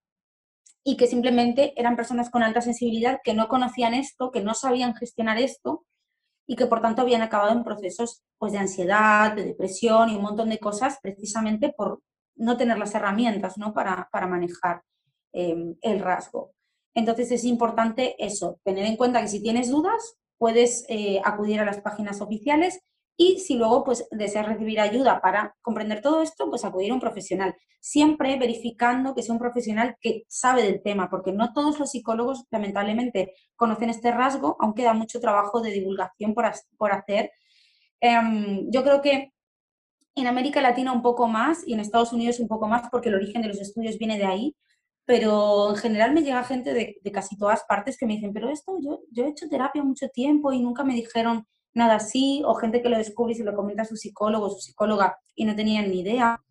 y 0.88 0.98
que 0.98 1.08
simplemente 1.08 1.74
eran 1.76 1.96
personas 1.96 2.30
con 2.30 2.44
alta 2.44 2.62
sensibilidad 2.62 3.20
que 3.24 3.34
no 3.34 3.48
conocían 3.48 3.96
esto, 3.96 4.30
que 4.32 4.42
no 4.42 4.54
sabían 4.54 4.94
gestionar 4.94 5.40
esto 5.40 5.84
y 6.48 6.56
que 6.56 6.68
por 6.68 6.80
tanto 6.80 7.02
habían 7.02 7.24
acabado 7.24 7.54
en 7.54 7.64
procesos 7.64 8.22
pues, 8.38 8.54
de 8.54 8.60
ansiedad, 8.60 9.34
de 9.34 9.46
depresión 9.46 10.10
y 10.10 10.16
un 10.16 10.22
montón 10.22 10.50
de 10.50 10.60
cosas 10.60 11.00
precisamente 11.02 11.74
por 11.76 12.02
no 12.36 12.56
tener 12.56 12.78
las 12.78 12.94
herramientas 12.94 13.58
¿no? 13.58 13.74
para, 13.74 14.08
manejar 14.28 14.84
em, 15.34 15.76
el 15.82 16.02
rasgo. 16.02 16.52
Entonces 16.94 17.32
es 17.32 17.46
importante 17.46 18.16
eso, 18.24 18.60
tener 18.64 18.86
en 18.86 18.96
cuenta 18.96 19.22
que 19.22 19.28
si 19.28 19.42
tienes 19.42 19.72
dudas 19.72 20.18
puedes 20.38 20.86
eh, 20.88 21.20
acudir 21.26 21.62
a 21.62 21.66
las 21.66 21.82
páginas 21.82 22.22
oficiales 22.22 22.80
y 23.18 23.40
si 23.40 23.56
luego 23.56 23.84
pues 23.84 24.08
deseas 24.12 24.48
recibir 24.48 24.80
ayuda 24.80 25.22
para 25.22 25.56
comprender 25.62 26.02
todo 26.02 26.22
esto, 26.22 26.50
pues 26.50 26.66
acudir 26.66 26.92
a 26.92 26.96
un 26.96 27.00
profesional. 27.00 27.56
Siempre 27.80 28.38
verificando 28.38 29.16
que 29.16 29.24
sea 29.24 29.34
un 29.34 29.40
profesional 29.40 29.96
que 30.02 30.24
sabe 30.28 30.64
del 30.64 30.82
tema, 30.82 31.10
porque 31.10 31.32
no 31.32 31.54
todos 31.54 31.80
los 31.80 31.92
psicólogos 31.92 32.46
lamentablemente 32.52 33.34
conocen 33.56 33.90
este 33.90 34.12
rasgo, 34.12 34.58
aunque 34.60 34.84
da 34.84 34.94
mucho 34.94 35.20
trabajo 35.22 35.62
de 35.62 35.72
divulgación 35.72 36.34
por, 36.34 36.52
por 36.78 36.92
hacer. 36.92 37.32
Em, 38.02 38.70
yo 38.72 38.84
creo 38.84 39.02
que 39.02 39.32
en 40.16 40.28
América 40.28 40.62
Latina 40.62 40.92
un 40.94 41.02
poco 41.02 41.28
más 41.28 41.68
y 41.68 41.74
en 41.74 41.80
Estados 41.80 42.14
Unidos 42.14 42.40
un 42.40 42.48
poco 42.48 42.68
más 42.68 42.90
porque 42.90 43.10
el 43.10 43.16
origen 43.16 43.42
de 43.42 43.50
los 43.50 43.62
estudios 43.62 43.98
viene 43.98 44.18
de 44.18 44.26
ahí, 44.26 44.56
pero 45.06 45.70
en 45.72 45.78
general 45.78 46.14
me 46.14 46.24
llega 46.24 46.44
gente 46.44 46.74
de, 46.74 46.98
de 47.02 47.12
casi 47.12 47.38
todas 47.38 47.64
partes 47.68 47.98
que 47.98 48.06
me 48.06 48.16
dicen, 48.16 48.34
pero 48.34 48.50
esto 48.50 48.78
yo, 48.82 49.02
yo 49.12 49.26
he 49.26 49.30
hecho 49.30 49.48
terapia 49.50 49.84
mucho 49.84 50.10
tiempo 50.10 50.52
y 50.54 50.62
nunca 50.62 50.84
me 50.84 50.96
dijeron 50.96 51.46
nada 51.76 51.96
así, 51.96 52.42
o 52.46 52.56
gente 52.56 52.82
que 52.82 52.90
lo 52.90 52.98
descubre 52.98 53.34
y 53.34 53.36
se 53.36 53.44
lo 53.44 53.56
comenta 53.56 53.84
a 53.84 53.86
su 53.86 53.98
psicólogo 53.98 54.48
o 54.48 54.50
su 54.50 54.62
psicóloga 54.62 55.20
y 55.36 55.46
no 55.46 55.56
tenían 55.56 55.90
ni 55.90 56.00
idea. 56.00 56.42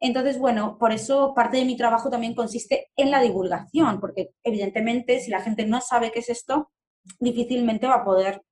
Entonces, 0.00 0.38
bueno, 0.38 0.76
por 0.78 0.92
eso 0.92 1.32
parte 1.34 1.58
de 1.58 1.64
mi 1.64 1.76
trabajo 1.76 2.10
también 2.10 2.34
consiste 2.34 2.90
en 2.96 3.10
la 3.10 3.20
divulgación, 3.20 4.00
porque 4.00 4.30
evidentemente 4.42 5.20
si 5.20 5.30
la 5.30 5.40
gente 5.40 5.64
no 5.66 5.80
sabe 5.80 6.10
qué 6.10 6.18
es 6.18 6.30
esto, 6.30 6.70
difícilmente 7.20 7.86
va 7.86 7.96
a 7.96 8.04
poder 8.04 8.42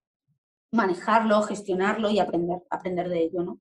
manejarlo, 0.70 1.42
gestionarlo 1.42 2.10
y 2.10 2.18
aprender, 2.18 2.58
aprender 2.70 3.08
de 3.08 3.22
ello, 3.24 3.42
¿no? 3.42 3.60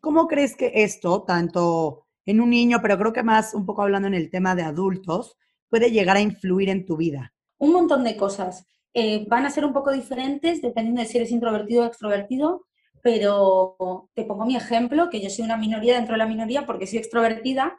¿Cómo 0.00 0.26
crees 0.26 0.56
que 0.56 0.72
esto, 0.74 1.24
tanto 1.24 2.06
en 2.24 2.40
un 2.40 2.50
niño, 2.50 2.78
pero 2.80 2.98
creo 2.98 3.12
que 3.12 3.22
más 3.22 3.54
un 3.54 3.66
poco 3.66 3.82
hablando 3.82 4.08
en 4.08 4.14
el 4.14 4.30
tema 4.30 4.54
de 4.54 4.62
adultos, 4.62 5.36
puede 5.68 5.90
llegar 5.90 6.16
a 6.16 6.20
influir 6.20 6.68
en 6.68 6.86
tu 6.86 6.96
vida? 6.96 7.34
Un 7.58 7.72
montón 7.72 8.02
de 8.04 8.16
cosas. 8.16 8.66
Eh, 8.92 9.24
van 9.28 9.46
a 9.46 9.50
ser 9.50 9.64
un 9.64 9.72
poco 9.72 9.92
diferentes 9.92 10.60
dependiendo 10.62 11.00
de 11.00 11.06
si 11.06 11.18
eres 11.18 11.30
introvertido 11.30 11.82
o 11.84 11.86
extrovertido, 11.86 12.66
pero 13.02 14.08
te 14.14 14.24
pongo 14.24 14.44
mi 14.44 14.56
ejemplo, 14.56 15.10
que 15.10 15.20
yo 15.20 15.30
soy 15.30 15.44
una 15.44 15.56
minoría 15.56 15.94
dentro 15.94 16.14
de 16.14 16.18
la 16.18 16.26
minoría 16.26 16.66
porque 16.66 16.86
soy 16.86 16.98
extrovertida, 16.98 17.78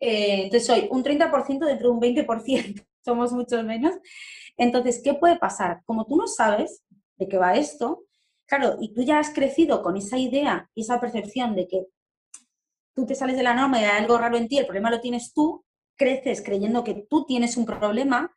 eh, 0.00 0.44
entonces 0.44 0.66
soy 0.66 0.88
un 0.90 1.02
30% 1.02 1.66
dentro 1.66 1.88
de 1.88 1.94
un 1.94 2.00
20%, 2.00 2.86
somos 3.04 3.32
muchos 3.32 3.64
menos. 3.64 3.94
Entonces, 4.56 5.00
¿qué 5.02 5.14
puede 5.14 5.36
pasar? 5.36 5.82
Como 5.84 6.06
tú 6.06 6.16
no 6.16 6.26
sabes 6.26 6.82
de 7.16 7.28
qué 7.28 7.38
va 7.38 7.56
esto, 7.56 8.04
claro, 8.46 8.76
y 8.80 8.94
tú 8.94 9.02
ya 9.02 9.18
has 9.18 9.30
crecido 9.30 9.82
con 9.82 9.96
esa 9.96 10.18
idea 10.18 10.70
y 10.74 10.82
esa 10.82 11.00
percepción 11.00 11.54
de 11.56 11.68
que 11.68 11.86
tú 12.94 13.06
te 13.06 13.14
sales 13.14 13.36
de 13.36 13.42
la 13.42 13.54
norma 13.54 13.80
y 13.80 13.84
hay 13.84 14.02
algo 14.02 14.18
raro 14.18 14.36
en 14.36 14.48
ti, 14.48 14.58
el 14.58 14.66
problema 14.66 14.90
lo 14.90 15.00
tienes 15.00 15.32
tú, 15.32 15.64
creces 15.96 16.42
creyendo 16.42 16.84
que 16.84 17.06
tú 17.08 17.24
tienes 17.26 17.56
un 17.56 17.66
problema, 17.66 18.36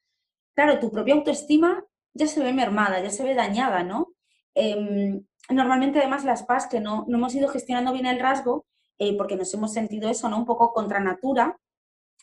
claro, 0.53 0.79
tu 0.79 0.91
propia 0.91 1.15
autoestima 1.15 1.83
ya 2.15 2.28
se 2.28 2.41
ve 2.41 2.54
mermada, 2.54 3.01
ya 3.01 3.12
se 3.12 3.23
ve 3.23 3.36
dañada, 3.36 3.84
¿no? 3.84 4.13
Em, 4.56 5.25
normalmente 5.49 5.99
además 5.99 6.23
las 6.23 6.43
PAS 6.43 6.67
que 6.67 6.80
no, 6.80 7.06
hemos 7.10 7.36
ido 7.36 7.49
gestionando 7.49 7.93
bien 7.93 8.06
el 8.08 8.19
rasgo, 8.19 8.65
eh, 8.97 9.15
porque 9.17 9.36
nos 9.36 9.54
hemos 9.54 9.73
sentido 9.73 10.10
eso, 10.10 10.30
¿no? 10.30 10.38
Un 10.38 10.45
poco 10.45 10.73
contra 10.73 10.99
natura, 11.01 11.60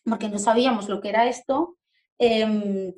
porque 0.04 0.28
no 0.28 0.38
sabíamos 0.38 0.88
lo 0.88 1.00
que 1.00 1.10
era 1.10 1.28
esto, 1.28 1.76
em, 2.18 2.94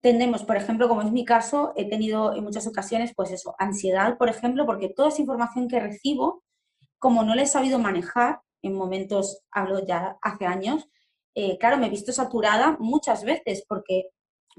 tendemos, 0.00 0.44
por 0.44 0.56
ejemplo, 0.56 0.88
como 0.88 1.02
es 1.02 1.12
mi 1.12 1.24
caso, 1.24 1.72
he 1.76 1.88
tenido 1.88 2.34
en 2.34 2.44
muchas 2.44 2.66
ocasiones, 2.66 3.12
pues 3.14 3.30
eso, 3.32 3.54
ansiedad, 3.58 4.16
por 4.18 4.28
ejemplo, 4.30 4.66
porque 4.66 4.88
toda 4.88 5.08
esa 5.08 5.20
información 5.20 5.68
que 5.68 5.80
recibo, 5.80 6.44
como 6.98 7.24
no 7.24 7.34
la 7.34 7.42
he 7.42 7.46
sabido 7.46 7.78
manejar, 7.78 8.40
en 8.62 8.74
momentos, 8.74 9.42
hablo 9.50 9.84
ya 9.86 10.18
hace 10.22 10.46
años, 10.46 10.88
eh, 11.34 11.58
claro, 11.58 11.78
me 11.78 11.86
he 11.86 11.90
visto 11.90 12.12
saturada 12.12 12.76
muchas 12.80 13.24
veces, 13.24 13.64
porque 13.68 14.10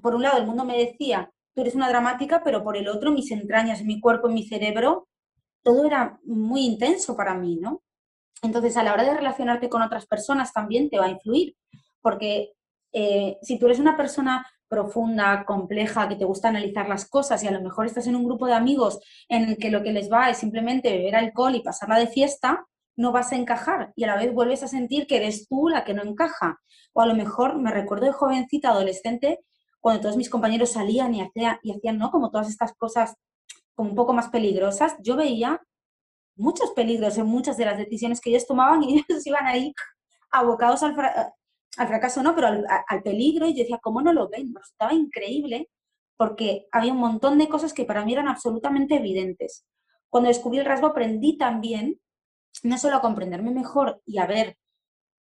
por 0.02 0.16
un 0.16 0.24
lado 0.24 0.38
el 0.38 0.48
mundo 0.48 0.66
me 0.66 0.78
decía, 0.78 1.32
tú 1.54 1.62
eres 1.62 1.76
una 1.76 1.90
dramática, 1.90 2.42
pero 2.44 2.64
por 2.64 2.78
el 2.78 2.88
otro, 2.88 3.12
mis 3.12 3.32
entrañas, 3.32 3.84
mi 3.84 4.00
cuerpo, 4.00 4.30
mi 4.30 4.48
cerebro, 4.48 5.08
todo 5.64 5.86
era 5.86 6.20
muy 6.24 6.66
intenso 6.66 7.16
para 7.16 7.36
mí, 7.36 7.58
¿no? 7.58 7.82
Entonces, 8.42 8.76
a 8.78 8.84
la 8.84 8.94
hora 8.94 9.04
de 9.04 9.14
relacionarte 9.14 9.70
con 9.70 9.82
otras 9.82 10.06
personas 10.08 10.54
también 10.54 10.90
te 10.90 10.98
va 10.98 11.06
a 11.06 11.12
influir, 11.12 11.56
porque 12.02 12.54
eh, 12.94 13.38
si 13.42 13.60
tú 13.60 13.68
eres 13.68 13.80
una 13.80 13.96
persona 13.96 14.46
profunda, 14.68 15.44
compleja, 15.46 16.08
que 16.08 16.16
te 16.16 16.26
gusta 16.26 16.48
analizar 16.48 16.88
las 16.88 17.08
cosas 17.08 17.44
y 17.44 17.48
a 17.48 17.52
lo 17.52 17.62
mejor 17.62 17.86
estás 17.86 18.08
en 18.08 18.16
un 18.16 18.24
grupo 18.24 18.48
de 18.48 18.54
amigos 18.54 19.00
en 19.28 19.44
el 19.44 19.58
que 19.58 19.70
lo 19.70 19.84
que 19.84 19.92
les 19.92 20.10
va 20.10 20.30
es 20.30 20.38
simplemente 20.38 20.96
beber 20.96 21.16
alcohol 21.18 21.56
y 21.56 21.62
pasarla 21.62 22.00
de 22.00 22.08
fiesta, 22.08 22.66
no 22.96 23.12
vas 23.12 23.34
a 23.34 23.36
encajar 23.36 23.92
y 23.96 24.06
a 24.06 24.08
la 24.08 24.16
vez 24.16 24.34
vuelves 24.34 24.64
a 24.64 24.68
sentir 24.68 25.08
que 25.08 25.18
eres 25.18 25.48
tú 25.50 25.68
la 25.68 25.84
que 25.84 25.94
no 25.94 26.04
encaja. 26.04 26.62
O 26.94 27.02
a 27.02 27.06
lo 27.06 27.16
mejor 27.16 27.58
me 27.58 27.72
recuerdo 27.72 28.06
de 28.06 28.14
jovencita, 28.14 28.70
adolescente, 28.70 29.40
cuando 29.82 30.02
todos 30.02 30.18
mis 30.18 30.30
compañeros 30.30 30.72
salían 30.72 31.14
y, 31.16 31.22
hacía, 31.22 31.60
y 31.64 31.76
hacían, 31.76 31.98
¿no? 31.98 32.12
Como 32.12 32.30
todas 32.30 32.50
estas 32.50 32.74
cosas 32.76 33.16
como 33.74 33.90
un 33.90 33.96
poco 33.96 34.14
más 34.14 34.30
peligrosas, 34.30 34.96
yo 35.00 35.16
veía 35.16 35.60
muchos 36.36 36.72
peligros 36.72 37.18
en 37.18 37.26
muchas 37.26 37.58
de 37.58 37.66
las 37.66 37.78
decisiones 37.78 38.22
que 38.22 38.30
ellos 38.30 38.48
tomaban 38.48 38.84
y 38.84 39.04
ellos 39.10 39.26
iban 39.26 39.48
ahí 39.48 39.74
abocados 40.32 40.84
al, 40.84 40.96
al 41.78 41.88
fracaso, 41.88 42.24
no, 42.24 42.36
pero 42.36 42.48
al, 42.48 43.04
peligro 43.04 43.48
y 43.48 43.54
yo 43.54 43.60
decía, 43.60 43.80
¿cómo 43.82 44.02
no 44.02 44.14
lo 44.14 44.30
ven? 44.30 44.54
Estaba 44.62 44.94
increíble 44.94 45.70
porque 46.18 46.68
había 46.72 46.94
un 46.94 47.00
montón 47.00 47.38
de 47.38 47.50
cosas 47.50 47.74
que 47.74 47.86
para 47.86 48.06
mí 48.06 48.14
eran 48.14 48.28
absolutamente 48.28 48.96
evidentes. 48.96 49.66
cuando 50.10 50.28
descubrí 50.28 50.60
el 50.60 50.66
rasgo 50.66 50.88
aprendí 50.88 51.38
también 51.38 52.00
no 52.64 52.78
solo 52.78 52.98
a 52.98 53.02
comprenderme 53.02 53.52
mejor 53.52 54.02
y 54.06 54.20
a 54.20 54.28
ver 54.28 54.58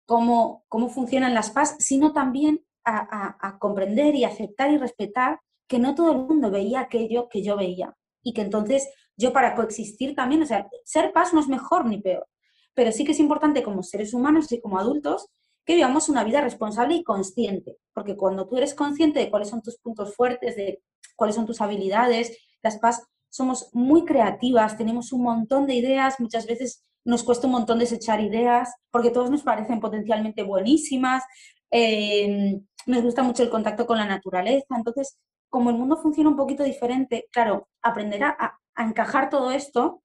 cómo, 0.06 0.66
cómo 0.68 0.90
funcionan 0.90 1.34
las 1.34 1.52
PAS, 1.52 1.76
sino 1.80 2.12
también 2.14 2.66
a, 2.86 3.58
comprender 3.60 4.16
y 4.16 4.24
aceptar 4.24 4.72
y 4.72 4.78
respetar 4.78 5.40
que 5.68 5.80
no 5.80 5.96
todo 5.96 6.12
el 6.12 6.18
mundo 6.20 6.52
veía 6.52 6.82
aquello 6.82 7.30
que 7.30 7.44
yo 7.44 7.56
veía 7.56 7.96
y 8.24 8.34
que 8.34 8.42
entonces 8.42 8.90
yo 9.18 9.34
para 9.34 9.56
coexistir 9.56 10.16
también, 10.16 10.42
o 10.44 10.46
sea, 10.46 10.68
ser 10.84 11.14
paz 11.14 11.34
no 11.34 11.40
es 11.40 11.48
mejor 11.48 11.86
ni 11.86 12.02
peor, 12.02 12.28
pero 12.74 12.92
sí 12.92 13.04
que 13.06 13.12
es 13.12 13.20
importante 13.20 13.64
como 13.64 13.84
seres 13.84 14.14
humanos 14.14 14.52
y 14.52 14.60
como 14.60 14.80
adultos 14.80 15.28
que 15.66 15.76
vivamos 15.76 16.10
una 16.10 16.24
vida 16.24 16.42
responsable 16.42 16.96
y 16.96 17.04
consciente, 17.04 17.78
porque 17.94 18.16
cuando 18.16 18.48
tú 18.48 18.58
eres 18.58 18.74
consciente 18.74 19.20
de 19.20 19.30
cuáles 19.30 19.50
son 19.50 19.62
tus 19.62 19.78
puntos 19.78 20.16
fuertes, 20.16 20.56
de 20.56 20.82
cuáles 21.16 21.36
son 21.36 21.46
tus 21.46 21.62
habilidades, 21.62 22.38
las 22.64 22.80
paz 22.80 23.04
somos 23.30 23.70
muy 23.74 24.06
creativas, 24.06 24.78
tenemos 24.78 25.14
un 25.14 25.24
montón 25.24 25.68
de 25.68 25.76
ideas, 25.76 26.20
muchas 26.20 26.48
veces 26.48 26.84
nos 27.04 27.24
cuesta 27.24 27.48
un 27.48 27.54
montón 27.54 27.80
desechar 27.80 28.20
ideas, 28.22 28.74
porque 28.92 29.10
todas 29.10 29.30
nos 29.30 29.44
parecen 29.44 29.80
potencialmente 29.80 30.44
buenísimas, 30.44 31.24
eh, 31.72 32.62
nos 32.86 33.04
gusta 33.04 33.24
mucho 33.24 33.44
el 33.44 33.50
contacto 33.50 33.86
con 33.88 33.98
la 33.98 34.06
naturaleza, 34.06 34.76
entonces 34.76 35.18
como 35.50 35.70
el 35.70 35.78
mundo 35.78 35.98
funciona 35.98 36.30
un 36.30 36.38
poquito 36.38 36.64
diferente, 36.64 37.28
claro, 37.32 37.68
aprender 37.82 38.24
a, 38.24 38.58
encajar 38.78 39.30
todo 39.30 39.52
esto 39.52 40.02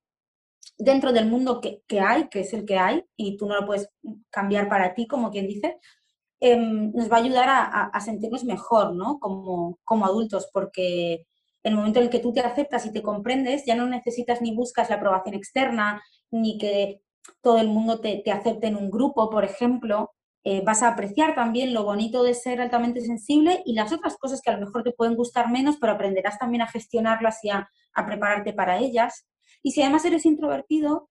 dentro 0.77 1.13
del 1.13 1.27
mundo 1.27 1.61
que, 1.61 2.01
hay, 2.01 2.29
que 2.29 2.41
es 2.41 2.53
el 2.53 2.67
que 2.67 2.79
hay, 2.79 3.05
y 3.17 3.37
tú 3.37 3.47
no 3.47 3.55
lo 3.55 3.65
puedes 3.65 3.89
cambiar 4.31 4.69
para 4.69 4.93
ti, 4.95 5.07
como 5.07 5.31
quien 5.31 5.47
dice, 5.47 5.79
em, 6.41 6.93
nos 6.93 7.11
va 7.11 7.17
a 7.17 7.21
ayudar 7.21 7.49
a, 7.93 8.01
sentirnos 8.01 8.45
mejor, 8.45 8.95
¿no? 8.95 9.19
Como, 9.21 9.79
como 9.85 10.05
adultos, 10.05 10.51
porque 10.53 11.27
en 11.63 11.73
el 11.73 11.77
momento 11.77 12.01
en 12.01 12.07
el 12.07 12.11
que 12.11 12.21
tú 12.21 12.33
te 12.33 12.41
aceptas 12.41 12.85
y 12.87 12.93
te 12.93 13.03
comprendes, 13.03 13.65
ya 13.65 13.77
no 13.77 13.87
necesitas 13.87 14.43
ni 14.43 14.55
buscas 14.55 14.91
la 14.91 14.97
aprobación 14.97 15.35
externa, 15.35 16.03
ni 16.31 16.59
que 16.59 17.01
todo 17.41 17.59
el 17.59 17.69
mundo 17.69 18.01
te 18.01 18.31
acepte 18.33 18.67
en 18.67 18.77
un 18.77 18.91
grupo, 18.91 19.31
por 19.31 19.45
ejemplo, 19.45 20.16
eh, 20.49 20.63
vas 20.65 20.85
a 20.85 20.89
apreciar 20.91 21.35
también 21.35 21.75
lo 21.75 21.83
bonito 21.83 22.23
de 22.23 22.33
ser 22.33 22.61
altamente 22.61 23.01
sensible 23.01 23.65
y 23.67 23.73
las 23.73 23.93
otras 23.93 24.17
cosas 24.17 24.41
que 24.41 24.49
a 24.49 24.57
lo 24.57 24.65
mejor 24.65 24.85
te 24.85 24.93
pueden 24.93 25.17
gustar 25.17 25.51
menos, 25.51 25.77
pero 25.81 25.93
aprenderás 25.93 26.39
también 26.39 26.63
a 26.63 26.69
gestionarlas 26.69 27.43
y 27.43 27.51
a, 27.51 27.69
prepararte 28.07 28.53
para 28.53 28.79
ellas. 28.79 29.27
Y 29.65 29.73
si 29.73 29.83
además 29.83 30.05
eres 30.05 30.25
introvertido, 30.25 31.11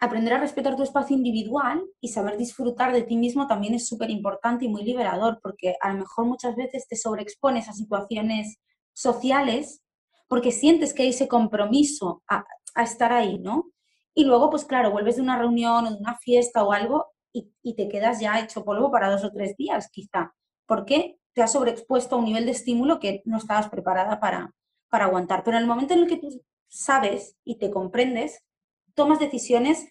aprender 0.00 0.32
a 0.32 0.38
respetar 0.38 0.74
tu 0.74 0.84
espacio 0.84 1.14
individual 1.14 1.84
y 2.00 2.08
saber 2.08 2.38
disfrutar 2.38 2.94
de 2.94 3.02
ti 3.02 3.18
mismo 3.18 3.46
también 3.46 3.74
es 3.74 3.86
súper 3.86 4.08
importante 4.08 4.64
y 4.64 4.68
muy 4.68 4.84
liberador, 4.84 5.38
porque 5.42 5.76
a 5.82 5.92
lo 5.92 5.98
mejor 5.98 6.24
muchas 6.24 6.56
veces 6.56 6.88
te 6.88 6.96
sobreexpones 6.96 7.68
a 7.68 7.74
situaciones 7.74 8.56
sociales 8.94 9.82
porque 10.28 10.50
sientes 10.50 10.94
que 10.94 11.02
hay 11.02 11.10
ese 11.10 11.28
compromiso 11.28 12.22
a, 12.26 12.46
a, 12.74 12.82
estar 12.84 13.12
ahí, 13.12 13.38
¿no? 13.38 13.70
Y 14.14 14.24
luego, 14.24 14.48
pues 14.48 14.64
claro, 14.64 14.92
vuelves 14.92 15.16
de 15.16 15.22
una 15.22 15.36
reunión 15.36 15.84
o 15.84 15.90
de 15.90 15.98
una 15.98 16.16
fiesta 16.16 16.64
o 16.64 16.72
algo 16.72 17.11
y, 17.32 17.74
te 17.74 17.88
quedas 17.88 18.20
ya 18.20 18.40
hecho 18.40 18.64
polvo 18.64 18.90
para 18.90 19.10
dos 19.10 19.24
o 19.24 19.32
tres 19.32 19.56
días, 19.56 19.88
quizá, 19.90 20.34
porque 20.66 21.18
te 21.32 21.42
has 21.42 21.52
sobreexpuesto 21.52 22.16
a 22.16 22.18
un 22.18 22.26
nivel 22.26 22.44
de 22.44 22.52
estímulo 22.52 23.00
que 23.00 23.22
no 23.24 23.38
estabas 23.38 23.68
preparada 23.68 24.20
para, 24.20 24.54
para 24.90 25.06
aguantar. 25.06 25.42
Pero 25.44 25.56
en 25.56 25.62
el 25.62 25.68
momento 25.68 25.94
en 25.94 26.00
el 26.00 26.06
que 26.06 26.18
tú 26.18 26.42
sabes 26.68 27.36
y 27.44 27.58
te 27.58 27.70
comprendes, 27.70 28.44
tomas 28.94 29.18
decisiones 29.18 29.88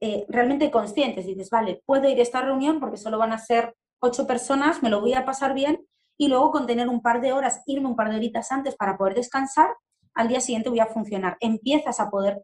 eh, 0.00 0.24
realmente 0.28 0.70
conscientes. 0.70 1.26
Dices, 1.26 1.50
vale, 1.50 1.82
puedo 1.86 2.08
ir 2.08 2.18
a 2.18 2.22
esta 2.22 2.42
reunión 2.42 2.80
porque 2.80 2.96
solo 2.96 3.18
van 3.18 3.32
a 3.32 3.38
ser 3.38 3.74
ocho 4.00 4.26
personas, 4.26 4.82
me 4.82 4.90
lo 4.90 5.00
voy 5.00 5.14
a 5.14 5.24
pasar 5.24 5.54
bien 5.54 5.86
y 6.16 6.28
luego 6.28 6.50
con 6.50 6.66
tener 6.66 6.88
un 6.88 7.02
par 7.02 7.20
de 7.20 7.32
horas, 7.32 7.62
irme 7.66 7.88
un 7.88 7.96
par 7.96 8.10
de 8.10 8.16
horitas 8.16 8.52
antes 8.52 8.76
para 8.76 8.96
poder 8.96 9.14
descansar, 9.14 9.68
al 10.14 10.28
día 10.28 10.40
siguiente 10.40 10.68
voy 10.68 10.80
a 10.80 10.86
funcionar. 10.86 11.36
Empiezas 11.40 11.98
a 12.00 12.10
poder 12.10 12.42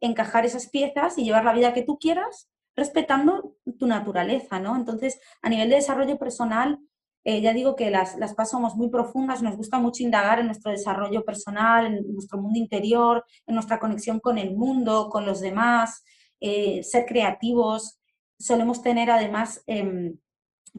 encajar 0.00 0.44
esas 0.44 0.68
piezas 0.68 1.18
y 1.18 1.24
llevar 1.24 1.44
la 1.44 1.52
vida 1.52 1.74
que 1.74 1.82
tú 1.82 1.98
quieras 1.98 2.48
respetando 2.76 3.56
tu 3.78 3.86
naturaleza, 3.86 4.60
¿no? 4.60 4.76
Entonces, 4.76 5.20
a 5.42 5.48
nivel 5.48 5.68
de 5.68 5.76
desarrollo 5.76 6.18
personal, 6.18 6.78
eh, 7.24 7.40
ya 7.40 7.52
digo 7.52 7.76
que 7.76 7.90
las, 7.90 8.16
las 8.16 8.34
PAS 8.34 8.50
somos 8.50 8.74
muy 8.74 8.88
profundas, 8.88 9.42
nos 9.42 9.56
gusta 9.56 9.78
mucho 9.78 10.02
indagar 10.02 10.40
en 10.40 10.46
nuestro 10.46 10.72
desarrollo 10.72 11.24
personal, 11.24 11.86
en 11.86 12.12
nuestro 12.12 12.38
mundo 12.40 12.58
interior, 12.58 13.24
en 13.46 13.54
nuestra 13.54 13.78
conexión 13.78 14.18
con 14.18 14.38
el 14.38 14.56
mundo, 14.56 15.08
con 15.08 15.24
los 15.24 15.40
demás, 15.40 16.02
eh, 16.40 16.82
ser 16.82 17.06
creativos. 17.06 18.00
Solemos 18.38 18.82
tener 18.82 19.10
además 19.10 19.62
em, 19.66 20.18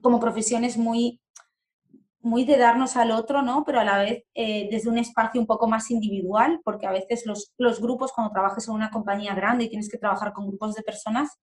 como 0.02 0.20
profesiones 0.20 0.78
muy, 0.78 1.22
muy 2.20 2.44
de 2.44 2.58
darnos 2.58 2.98
al 2.98 3.12
otro, 3.12 3.42
¿no? 3.42 3.64
Pero 3.66 3.80
a 3.80 3.86
la 3.86 4.00
vez 4.00 4.24
eh, 4.34 4.68
desde 4.70 4.90
un 4.90 4.98
espacio 4.98 5.40
un 5.40 5.48
poco 5.48 5.68
más 5.68 5.92
individual, 5.92 6.60
porque 6.66 6.88
a 6.88 6.92
veces 6.92 7.26
los, 7.26 7.54
los 7.58 7.80
grupos, 7.80 8.12
cuando 8.12 8.34
trabajas 8.34 8.68
en 8.68 8.74
una 8.74 8.92
compañía 8.92 9.34
grande 9.34 9.66
y 9.66 9.70
tienes 9.70 9.90
que 9.90 9.98
trabajar 9.98 10.34
con 10.34 10.48
grupos 10.48 10.76
de 10.76 10.84
personas, 10.84 11.40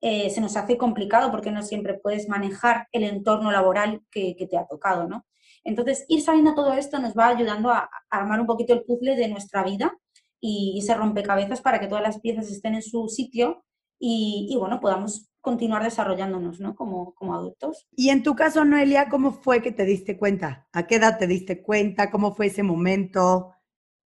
eh, 0.00 0.30
se 0.30 0.40
nos 0.40 0.56
hace 0.56 0.76
complicado 0.76 1.30
porque 1.30 1.50
no 1.50 1.62
siempre 1.62 1.94
puedes 1.94 2.28
manejar 2.28 2.88
el 2.92 3.04
entorno 3.04 3.50
laboral 3.52 4.02
que, 4.10 4.34
te 4.50 4.56
ha 4.56 4.66
tocado, 4.66 5.08
¿no? 5.08 5.26
Entonces, 5.62 6.06
ir 6.08 6.22
sabiendo 6.22 6.54
todo 6.54 6.72
esto 6.72 6.98
nos 6.98 7.14
va 7.14 7.28
ayudando 7.28 7.70
a, 7.70 7.90
armar 8.08 8.40
un 8.40 8.46
poquito 8.46 8.72
el 8.72 8.84
puzzle 8.84 9.16
de 9.16 9.28
nuestra 9.28 9.62
vida 9.62 9.96
y, 10.40 10.74
y, 10.76 10.82
se 10.82 10.94
rompecabezas 10.94 11.60
para 11.60 11.80
que 11.80 11.86
todas 11.86 12.02
las 12.02 12.20
piezas 12.20 12.50
estén 12.50 12.74
en 12.74 12.82
su 12.82 13.08
sitio 13.08 13.62
y, 14.02 14.56
bueno, 14.58 14.80
podamos 14.80 15.28
continuar 15.42 15.84
desarrollándonos, 15.84 16.58
¿no? 16.58 16.74
Como, 16.74 17.14
como 17.14 17.34
adultos. 17.34 17.86
Y 17.94 18.08
en 18.08 18.22
tu 18.22 18.34
caso, 18.34 18.64
Noelia, 18.64 19.10
¿cómo 19.10 19.32
fue 19.32 19.60
que 19.60 19.72
te 19.72 19.84
diste 19.84 20.16
cuenta? 20.16 20.66
¿A 20.72 20.86
qué 20.86 20.96
edad 20.96 21.18
te 21.18 21.26
diste 21.26 21.62
cuenta? 21.62 22.10
¿Cómo 22.10 22.34
fue 22.34 22.46
ese 22.46 22.62
momento? 22.62 23.52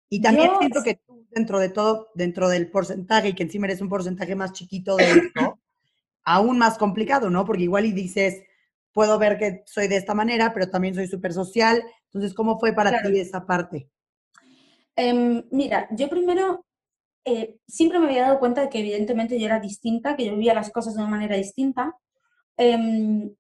Y 0.09 0.23
también 0.23 0.53
siento 0.61 0.83
que 0.85 0.95
tú, 0.95 1.27
dentro 1.31 1.59
de 1.59 1.71
todo, 1.71 2.09
dentro 2.15 2.49
del 2.49 2.71
porcentaje, 2.71 3.31
y 3.31 3.35
que 3.35 3.43
encima 3.43 3.67
eres 3.67 3.81
un 3.81 3.89
porcentaje 3.89 4.37
más 4.37 4.53
chiquito 4.53 4.97
de 4.97 5.11
esto, 5.11 5.60
aún 6.25 6.59
más 6.59 6.79
complicado, 6.79 7.31
¿no? 7.31 7.45
Porque 7.45 7.65
igual 7.65 7.87
y 7.87 7.93
dices, 7.93 8.43
puedo 8.93 9.19
ver 9.19 9.39
que 9.39 9.63
soy 9.67 9.89
de 9.89 9.97
esta 9.97 10.15
manera, 10.15 10.53
pero 10.53 10.71
también 10.71 10.95
soy 10.95 11.07
súper 11.07 11.33
social. 11.33 11.83
Entonces, 12.07 12.35
¿cómo 12.35 12.59
fue 12.59 12.73
para 12.73 13.03
ti 13.03 13.19
esa 13.19 13.47
parte? 13.47 13.89
Em, 14.97 15.45
mira, 15.51 15.89
yo 15.93 16.09
primero 16.09 16.65
eh, 17.25 17.59
siempre 17.67 17.99
me 17.99 18.07
había 18.07 18.23
dado 18.23 18.39
cuenta 18.39 18.63
de 18.63 18.69
que 18.69 18.81
evidentemente 18.81 19.39
yo 19.39 19.47
era 19.47 19.61
distinta, 19.61 20.17
que 20.17 20.27
yo 20.27 20.33
vivía 20.33 20.55
las 20.55 20.71
cosas 20.71 20.95
de 20.95 21.01
una 21.01 21.11
manera 21.11 21.37
distinta. 21.37 21.97
Em, 22.57 23.35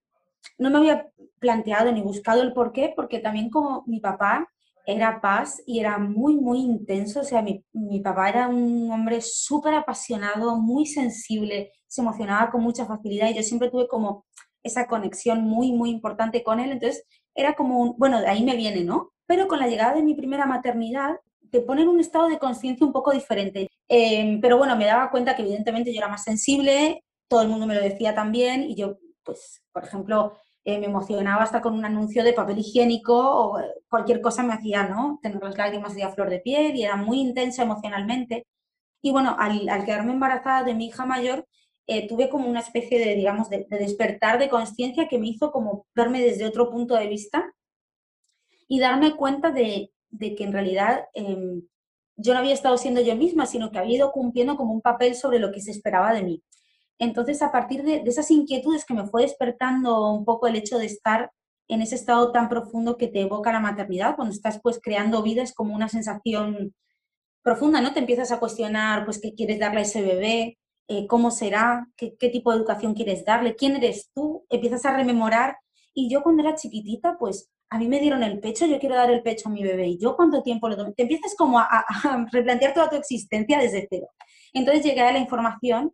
no 0.58 0.70
me 0.70 0.78
había 0.78 1.10
planteado 1.38 1.92
ni 1.92 2.02
buscado 2.02 2.42
el 2.42 2.52
por 2.52 2.72
qué, 2.72 2.92
porque 2.94 3.18
también 3.18 3.50
como 3.50 3.84
mi 3.86 4.00
papá 4.00 4.48
era 4.92 5.20
paz 5.20 5.62
y 5.66 5.80
era 5.80 5.98
muy, 5.98 6.36
muy 6.36 6.60
intenso. 6.60 7.20
O 7.20 7.24
sea, 7.24 7.42
mi, 7.42 7.64
mi 7.72 8.00
papá 8.00 8.28
era 8.28 8.48
un 8.48 8.90
hombre 8.90 9.20
súper 9.20 9.74
apasionado, 9.74 10.56
muy 10.56 10.86
sensible, 10.86 11.72
se 11.86 12.00
emocionaba 12.00 12.50
con 12.50 12.62
mucha 12.62 12.86
facilidad 12.86 13.28
y 13.30 13.34
yo 13.34 13.42
siempre 13.42 13.70
tuve 13.70 13.88
como 13.88 14.26
esa 14.62 14.86
conexión 14.86 15.42
muy, 15.42 15.72
muy 15.72 15.90
importante 15.90 16.42
con 16.42 16.60
él. 16.60 16.72
Entonces, 16.72 17.04
era 17.34 17.54
como 17.54 17.80
un, 17.80 17.94
bueno, 17.98 18.20
de 18.20 18.28
ahí 18.28 18.44
me 18.44 18.56
viene, 18.56 18.84
¿no? 18.84 19.12
Pero 19.26 19.48
con 19.48 19.58
la 19.58 19.68
llegada 19.68 19.94
de 19.94 20.02
mi 20.02 20.14
primera 20.14 20.46
maternidad, 20.46 21.16
te 21.50 21.60
pone 21.60 21.86
un 21.86 22.00
estado 22.00 22.28
de 22.28 22.38
conciencia 22.38 22.86
un 22.86 22.92
poco 22.92 23.12
diferente. 23.12 23.68
Em, 23.88 24.40
pero 24.40 24.56
bueno, 24.58 24.76
me 24.76 24.86
daba 24.86 25.10
cuenta 25.10 25.34
que 25.34 25.42
evidentemente 25.42 25.92
yo 25.92 25.98
era 25.98 26.08
más 26.08 26.24
sensible, 26.24 27.04
todo 27.28 27.42
el 27.42 27.48
mundo 27.48 27.66
me 27.66 27.74
lo 27.74 27.80
decía 27.80 28.14
también 28.14 28.62
y 28.64 28.74
yo, 28.76 28.98
pues, 29.24 29.62
por 29.72 29.84
ejemplo, 29.84 30.36
eh, 30.64 30.78
me 30.78 30.86
emocionaba 30.86 31.42
hasta 31.42 31.62
con 31.62 31.74
un 31.74 31.84
anuncio 31.84 32.22
de 32.22 32.34
papel 32.34 32.58
higiénico 32.58 33.16
o 33.16 33.58
eh, 33.60 33.64
cualquier 33.88 34.20
cosa 34.20 34.42
me 34.42 34.52
hacía, 34.52 34.86
¿no? 34.86 35.18
Tener 35.22 35.42
las 35.42 35.56
lágrimas 35.56 35.94
de 35.94 36.02
a 36.02 36.10
flor 36.10 36.28
de 36.28 36.40
piel 36.40 36.76
y 36.76 36.84
era 36.84 36.96
muy 36.96 37.20
intensa 37.20 37.62
emocionalmente. 37.62 38.46
Y 39.02 39.12
bueno, 39.12 39.36
al, 39.38 39.66
quedarme 39.84 40.12
embarazada 40.12 40.64
de 40.64 40.74
mi 40.74 40.86
hija 40.86 41.06
mayor, 41.06 41.46
eh, 41.86 42.06
tuve 42.08 42.28
como 42.28 42.48
una 42.48 42.60
especie 42.60 42.98
de, 42.98 43.14
digamos, 43.16 43.48
de, 43.50 43.66
despertar 43.70 44.38
de 44.38 44.50
conciencia 44.50 45.08
que 45.08 45.18
me 45.18 45.28
hizo 45.28 45.50
como 45.52 45.86
verme 45.94 46.20
desde 46.20 46.46
otro 46.46 46.70
punto 46.70 46.94
de 46.94 47.08
vista 47.08 47.52
y 48.68 48.80
darme 48.80 49.16
cuenta 49.16 49.50
de, 49.50 49.92
de 50.10 50.34
que 50.34 50.44
en 50.44 50.52
realidad 50.52 51.06
em, 51.14 51.62
yo 52.16 52.34
no 52.34 52.40
había 52.40 52.54
estado 52.54 52.76
siendo 52.76 53.00
yo 53.00 53.16
misma, 53.16 53.46
sino 53.46 53.70
que 53.70 53.78
había 53.78 53.96
ido 53.96 54.12
cumpliendo 54.12 54.56
como 54.56 54.72
un 54.74 54.82
papel 54.82 55.14
sobre 55.14 55.38
lo 55.38 55.52
que 55.52 55.60
se 55.60 55.70
esperaba 55.70 56.12
de 56.12 56.22
mí. 56.22 56.42
Entonces, 57.00 57.40
a 57.40 57.50
partir 57.50 57.82
de, 57.82 58.02
esas 58.06 58.30
inquietudes 58.30 58.84
que 58.84 58.94
me 58.94 59.06
fue 59.06 59.22
despertando 59.22 60.12
un 60.12 60.26
poco 60.26 60.46
el 60.46 60.54
hecho 60.54 60.78
de 60.78 60.84
estar 60.84 61.32
en 61.66 61.80
ese 61.80 61.94
estado 61.94 62.30
tan 62.30 62.48
profundo 62.50 62.98
que 62.98 63.08
te 63.08 63.22
evoca 63.22 63.52
la 63.52 63.60
maternidad, 63.60 64.16
cuando 64.16 64.34
estás 64.34 64.60
pues 64.62 64.78
creando 64.82 65.22
vida, 65.22 65.42
es 65.42 65.54
como 65.54 65.74
una 65.74 65.88
sensación 65.88 66.74
profunda, 67.42 67.80
¿no? 67.80 67.94
Te 67.94 68.00
empiezas 68.00 68.32
a 68.32 68.38
cuestionar, 68.38 69.06
pues, 69.06 69.18
qué 69.20 69.34
quieres 69.34 69.58
darle 69.58 69.80
a 69.80 69.82
ese 69.84 70.02
bebé, 70.02 70.58
eh, 70.88 71.06
cómo 71.06 71.30
será, 71.30 71.86
¿Qué, 71.96 72.10
tipo 72.30 72.52
de 72.52 72.58
educación 72.58 72.92
quieres 72.94 73.24
darle, 73.24 73.56
quién 73.56 73.76
eres 73.76 74.10
tú, 74.14 74.44
empiezas 74.50 74.84
a 74.84 74.94
rememorar. 74.94 75.56
Y 75.94 76.10
yo 76.10 76.22
cuando 76.22 76.42
era 76.42 76.54
chiquitita, 76.54 77.16
pues, 77.18 77.50
a 77.70 77.78
mí 77.78 77.88
me 77.88 78.00
dieron 78.00 78.22
el 78.22 78.40
pecho, 78.40 78.66
yo 78.66 78.78
quiero 78.78 78.96
dar 78.96 79.10
el 79.10 79.22
pecho 79.22 79.48
a 79.48 79.52
mi 79.52 79.62
bebé. 79.62 79.88
¿Y 79.88 79.98
yo 79.98 80.16
cuánto 80.16 80.42
tiempo 80.42 80.68
lo 80.68 80.76
doy? 80.76 80.92
Te 80.94 81.02
empiezas 81.04 81.34
como 81.34 81.58
a, 81.58 81.86
replantear 82.32 82.74
toda 82.74 82.90
tu 82.90 82.96
existencia 82.96 83.58
desde 83.58 83.86
cero. 83.88 84.08
Entonces 84.52 84.84
llegué 84.84 85.00
la 85.00 85.18
información 85.18 85.92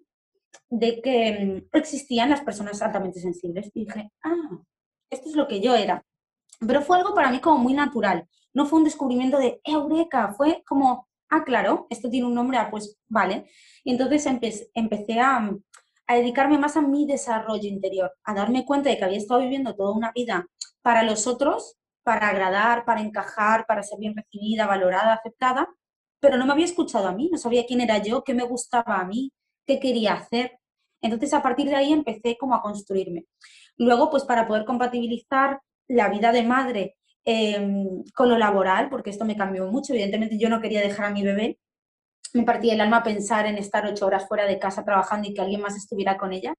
de 0.69 1.01
que 1.03 1.63
mm, 1.73 1.77
existían 1.77 2.31
las 2.31 2.43
personas 2.43 2.81
altamente 2.83 3.21
sensibles. 3.21 3.71
Y 3.75 3.85
dije, 3.85 4.11
ah, 4.25 4.59
esto 5.11 5.29
es 5.29 5.37
lo 5.37 5.47
que 5.49 5.61
yo 5.61 5.75
era. 5.75 6.05
Pero 6.67 6.83
fue 6.83 6.99
algo 6.99 7.15
para 7.15 7.31
mí 7.31 7.41
como 7.41 7.59
muy 7.59 7.75
natural. 7.75 8.29
No 8.55 8.67
fue 8.67 8.79
un 8.79 8.85
descubrimiento 8.85 9.39
de 9.39 9.61
eureka, 9.65 10.33
fue 10.35 10.63
como 10.67 11.07
ah, 11.31 11.45
claro, 11.45 11.87
esto 11.91 12.11
tiene 12.11 12.27
un 12.27 12.35
nombre, 12.35 12.59
ah, 12.59 12.69
pues 12.71 12.99
vale. 13.09 13.47
Y 13.85 13.93
entonces 13.93 14.27
empecé 14.75 15.21
a, 15.21 15.51
a 16.07 16.15
dedicarme 16.15 16.59
más 16.59 16.77
a 16.77 16.83
mi 16.83 17.07
desarrollo 17.07 17.69
interior, 17.69 18.13
a 18.25 18.35
darme 18.35 18.65
cuenta 18.65 18.91
de 18.91 18.99
que 18.99 19.05
había 19.05 19.19
estado 19.19 19.41
viviendo 19.41 19.75
toda 19.75 19.93
una 19.93 20.13
vida 20.13 20.47
para 20.83 21.03
los 21.03 21.27
otros, 21.27 21.77
para 22.03 22.29
agradar, 22.29 22.85
para 22.85 23.01
encajar, 23.01 23.67
para 23.67 23.83
ser 23.83 23.99
bien 23.99 24.15
recibida, 24.17 24.67
valorada, 24.67 25.15
aceptada, 25.15 25.69
pero 26.21 26.37
no 26.37 26.47
me 26.47 26.53
había 26.53 26.65
escuchado 26.65 27.09
a 27.09 27.13
mí, 27.13 27.29
no 27.31 27.39
sabía 27.39 27.67
quién 27.67 27.81
era 27.81 27.99
yo, 27.99 28.23
qué 28.25 28.35
me 28.35 28.45
gustaba 28.45 29.01
a 29.01 29.05
mí, 29.05 29.33
qué 29.67 29.81
quería 29.81 30.15
hacer. 30.15 30.59
Entonces, 31.03 31.35
a 31.35 31.43
partir 31.43 31.67
de 31.69 31.77
ahí 31.77 31.93
empecé 31.93 32.37
como 32.39 32.55
a 32.55 32.63
construirme. 32.63 33.27
Luego, 33.77 34.11
pues 34.11 34.25
para 34.25 34.47
poder 34.47 34.65
compatibilizar 34.65 35.61
la 35.89 36.09
vida 36.09 36.33
de 36.33 36.43
madre 36.43 36.97
em, 37.25 38.03
con 38.15 38.29
lo 38.29 38.39
laboral, 38.39 38.89
porque 38.89 39.11
esto 39.11 39.25
me 39.25 39.37
cambió 39.37 39.67
mucho, 39.67 39.93
evidentemente 39.93 40.39
yo 40.39 40.49
no 40.49 40.61
quería 40.61 40.81
dejar 40.81 41.07
a 41.07 41.11
mi 41.11 41.23
bebé, 41.23 41.59
me 42.33 42.45
partía 42.45 42.75
el 42.75 42.81
alma 42.81 43.03
pensar 43.03 43.47
en 43.47 43.59
estar 43.59 43.87
ocho 43.87 44.07
horas 44.07 44.29
fuera 44.29 44.47
de 44.47 44.59
casa 44.59 44.85
trabajando 44.85 45.29
y 45.29 45.35
que 45.35 45.41
alguien 45.41 45.61
más 45.61 45.77
estuviera 45.77 46.17
con 46.17 46.33
ella. 46.33 46.55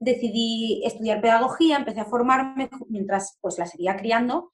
Decidí 0.00 0.82
estudiar 0.84 1.20
pedagogía, 1.20 1.76
empecé 1.76 2.00
a 2.00 2.06
formarme 2.06 2.70
mientras 2.88 3.38
pues 3.40 3.58
la 3.58 3.66
seguía 3.66 3.96
criando 3.96 4.52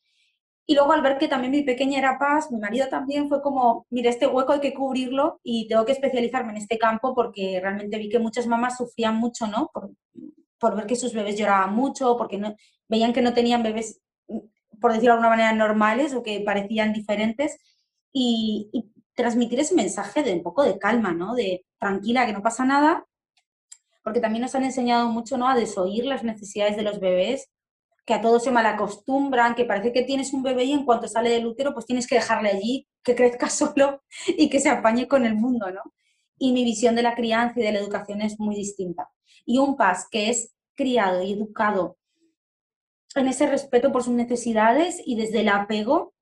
y 0.66 0.74
luego 0.74 0.92
al 0.92 1.02
ver 1.02 1.16
que 1.18 1.28
también 1.28 1.52
mi 1.52 1.62
pequeña 1.62 1.98
era 1.98 2.18
paz, 2.18 2.50
mi 2.50 2.58
marido 2.58 2.88
también 2.88 3.28
fue 3.28 3.40
como, 3.40 3.86
mira, 3.88 4.10
este 4.10 4.26
hueco 4.26 4.52
hay 4.52 4.60
que 4.60 4.74
cubrirlo 4.74 5.40
y 5.44 5.68
tengo 5.68 5.84
que 5.84 5.92
especializarme 5.92 6.50
en 6.50 6.58
este 6.58 6.76
campo 6.76 7.14
porque 7.14 7.60
realmente 7.62 7.98
vi 7.98 8.08
que 8.08 8.18
muchas 8.18 8.48
mamás 8.48 8.76
sufrían 8.76 9.16
mucho, 9.16 9.46
¿no? 9.46 9.70
Por, 9.72 10.74
ver 10.74 10.86
que 10.86 10.96
sus 10.96 11.14
bebés 11.14 11.38
lloraban 11.38 11.74
mucho, 11.74 12.16
porque 12.16 12.38
no, 12.38 12.56
veían 12.88 13.12
que 13.12 13.22
no 13.22 13.32
tenían 13.32 13.62
bebés, 13.62 14.00
por 14.80 14.92
decirlo 14.92 15.12
de 15.12 15.18
alguna 15.18 15.28
manera, 15.28 15.52
normales 15.52 16.14
o 16.14 16.22
que 16.24 16.40
parecían 16.40 16.92
diferentes. 16.92 17.56
Y, 18.12 18.70
y 18.72 18.90
transmitir 19.14 19.60
ese 19.60 19.74
mensaje 19.74 20.22
de 20.22 20.32
un 20.34 20.42
poco 20.42 20.64
de 20.64 20.78
calma, 20.78 21.12
¿no? 21.12 21.34
De 21.34 21.64
tranquila, 21.78 22.26
que 22.26 22.32
no 22.32 22.42
pasa 22.42 22.64
nada, 22.64 23.06
porque 24.02 24.20
también 24.20 24.42
nos 24.42 24.54
han 24.54 24.64
enseñado 24.64 25.08
mucho, 25.10 25.38
¿no? 25.38 25.48
A 25.48 25.54
desoír 25.54 26.04
las 26.06 26.24
necesidades 26.24 26.76
de 26.76 26.82
los 26.82 26.98
bebés 27.00 27.48
que 28.06 28.14
a 28.14 28.20
todos 28.20 28.44
se 28.44 28.52
malacostumbran, 28.52 29.56
que 29.56 29.64
parece 29.64 29.92
que 29.92 30.02
tienes 30.02 30.32
un 30.32 30.44
bebé 30.44 30.64
y 30.64 30.72
en 30.72 30.84
cuanto 30.84 31.08
sale 31.08 31.28
del 31.28 31.44
útero, 31.44 31.74
pues 31.74 31.86
tienes 31.86 32.06
que 32.06 32.14
dejarle 32.14 32.50
allí, 32.50 32.88
que 33.02 33.16
crezca 33.16 33.50
solo 33.50 34.02
y 34.28 34.48
que 34.48 34.60
se 34.60 34.70
apañe 34.70 35.08
con 35.08 35.26
el 35.26 35.34
mundo, 35.34 35.70
¿no? 35.70 35.82
Y 36.38 36.52
mi 36.52 36.64
visión 36.64 36.94
de 36.94 37.02
la 37.02 37.16
crianza 37.16 37.58
y 37.58 37.64
de 37.64 37.72
la 37.72 37.80
educación 37.80 38.22
es 38.22 38.38
muy 38.38 38.54
distinta. 38.54 39.10
Y 39.44 39.58
un 39.58 39.76
paz 39.76 40.06
que 40.10 40.30
es 40.30 40.54
criado 40.74 41.22
y 41.22 41.32
educado 41.32 41.98
en 43.16 43.26
ese 43.26 43.46
respeto 43.46 43.90
por 43.90 44.04
sus 44.04 44.14
necesidades 44.14 45.02
y 45.04 45.16
desde 45.16 45.40
el 45.40 45.48
apego, 45.48 46.14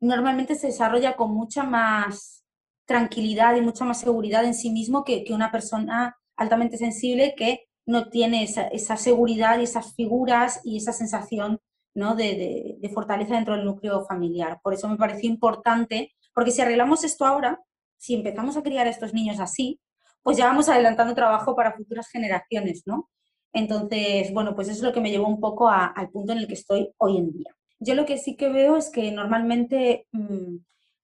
normalmente 0.00 0.56
se 0.56 0.66
desarrolla 0.66 1.16
con 1.16 1.32
mucha 1.32 1.62
más 1.62 2.44
tranquilidad 2.84 3.54
y 3.54 3.60
mucha 3.60 3.84
más 3.84 4.00
seguridad 4.00 4.44
en 4.44 4.54
sí 4.54 4.70
mismo 4.70 5.04
que, 5.04 5.22
que 5.24 5.32
una 5.32 5.52
persona 5.52 6.18
altamente 6.36 6.76
sensible 6.76 7.34
que 7.36 7.69
no 7.90 8.08
tiene 8.08 8.44
esa, 8.44 8.96
seguridad 8.96 9.58
y 9.58 9.64
esas 9.64 9.94
figuras 9.94 10.60
y 10.64 10.76
esa 10.76 10.92
sensación 10.92 11.58
¿no? 11.92 12.14
de, 12.14 12.78
fortaleza 12.94 13.34
dentro 13.34 13.56
del 13.56 13.64
núcleo 13.64 14.04
familiar. 14.06 14.60
Por 14.62 14.74
eso 14.74 14.88
me 14.88 14.96
pareció 14.96 15.28
importante, 15.28 16.12
porque 16.32 16.52
si 16.52 16.62
arreglamos 16.62 17.02
esto 17.02 17.26
ahora, 17.26 17.60
si 17.98 18.14
empezamos 18.14 18.56
a 18.56 18.62
criar 18.62 18.86
a 18.86 18.90
estos 18.90 19.12
niños 19.12 19.40
así, 19.40 19.80
pues 20.22 20.36
ya 20.36 20.46
vamos 20.46 20.68
adelantando 20.68 21.14
trabajo 21.14 21.56
para 21.56 21.72
futuras 21.72 22.08
generaciones, 22.08 22.82
¿no? 22.86 23.10
Entonces, 23.52 24.32
bueno, 24.32 24.54
pues 24.54 24.68
eso 24.68 24.78
es 24.78 24.84
lo 24.84 24.92
que 24.92 25.00
me 25.00 25.10
llevó 25.10 25.26
un 25.26 25.40
poco 25.40 25.68
al 25.68 26.10
punto 26.10 26.32
en 26.32 26.38
el 26.38 26.46
que 26.46 26.54
estoy 26.54 26.92
hoy 26.98 27.16
en 27.16 27.32
día. 27.32 27.56
Yo 27.80 27.94
lo 27.94 28.06
que 28.06 28.18
sí 28.18 28.36
que 28.36 28.50
veo 28.50 28.76
es 28.76 28.90
que 28.90 29.10
normalmente 29.10 30.06
mm, 30.12 30.56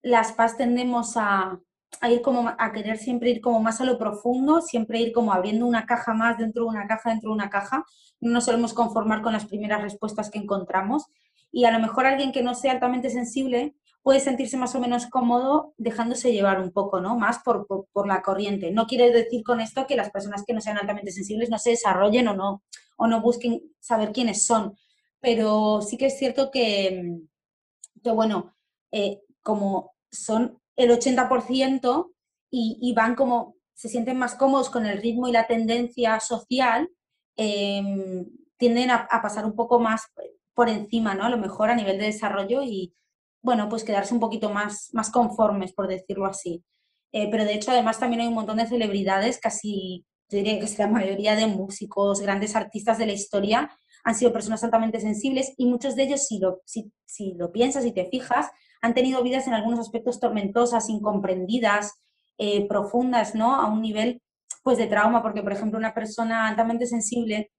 las 0.03 0.33
PAS 0.33 0.57
tendemos 0.57 1.17
a, 1.17 1.59
a 2.01 2.11
ir 2.11 2.23
como 2.23 2.49
a 2.59 2.73
querer 2.73 2.99
siempre 2.99 3.31
ir 3.31 3.41
como 3.41 3.61
más 3.61 3.81
a 3.81 3.85
lo 3.85 3.99
profundo, 3.99 4.61
siempre 4.61 5.01
ir 5.01 5.13
como 5.13 5.33
abriendo 5.33 5.67
una 5.67 5.87
caja 5.87 6.15
más 6.15 6.39
dentro 6.39 6.65
de 6.65 6.71
una 6.71 6.87
caja, 6.87 7.11
dentro 7.11 7.31
de 7.31 7.35
una 7.35 7.51
caja. 7.51 7.85
No 8.21 8.33
nos 8.33 8.45
solemos 8.45 8.75
conformar 8.75 9.23
con 9.23 9.33
las 9.33 9.47
primeras 9.47 9.83
respuestas 9.83 10.31
que 10.31 10.39
encontramos. 10.39 11.07
Y 11.53 11.65
a 11.65 11.71
lo 11.71 11.79
mejor 11.79 12.07
alguien 12.07 12.33
que 12.33 12.43
no 12.43 12.55
sea 12.55 12.73
altamente 12.73 13.11
sensible 13.11 13.75
puede 14.03 14.21
sentirse 14.21 14.57
más 14.57 14.75
o 14.75 14.81
menos 14.81 15.07
cómodo 15.07 15.75
dejándose 15.79 16.33
llevar 16.33 16.61
un 16.61 16.71
poco, 16.71 17.01
¿no? 17.01 17.19
Más 17.19 17.41
por, 17.41 17.67
por, 17.67 18.07
la 18.07 18.23
corriente. 18.23 18.71
No 18.71 18.87
quiere 18.87 19.11
decir 19.11 19.43
con 19.43 19.61
esto 19.61 19.87
que 19.87 19.97
las 19.97 20.11
personas 20.11 20.45
que 20.47 20.53
no 20.53 20.61
sean 20.61 20.79
altamente 20.79 21.11
sensibles 21.11 21.51
no 21.51 21.59
se 21.59 21.71
desarrollen 21.71 22.29
o 22.29 22.35
no, 22.35 22.63
o 22.97 23.09
no 23.09 23.21
busquen 23.21 23.63
saber 23.81 24.13
quiénes 24.13 24.47
son. 24.47 24.77
Pero 25.21 25.81
sí 25.83 25.97
que 25.97 26.07
es 26.07 26.19
cierto 26.19 26.53
que, 26.53 27.19
que 28.03 28.11
bueno, 28.13 28.55
eh, 28.93 29.23
como 29.43 29.95
son 30.11 30.61
el 30.77 30.91
80% 30.91 32.13
y, 32.51 32.93
van 32.95 33.15
como, 33.15 33.57
se 33.75 33.89
sienten 33.89 34.19
más 34.19 34.35
cómodos 34.35 34.71
con 34.71 34.87
el 34.87 35.01
ritmo 35.03 35.29
y 35.29 35.33
la 35.33 35.47
tendencia 35.47 36.21
social, 36.21 36.89
em, 37.37 38.27
tienden 38.57 38.91
a, 38.91 39.09
pasar 39.23 39.45
un 39.45 39.55
poco 39.55 39.79
más 39.81 40.03
por 40.55 40.69
encima, 40.69 41.15
¿no? 41.15 41.25
A 41.25 41.29
lo 41.29 41.39
mejor 41.39 41.71
a 41.71 41.75
nivel 41.75 41.99
de 41.99 42.07
desarrollo 42.07 42.63
y, 42.63 42.95
bueno, 43.43 43.69
pues 43.69 43.85
quedarse 43.85 44.15
un 44.15 44.21
poquito 44.21 44.51
más, 44.51 44.89
más 44.93 45.11
conformes, 45.11 45.73
por 45.73 45.89
decirlo 45.89 46.27
así. 46.27 46.65
Eh, 47.13 47.29
pero 47.31 47.45
de 47.45 47.55
hecho, 47.55 47.71
además, 47.71 47.99
también 47.99 48.23
hay 48.23 48.29
un 48.29 48.35
montón 48.35 48.57
de 48.57 48.67
celebridades, 48.67 49.39
casi, 49.39 50.07
yo 50.29 50.39
diría 50.39 50.59
que 50.59 50.65
es 50.65 50.79
la 50.79 50.89
mayoría 50.89 51.37
de 51.37 51.47
músicos, 51.47 52.21
grandes 52.21 52.57
artistas 52.57 52.99
de 52.99 53.07
la 53.07 53.13
historia, 53.13 53.71
han 54.05 54.15
sido 54.15 54.33
personas 54.33 54.63
altamente 54.65 55.01
sensibles 55.01 55.53
y 55.57 55.67
muchos 55.67 55.97
de 55.97 56.05
ellos, 56.05 56.27
si 56.27 56.39
lo, 56.39 56.63
si, 56.65 56.93
si 57.05 57.35
lo 57.35 57.53
piensas 57.53 57.85
y 57.85 57.93
te 57.93 58.07
fijas, 58.07 58.51
han 58.83 58.95
tenido 58.95 59.23
vidas 59.23 59.47
en 59.47 59.55
algunos 59.55 59.81
aspectos 59.81 60.21
tormentosas, 60.21 60.89
incomprendidas, 60.89 61.95
eh, 62.39 62.67
profundas, 62.69 63.35
¿no? 63.35 63.55
A 63.55 63.67
un 63.67 63.83
nivel 63.83 64.23
pues 64.63 64.79
de 64.79 64.87
trauma, 64.87 65.23
porque 65.23 65.43
por 65.43 65.53
ejemplo 65.53 65.79
una 65.79 65.95
persona 65.95 66.49
altamente 66.49 66.87
sensible, 66.87 67.51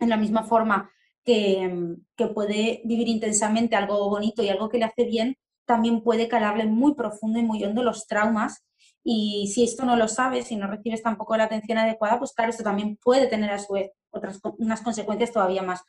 en 0.00 0.08
la 0.08 0.16
misma 0.16 0.44
forma 0.44 0.90
que, 1.24 1.96
que 2.16 2.26
puede 2.28 2.82
vivir 2.84 3.08
intensamente 3.08 3.76
algo 3.76 4.08
bonito 4.10 4.42
y 4.42 4.48
algo 4.48 4.68
que 4.68 4.78
le 4.78 4.84
hace 4.84 5.04
bien, 5.04 5.36
también 5.66 6.02
puede 6.02 6.28
calarle 6.28 6.66
muy 6.66 6.94
profundo 6.94 7.38
y 7.38 7.42
muy 7.42 7.64
hondo 7.64 7.82
los 7.82 8.06
traumas. 8.06 8.64
Y 9.02 9.50
si 9.52 9.64
esto 9.64 9.84
no 9.84 9.96
lo 9.96 10.08
sabes 10.08 10.50
y 10.50 10.56
no 10.56 10.66
recibes 10.66 11.02
tampoco 11.02 11.36
la 11.36 11.44
atención 11.44 11.78
adecuada, 11.78 12.18
pues 12.18 12.32
claro, 12.32 12.50
esto 12.50 12.64
también 12.64 12.98
puede 13.02 13.26
tener 13.26 13.50
a 13.50 13.58
su 13.58 13.74
vez 13.74 13.92
otras, 14.10 14.40
unas 14.58 14.80
consecuencias 14.82 15.32
todavía 15.32 15.62
más, 15.62 15.82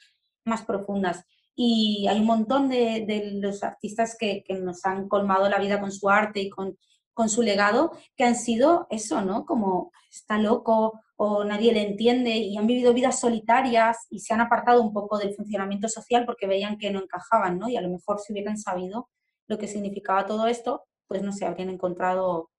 más 0.45 0.63
profundas 0.63 1.25
y 1.55 2.07
hay 2.09 2.19
un 2.19 2.25
montón 2.25 2.67
de, 2.67 3.05
de 3.07 3.31
los 3.41 3.63
artistas 3.63 4.17
que, 4.19 4.43
que, 4.45 4.55
nos 4.55 4.85
han 4.85 5.07
colmado 5.07 5.47
la 5.49 5.59
vida 5.59 5.79
con 5.79 5.91
su 5.91 6.09
arte 6.09 6.41
y 6.41 6.49
con, 6.49 6.77
con, 7.13 7.29
su 7.29 7.41
legado, 7.41 7.91
que 8.17 8.25
han 8.25 8.35
sido 8.35 8.87
eso, 8.89 9.21
¿no? 9.21 9.45
Como 9.45 9.91
está 10.11 10.37
loco 10.37 10.99
o 11.15 11.45
nadie 11.45 11.73
le 11.73 11.87
entiende 11.87 12.31
y 12.31 12.57
han 12.57 12.67
vivido 12.67 12.93
vidas 12.93 13.19
solitarias 13.21 14.05
y 14.09 14.19
se 14.19 14.33
han 14.33 14.41
apartado 14.41 14.81
un 14.81 14.93
poco 14.93 15.17
del 15.17 15.33
funcionamiento 15.33 15.87
social 15.87 16.25
porque 16.25 16.47
veían 16.47 16.77
que 16.77 16.91
no 16.91 17.01
encajaban, 17.01 17.57
¿no? 17.57 17.69
Y 17.69 17.77
a 17.77 17.81
lo 17.81 17.89
mejor 17.89 18.19
si 18.19 18.33
hubieran 18.33 18.57
sabido 18.57 19.09
lo 19.47 19.57
que 19.57 19.67
significaba 19.67 20.25
todo 20.25 20.47
esto, 20.47 20.83
pues 21.07 21.21
no 21.21 21.31
sé, 21.31 21.45
habrían 21.45 21.69
encontrado 21.69 22.49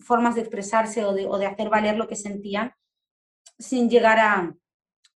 formas 0.00 0.34
de 0.34 0.42
expresarse 0.42 1.04
o 1.04 1.12
de, 1.12 1.26
o 1.26 1.38
de 1.38 1.46
hacer 1.46 1.68
valer 1.68 1.96
lo 1.96 2.06
que 2.08 2.16
sentían 2.16 2.72
sin 3.58 3.90
llegar 3.90 4.18
a, 4.18 4.54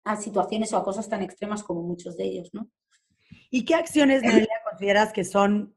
a 0.04 0.16
situaciones 0.16 0.74
o 0.74 0.78
a 0.78 0.84
cosas 0.84 1.08
tan 1.08 1.22
extremas 1.22 1.64
como 1.64 1.82
muchos 1.84 2.18
de 2.18 2.26
ellos, 2.26 2.50
¿no? 2.54 2.68
¿Y 3.56 3.66
qué 3.66 3.76
acciones, 3.76 4.24
Noelia, 4.24 4.64
consideras 4.68 5.14
que 5.14 5.24
son, 5.24 5.76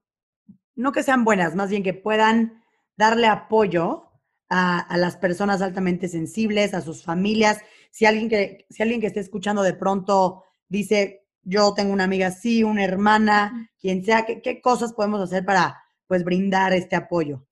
no 0.77 0.93
que 0.93 1.03
sean 1.03 1.25
buenas, 1.25 1.55
más 1.55 1.69
bien 1.69 1.83
que 1.83 1.93
puedan 1.93 2.63
darle 2.97 3.27
apoyo 3.27 4.05
a, 4.49 4.97
las 4.97 5.19
personas 5.19 5.61
altamente 5.61 6.09
sensibles, 6.09 6.73
a 6.73 6.81
sus 6.81 7.05
familias? 7.05 7.61
Si 7.91 8.07
alguien, 8.07 8.31
que, 8.31 8.65
si 8.71 8.83
alguien 8.83 9.03
que 9.03 9.09
esté 9.09 9.21
escuchando 9.21 9.63
de 9.63 9.75
pronto 9.75 10.45
dice, 10.71 11.27
yo 11.43 11.75
tengo 11.75 11.93
una 11.93 12.05
amiga 12.05 12.29
así, 12.29 12.65
una 12.65 12.83
hermana, 12.83 13.71
quien 13.79 14.03
sea, 14.03 14.25
¿qué, 14.25 14.41
qué 14.41 14.63
cosas 14.63 14.95
podemos 14.95 15.21
hacer 15.21 15.45
para 15.45 15.79
pues 16.07 16.25
brindar 16.25 16.73
este 16.73 16.97
apoyo? 16.97 17.47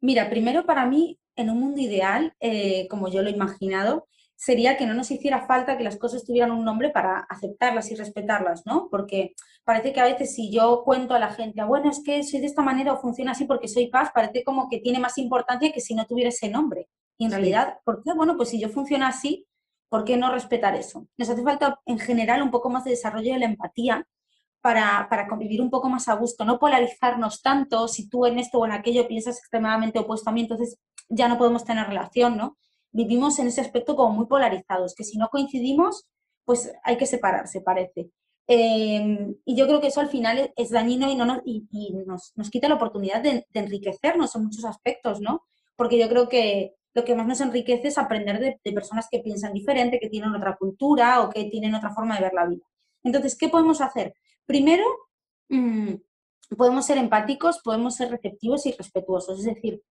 Mira, 0.00 0.30
primero 0.30 0.64
para 0.64 0.86
mí, 0.86 1.18
en 1.34 1.50
un 1.50 1.58
mundo 1.58 1.80
ideal, 1.80 2.36
eh, 2.38 2.86
como 2.88 3.08
yo 3.08 3.20
lo 3.20 3.30
he 3.30 3.32
imaginado, 3.32 4.06
sería 4.36 4.76
que 4.76 4.86
no 4.86 4.94
nos 4.94 5.10
hiciera 5.10 5.46
falta 5.46 5.76
que 5.76 5.84
las 5.84 5.96
cosas 5.96 6.24
tuvieran 6.24 6.52
un 6.52 6.64
nombre 6.64 6.90
para 6.90 7.20
aceptarlas 7.20 7.90
y 7.90 7.96
respetarlas, 7.96 8.64
¿no? 8.66 8.88
Porque 8.90 9.34
parece 9.66 9.92
que 9.92 10.00
a 10.00 10.04
veces 10.04 10.34
si 10.34 10.50
yo 10.50 10.82
cuento 10.84 11.14
a 11.14 11.18
la 11.18 11.30
gente, 11.30 11.62
bueno, 11.64 11.90
es 11.90 12.02
que 12.02 12.22
soy 12.22 12.40
de 12.40 12.46
esta 12.46 12.62
manera 12.62 12.94
o 12.94 13.00
funciona 13.00 13.32
así 13.32 13.44
porque 13.44 13.68
soy 13.68 13.88
paz, 13.88 14.10
parece 14.14 14.44
como 14.44 14.70
que 14.70 14.78
tiene 14.78 14.98
más 14.98 15.18
importancia 15.18 15.72
que 15.72 15.80
si 15.80 15.94
no 15.94 16.06
tuviera 16.06 16.30
ese 16.30 16.48
nombre. 16.48 16.88
Y 17.18 17.26
en 17.26 17.32
realidad, 17.32 17.78
¿por 17.84 18.02
qué? 18.02 18.12
Bueno, 18.14 18.36
pues 18.36 18.50
si 18.50 18.60
yo 18.60 18.68
funciona 18.68 19.08
así, 19.08 19.46
¿por 19.90 20.04
qué 20.04 20.16
no 20.16 20.32
respetar 20.32 20.74
eso? 20.74 21.06
Nos 21.18 21.28
hace 21.28 21.42
falta 21.42 21.80
en 21.84 21.98
general 21.98 22.42
un 22.42 22.50
poco 22.50 22.70
más 22.70 22.84
de 22.84 22.90
desarrollo 22.90 23.32
de 23.32 23.40
la 23.40 23.46
empatía 23.46 24.06
para, 24.62 25.08
para, 25.10 25.28
convivir 25.28 25.60
un 25.60 25.70
poco 25.70 25.88
más 25.88 26.08
a 26.08 26.14
gusto, 26.14 26.44
no 26.44 26.58
polarizarnos 26.58 27.42
tanto, 27.42 27.88
si 27.88 28.08
tú 28.08 28.26
en 28.26 28.38
esto 28.38 28.58
o 28.58 28.66
en 28.66 28.72
aquello 28.72 29.06
piensas 29.06 29.38
extremadamente 29.38 29.98
opuesto 29.98 30.30
a 30.30 30.32
mí, 30.32 30.40
entonces 30.40 30.78
ya 31.08 31.28
no 31.28 31.38
podemos 31.38 31.64
tener 31.64 31.86
relación, 31.86 32.36
¿no? 32.36 32.56
vivimos 32.96 33.38
en 33.38 33.48
ese 33.48 33.60
aspecto 33.60 33.94
como 33.94 34.14
muy 34.14 34.26
polarizados, 34.26 34.94
que 34.94 35.04
si 35.04 35.18
no 35.18 35.28
coincidimos, 35.28 36.06
pues 36.44 36.72
hay 36.82 36.96
que 36.96 37.06
separarse, 37.06 37.60
parece. 37.60 38.10
Em, 38.48 39.34
y 39.44 39.56
yo 39.56 39.66
creo 39.66 39.80
que 39.80 39.88
eso 39.88 40.00
al 40.00 40.08
final 40.08 40.52
es, 40.56 40.70
dañino 40.70 41.10
y, 41.10 41.16
no 41.16 41.26
nos, 42.06 42.32
nos, 42.36 42.50
quita 42.50 42.68
la 42.68 42.76
oportunidad 42.76 43.20
de, 43.20 43.46
de, 43.52 43.60
enriquecernos 43.60 44.36
en 44.36 44.44
muchos 44.44 44.64
aspectos, 44.64 45.20
¿no? 45.20 45.42
Porque 45.74 45.98
yo 45.98 46.08
creo 46.08 46.28
que 46.28 46.76
lo 46.96 47.04
que 47.04 47.14
más 47.14 47.26
nos 47.26 47.42
enriquece 47.42 47.88
es 47.88 47.98
aprender 47.98 48.58
de, 48.64 48.72
personas 48.72 49.06
que 49.10 49.20
piensan 49.20 49.52
diferente, 49.52 50.00
que 50.00 50.08
tienen 50.08 50.34
otra 50.34 50.56
cultura 50.56 51.20
o 51.20 51.28
que 51.28 51.44
tienen 51.44 51.74
otra 51.74 51.90
forma 51.90 52.16
de 52.16 52.22
ver 52.22 52.32
la 52.32 52.46
vida. 52.46 52.64
Entonces, 53.04 53.36
¿qué 53.36 53.50
podemos 53.50 53.82
hacer? 53.82 54.14
Primero, 54.46 54.82
mmm, 55.50 55.92
podemos 56.56 56.86
ser 56.86 56.96
empáticos, 56.96 57.60
podemos 57.62 57.96
ser 57.96 58.10
receptivos 58.10 58.64
y 58.64 58.72
respetuosos. 58.72 59.40
Es 59.40 59.44
decir, 59.44 59.82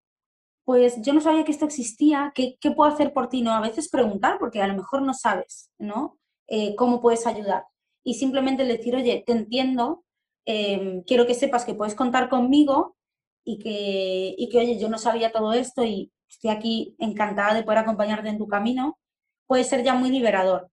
pues 0.64 1.00
yo 1.04 1.14
no 1.14 1.22
sabía 1.22 1.44
que 1.44 1.52
esto 1.52 1.66
existía, 1.66 2.32
¿qué, 2.34 2.58
qué 2.60 2.72
puedo 2.72 2.92
hacer 2.92 3.14
por 3.14 3.30
ti? 3.30 3.44
No, 3.44 3.54
a 3.54 3.62
veces 3.62 3.88
preguntar, 3.88 4.40
porque 4.40 4.64
a 4.64 4.68
lo 4.68 4.74
mejor 4.74 5.04
no 5.04 5.14
sabes, 5.14 5.70
¿no? 5.78 6.18
Eh, 6.48 6.76
¿Cómo 6.76 7.02
puedes 7.02 7.28
ayudar? 7.28 7.66
Y 8.06 8.14
simplemente 8.14 8.64
decir, 8.64 8.96
oye, 8.96 9.24
te 9.26 9.34
entiendo, 9.34 10.06
eh, 10.46 11.04
quiero 11.08 11.26
que 11.26 11.34
sepas 11.34 11.66
que 11.66 11.74
puedes 11.74 11.96
contar 11.96 12.30
conmigo 12.30 12.96
y 13.44 13.58
que, 13.58 14.36
y 14.38 14.48
que, 14.50 14.60
oye, 14.60 14.80
yo 14.80 14.90
no 14.90 15.00
sabía 15.00 15.32
todo 15.32 15.54
esto 15.54 15.84
y 15.84 16.12
estoy 16.30 16.52
aquí 16.52 16.96
encantada 17.00 17.56
de 17.56 17.64
poder 17.64 17.80
acompañarte 17.80 18.30
en 18.30 18.38
tu 18.38 18.48
camino, 18.48 19.00
puede 19.48 19.64
ser 19.64 19.84
ya 19.84 19.96
muy 19.96 20.12
liberador. 20.12 20.70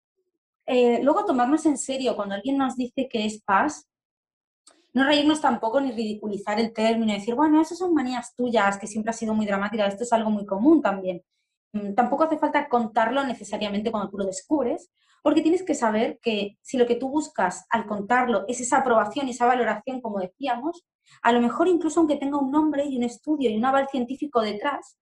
Eh, 0.67 1.01
luego, 1.03 1.25
tomarnos 1.25 1.65
en 1.65 1.79
serio 1.79 2.15
cuando 2.17 2.35
alguien 2.35 2.59
nos 2.59 2.77
dice 2.77 3.09
que 3.09 3.25
es 3.25 3.43
paz, 3.43 3.89
no 4.93 5.05
reírnos 5.05 5.41
tampoco 5.41 5.81
ni 5.81 5.91
ridiculizar 5.93 6.61
el 6.61 6.75
término 6.75 7.13
y 7.13 7.17
decir, 7.17 7.35
bueno, 7.35 7.63
eso 7.63 7.75
son 7.75 7.95
manías 7.95 8.35
tuyas, 8.37 8.77
que 8.77 8.87
siempre 8.87 9.11
ha 9.11 9.15
sido 9.15 9.33
muy 9.33 9.47
dramática, 9.47 9.87
esto 9.87 10.05
es 10.05 10.13
algo 10.13 10.29
muy 10.29 10.45
común 10.45 10.83
también. 10.83 11.23
Mm, 11.73 11.95
tampoco 11.95 12.25
hace 12.25 12.37
falta 12.37 12.69
contarlo 12.69 13.25
necesariamente 13.25 13.91
cuando 13.91 14.11
tú 14.11 14.19
lo 14.19 14.27
descubres, 14.27 14.91
porque 15.23 15.43
tienes 15.43 15.63
que 15.63 15.75
saber 15.75 16.19
que 16.21 16.59
si 16.63 16.77
lo 16.77 16.87
que 16.87 16.97
tú 16.97 17.09
buscas 17.09 17.65
al 17.71 17.87
contarlo 17.87 18.45
es 18.49 18.61
esa 18.61 18.79
aprobación 18.79 19.29
y 19.29 19.31
esa 19.31 19.47
valoración, 19.47 20.01
como 20.01 20.19
decíamos, 20.19 20.85
a 21.23 21.33
lo 21.33 21.41
mejor 21.41 21.69
incluso 21.69 22.01
aunque 22.01 22.17
tenga 22.17 22.39
un 22.39 22.51
nombre 22.51 22.85
y 22.85 22.97
un 22.97 23.05
estudio 23.05 23.51
y 23.51 23.57
un 23.57 23.65
aval 23.65 23.89
científico 23.89 24.41
detrás, 24.41 24.99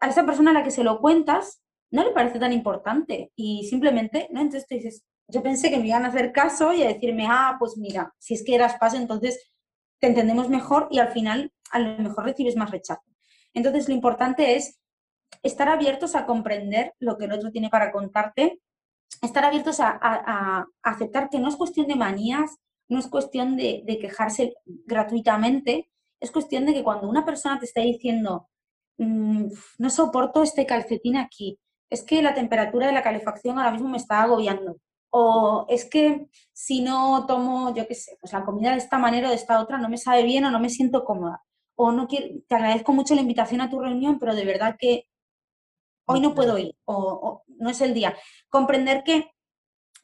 a 0.00 0.08
esa 0.08 0.24
persona 0.24 0.50
a 0.50 0.54
la 0.54 0.64
que 0.64 0.70
se 0.70 0.82
lo 0.82 1.00
cuentas 1.00 1.62
no 1.90 2.02
le 2.02 2.10
parece 2.10 2.38
tan 2.38 2.52
importante 2.52 3.30
y 3.36 3.64
simplemente, 3.68 4.28
¿no? 4.32 4.40
Entonces 4.40 4.66
tú 4.66 4.74
dices, 4.74 5.04
yo 5.28 5.42
pensé 5.42 5.70
que 5.70 5.78
me 5.78 5.86
iban 5.86 6.04
a 6.04 6.08
hacer 6.08 6.32
caso 6.32 6.72
y 6.72 6.82
a 6.82 6.88
decirme, 6.88 7.26
ah, 7.28 7.56
pues 7.58 7.76
mira, 7.76 8.14
si 8.18 8.34
es 8.34 8.42
que 8.44 8.54
eras 8.54 8.76
paz, 8.78 8.94
entonces 8.94 9.52
te 10.00 10.08
entendemos 10.08 10.48
mejor 10.48 10.88
y 10.90 10.98
al 10.98 11.08
final 11.08 11.52
a 11.70 11.78
lo 11.78 12.02
mejor 12.02 12.24
recibes 12.24 12.56
más 12.56 12.70
rechazo. 12.70 13.02
Entonces 13.54 13.88
lo 13.88 13.94
importante 13.94 14.56
es 14.56 14.80
estar 15.42 15.68
abiertos 15.68 16.14
a 16.14 16.26
comprender 16.26 16.94
lo 16.98 17.16
que 17.18 17.26
el 17.26 17.32
otro 17.32 17.50
tiene 17.50 17.70
para 17.70 17.92
contarte, 17.92 18.60
estar 19.20 19.44
abiertos 19.44 19.78
a, 19.80 20.66
aceptar 20.82 21.28
que 21.30 21.38
no 21.38 21.48
es 21.48 21.56
cuestión 21.56 21.86
de 21.86 21.96
manías, 21.96 22.56
no 22.88 22.98
es 22.98 23.08
cuestión 23.08 23.56
de, 23.56 23.84
quejarse 24.00 24.54
gratuitamente, 24.64 25.90
es 26.20 26.30
cuestión 26.30 26.66
de 26.66 26.74
que 26.74 26.84
cuando 26.84 27.08
una 27.08 27.24
persona 27.24 27.58
te 27.58 27.66
está 27.66 27.80
diciendo, 27.80 28.48
mm, 28.98 29.46
no 29.78 29.90
soporto 29.90 30.42
este 30.42 30.66
calcetín 30.66 31.16
aquí, 31.16 31.58
es 31.90 32.02
que 32.04 32.22
la 32.22 32.34
temperatura 32.34 32.86
de 32.86 32.92
la 32.92 33.02
calefacción 33.02 33.58
ahora 33.58 33.72
mismo 33.72 33.88
me 33.88 33.98
está 33.98 34.22
agobiando, 34.22 34.78
o 35.10 35.66
es 35.68 35.84
que 35.84 36.28
si 36.52 36.82
no 36.82 37.26
tomo, 37.26 37.74
yo 37.74 37.86
qué 37.86 37.94
sé, 37.94 38.16
pues 38.20 38.32
la 38.32 38.44
comida 38.44 38.70
de 38.72 38.78
esta 38.78 38.98
manera 38.98 39.28
o 39.28 39.30
de 39.30 39.36
esta 39.36 39.60
otra 39.60 39.78
no 39.78 39.88
me 39.88 39.98
sabe 39.98 40.22
bien 40.22 40.44
o 40.44 40.50
no 40.50 40.58
me 40.60 40.70
siento 40.70 41.04
cómoda, 41.04 41.42
o 41.76 41.92
no 41.92 42.06
quiero, 42.08 42.28
te 42.48 42.54
agradezco 42.54 42.92
mucho 42.92 43.14
la 43.14 43.20
invitación 43.20 43.60
a 43.60 43.70
tu 43.70 43.80
reunión, 43.80 44.18
pero 44.18 44.34
de 44.34 44.44
verdad 44.44 44.76
que 44.78 45.06
hoy 46.06 46.20
no 46.20 46.34
puedo 46.34 46.58
ir 46.58 46.74
o, 46.84 47.44
no 47.46 47.70
es 47.70 47.80
el 47.80 47.94
día. 47.94 48.16
Comprender 48.48 49.02
que 49.04 49.30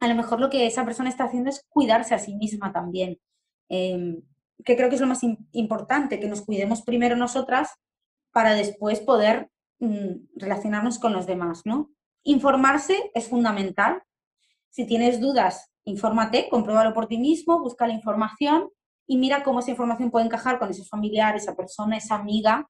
a 0.00 0.08
lo 0.08 0.14
mejor 0.14 0.40
lo 0.40 0.50
que 0.50 0.66
esa 0.66 0.84
persona 0.84 1.08
está 1.08 1.24
haciendo 1.24 1.50
es 1.50 1.64
cuidarse 1.68 2.14
a 2.14 2.18
sí 2.18 2.36
misma 2.36 2.72
también, 2.72 3.18
em, 3.68 4.22
que 4.64 4.76
creo 4.76 4.88
que 4.88 4.94
es 4.94 5.00
lo 5.00 5.06
más 5.06 5.20
importante, 5.52 6.20
que 6.20 6.28
nos 6.28 6.42
cuidemos 6.42 6.82
primero 6.82 7.16
nosotras 7.16 7.74
para 8.32 8.54
después 8.54 9.00
poder 9.00 9.50
mm, 9.80 10.36
relacionarnos 10.36 10.98
con 10.98 11.12
los 11.12 11.26
demás, 11.26 11.62
¿no? 11.64 11.90
Informarse 12.24 13.10
es 13.14 13.28
fundamental. 13.28 14.02
Si 14.70 14.86
tienes 14.86 15.20
dudas, 15.20 15.70
infórmate, 15.84 16.48
compruébalo 16.48 16.92
por 16.94 17.06
ti 17.06 17.18
mismo, 17.18 17.60
busca 17.60 17.86
la 17.86 17.94
información 17.94 18.70
y 19.06 19.16
mira 19.16 19.42
cómo 19.42 19.60
esa 19.60 19.70
información 19.70 20.10
puede 20.10 20.26
encajar 20.26 20.58
con 20.58 20.70
ese 20.70 20.84
familiar, 20.84 21.36
esa 21.36 21.56
persona, 21.56 21.96
esa 21.96 22.16
amiga 22.16 22.68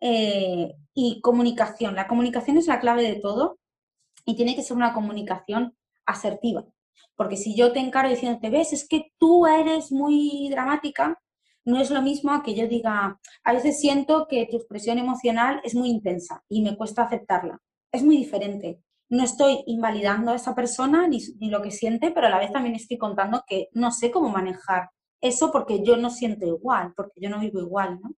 eh, 0.00 0.74
y 0.94 1.20
comunicación. 1.20 1.94
La 1.94 2.08
comunicación 2.08 2.56
es 2.56 2.66
la 2.66 2.80
clave 2.80 3.02
de 3.02 3.20
todo 3.20 3.58
y 4.24 4.36
tiene 4.36 4.56
que 4.56 4.62
ser 4.62 4.76
una 4.76 4.92
comunicación 4.92 5.74
asertiva. 6.06 6.64
Porque 7.16 7.36
si 7.36 7.54
yo 7.54 7.72
te 7.72 7.80
encargo 7.80 8.10
diciendo, 8.10 8.38
te 8.40 8.50
ves, 8.50 8.72
es 8.72 8.88
que 8.88 9.12
tú 9.18 9.46
eres 9.46 9.92
muy 9.92 10.48
dramática, 10.50 11.20
no 11.64 11.80
es 11.80 11.90
lo 11.90 12.02
mismo 12.02 12.32
a 12.32 12.42
que 12.42 12.54
yo 12.54 12.66
diga, 12.66 13.20
a 13.44 13.52
veces 13.52 13.78
siento 13.78 14.26
que 14.28 14.46
tu 14.50 14.56
expresión 14.56 14.98
emocional 14.98 15.60
es 15.64 15.74
muy 15.74 15.90
intensa 15.90 16.42
y 16.48 16.62
me 16.62 16.76
cuesta 16.76 17.02
aceptarla. 17.02 17.60
Es 17.92 18.02
muy 18.02 18.16
diferente. 18.16 18.80
No 19.10 19.24
estoy 19.24 19.62
invalidando 19.66 20.30
a 20.30 20.36
esa 20.36 20.54
persona 20.54 21.06
ni, 21.08 21.18
ni 21.38 21.50
lo 21.50 21.60
que 21.60 21.70
siente, 21.70 22.10
pero 22.10 22.28
a 22.28 22.30
la 22.30 22.38
vez 22.38 22.52
también 22.52 22.74
estoy 22.74 22.96
contando 22.96 23.42
que 23.46 23.68
no 23.72 23.90
sé 23.90 24.10
cómo 24.10 24.30
manejar 24.30 24.90
eso 25.20 25.50
porque 25.52 25.82
yo 25.84 25.96
no 25.96 26.10
siento 26.10 26.46
igual, 26.46 26.94
porque 26.96 27.20
yo 27.20 27.28
no 27.28 27.40
vivo 27.40 27.60
igual, 27.60 28.00
¿no? 28.00 28.14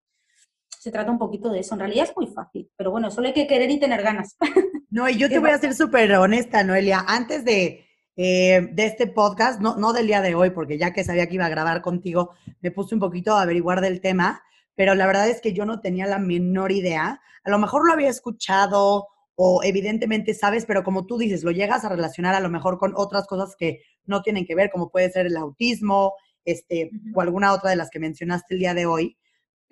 Se 0.82 0.90
trata 0.90 1.12
un 1.12 1.18
poquito 1.18 1.48
de 1.48 1.60
eso. 1.60 1.74
En 1.74 1.80
realidad 1.80 2.08
es 2.10 2.16
muy 2.16 2.26
fácil, 2.26 2.68
pero 2.76 2.90
bueno, 2.90 3.08
solo 3.12 3.28
hay 3.28 3.32
que 3.32 3.46
querer 3.46 3.70
y 3.70 3.78
tener 3.78 4.02
ganas. 4.02 4.36
No, 4.90 5.08
y 5.08 5.16
yo 5.16 5.30
te 5.30 5.38
voy 5.38 5.48
a 5.48 5.56
ser 5.56 5.74
súper 5.74 6.12
honesta, 6.16 6.62
Noelia. 6.64 7.02
Antes 7.08 7.46
de, 7.46 7.86
eh, 8.14 8.68
de 8.72 8.84
este 8.84 9.06
podcast, 9.06 9.58
no, 9.58 9.74
no 9.76 9.94
del 9.94 10.06
día 10.06 10.20
de 10.20 10.34
hoy, 10.34 10.50
porque 10.50 10.76
ya 10.76 10.92
que 10.92 11.02
sabía 11.02 11.26
que 11.26 11.36
iba 11.36 11.46
a 11.46 11.48
grabar 11.48 11.80
contigo, 11.80 12.34
me 12.60 12.70
puse 12.70 12.94
un 12.94 13.00
poquito 13.00 13.34
a 13.34 13.40
averiguar 13.40 13.80
del 13.80 14.02
tema, 14.02 14.42
pero 14.74 14.94
la 14.94 15.06
verdad 15.06 15.30
es 15.30 15.40
que 15.40 15.54
yo 15.54 15.64
no 15.64 15.80
tenía 15.80 16.06
la 16.06 16.18
menor 16.18 16.72
idea. 16.72 17.22
A 17.42 17.50
lo 17.50 17.58
mejor 17.58 17.86
lo 17.86 17.94
había 17.94 18.10
escuchado 18.10 19.08
o 19.34 19.62
evidentemente 19.62 20.34
sabes, 20.34 20.66
pero 20.66 20.84
como 20.84 21.06
tú 21.06 21.16
dices, 21.16 21.42
lo 21.42 21.52
llegas 21.52 21.86
a 21.86 21.88
relacionar 21.88 22.34
a 22.34 22.40
lo 22.40 22.50
mejor 22.50 22.76
con 22.76 22.92
otras 22.94 23.26
cosas 23.26 23.56
que 23.56 23.80
no 24.04 24.20
tienen 24.20 24.44
que 24.44 24.54
ver, 24.54 24.68
como 24.70 24.90
puede 24.90 25.10
ser 25.10 25.24
el 25.24 25.38
autismo, 25.38 26.12
este, 26.44 26.90
o 27.14 27.22
alguna 27.22 27.54
otra 27.54 27.70
de 27.70 27.76
las 27.76 27.88
que 27.88 27.98
mencionaste 27.98 28.52
el 28.52 28.60
día 28.60 28.74
de 28.74 28.84
hoy 28.84 29.16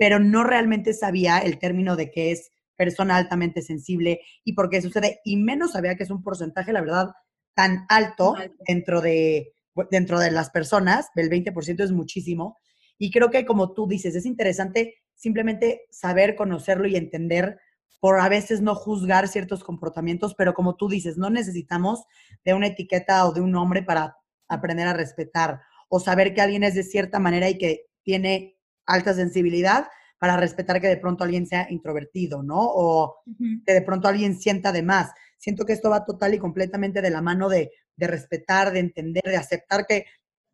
pero 0.00 0.18
no 0.18 0.44
realmente 0.44 0.94
sabía 0.94 1.40
el 1.40 1.58
término 1.58 1.94
de 1.94 2.10
qué 2.10 2.32
es 2.32 2.52
persona 2.74 3.16
altamente 3.16 3.60
sensible 3.60 4.22
y 4.44 4.54
por 4.54 4.70
qué 4.70 4.80
sucede, 4.80 5.20
y 5.26 5.36
menos 5.36 5.72
sabía 5.72 5.94
que 5.94 6.04
es 6.04 6.10
un 6.10 6.22
porcentaje, 6.22 6.72
la 6.72 6.80
verdad, 6.80 7.10
tan 7.52 7.84
alto 7.90 8.34
dentro 8.66 9.02
de, 9.02 9.52
dentro 9.90 10.18
de 10.18 10.30
las 10.30 10.48
personas, 10.48 11.10
el 11.16 11.28
20% 11.28 11.84
es 11.84 11.92
muchísimo, 11.92 12.56
y 12.96 13.10
creo 13.10 13.30
que 13.30 13.44
como 13.44 13.74
tú 13.74 13.86
dices, 13.86 14.14
es 14.14 14.24
interesante 14.24 14.94
simplemente 15.14 15.82
saber, 15.90 16.34
conocerlo 16.34 16.88
y 16.88 16.96
entender 16.96 17.58
por 18.00 18.20
a 18.20 18.30
veces 18.30 18.62
no 18.62 18.74
juzgar 18.74 19.28
ciertos 19.28 19.62
comportamientos, 19.62 20.34
pero 20.34 20.54
como 20.54 20.76
tú 20.76 20.88
dices, 20.88 21.18
no 21.18 21.28
necesitamos 21.28 22.04
de 22.42 22.54
una 22.54 22.68
etiqueta 22.68 23.26
o 23.26 23.34
de 23.34 23.42
un 23.42 23.50
nombre 23.50 23.82
para 23.82 24.16
aprender 24.48 24.88
a 24.88 24.94
respetar 24.94 25.60
o 25.90 26.00
saber 26.00 26.32
que 26.32 26.40
alguien 26.40 26.64
es 26.64 26.74
de 26.74 26.84
cierta 26.84 27.18
manera 27.18 27.50
y 27.50 27.58
que 27.58 27.84
tiene 28.02 28.56
alta 28.90 29.14
sensibilidad 29.14 29.86
para 30.18 30.36
respetar 30.36 30.80
que 30.80 30.88
de 30.88 30.98
pronto 30.98 31.24
alguien 31.24 31.46
sea 31.46 31.66
introvertido, 31.70 32.42
¿no? 32.42 32.58
O 32.60 33.22
que 33.64 33.72
de 33.72 33.82
pronto 33.82 34.08
alguien 34.08 34.38
sienta 34.38 34.72
de 34.72 34.82
más. 34.82 35.10
Siento 35.38 35.64
que 35.64 35.72
esto 35.72 35.88
va 35.88 36.04
total 36.04 36.34
y 36.34 36.38
completamente 36.38 37.00
de 37.00 37.10
la 37.10 37.22
mano 37.22 37.48
de, 37.48 37.72
de 37.96 38.06
respetar, 38.06 38.72
de 38.72 38.80
entender, 38.80 39.22
de 39.24 39.36
aceptar 39.36 39.86
que 39.86 40.04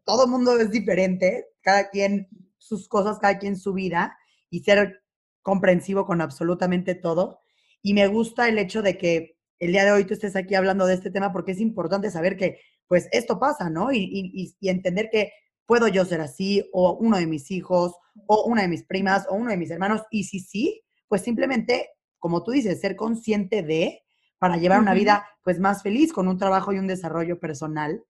todo 0.05 0.27
el 0.27 0.31
mundo 0.31 0.57
es 0.59 0.71
diferente, 0.71 1.47
cada 1.61 1.91
quien 1.91 2.29
sus 2.59 2.89
cosas, 2.89 3.19
cada 3.19 3.39
quien 3.39 3.57
su 3.57 3.73
vida, 3.73 4.17
y 4.51 4.61
ser 4.61 5.03
comprensivo 5.43 6.07
con 6.07 6.21
absolutamente 6.21 6.95
todo. 6.95 7.41
Y 7.83 7.95
me 7.95 8.07
gusta 8.07 8.49
el 8.49 8.59
hecho 8.59 8.83
de 8.83 8.97
que 8.97 9.37
el 9.59 9.73
día 9.73 9.85
de 9.85 9.91
hoy 9.91 10.05
tú 10.05 10.15
estés 10.15 10.37
aquí 10.37 10.55
hablando 10.55 10.87
de 10.87 10.95
este 10.95 11.11
tema 11.11 11.33
porque 11.33 11.53
es 11.53 11.61
importante 11.61 12.11
saber 12.11 12.37
que, 12.37 12.61
pues, 12.87 13.09
esto 13.11 13.41
pasa, 13.41 13.69
¿no? 13.69 13.91
Y, 13.93 13.99
y, 13.99 14.57
y 14.61 14.69
entender 14.69 15.09
que 15.11 15.33
¿puedo 15.67 15.89
yo 15.89 16.05
ser 16.05 16.21
así? 16.21 16.69
O 16.73 16.95
uno 16.95 17.19
de 17.19 17.27
mis 17.27 17.51
hijos, 17.51 17.95
o 18.27 18.45
una 18.45 18.63
de 18.63 18.69
mis 18.69 18.85
primas, 18.85 19.27
o 19.29 19.35
uno 19.35 19.51
de 19.51 19.57
mis 19.57 19.71
hermanos. 19.71 20.03
Y 20.11 20.25
si 20.25 20.41
sí, 20.41 20.83
pues 21.09 21.23
simplemente, 21.23 21.91
como 22.19 22.43
tú 22.43 22.53
dices, 22.53 22.81
ser 22.81 22.97
consciente 22.97 23.63
de, 23.63 24.03
para 24.39 24.57
llevar 24.57 24.81
una 24.81 24.95
vida 24.95 25.27
pues 25.43 25.59
más 25.61 25.83
feliz, 25.83 26.13
con 26.13 26.29
un 26.29 26.39
trabajo 26.39 26.73
y 26.73 26.79
un 26.79 26.87
desarrollo 26.87 27.39
personal, 27.39 28.05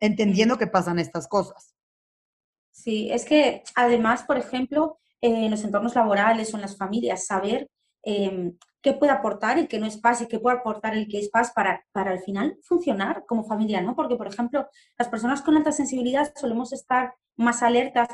entendiendo 0.00 0.58
que 0.58 0.66
pasan 0.66 0.98
estas 0.98 1.28
cosas. 1.28 1.74
Sí, 2.70 3.10
es 3.10 3.24
que 3.24 3.62
además, 3.74 4.24
por 4.24 4.36
ejemplo, 4.36 4.98
en 5.20 5.50
los 5.50 5.64
entornos 5.64 5.94
laborales 5.94 6.52
o 6.52 6.56
en 6.56 6.62
las 6.62 6.76
familias, 6.76 7.26
saber 7.26 7.68
em, 8.02 8.56
qué 8.82 8.92
puede 8.92 9.12
aportar 9.12 9.58
el 9.58 9.66
que 9.66 9.78
no 9.78 9.86
es 9.86 9.96
paz 9.96 10.20
y 10.20 10.28
qué 10.28 10.38
puede 10.38 10.58
aportar 10.58 10.94
el 10.94 11.08
que 11.08 11.18
es 11.18 11.28
paz 11.30 11.52
para, 11.52 11.84
para 11.92 12.12
al 12.12 12.20
final 12.20 12.56
funcionar 12.62 13.24
como 13.26 13.44
familia, 13.44 13.80
¿no? 13.80 13.96
Porque, 13.96 14.16
por 14.16 14.28
ejemplo, 14.28 14.68
las 14.98 15.08
personas 15.08 15.42
con 15.42 15.56
alta 15.56 15.72
sensibilidad 15.72 16.32
solemos 16.36 16.72
estar 16.72 17.14
más 17.36 17.62
alertas. 17.62 18.08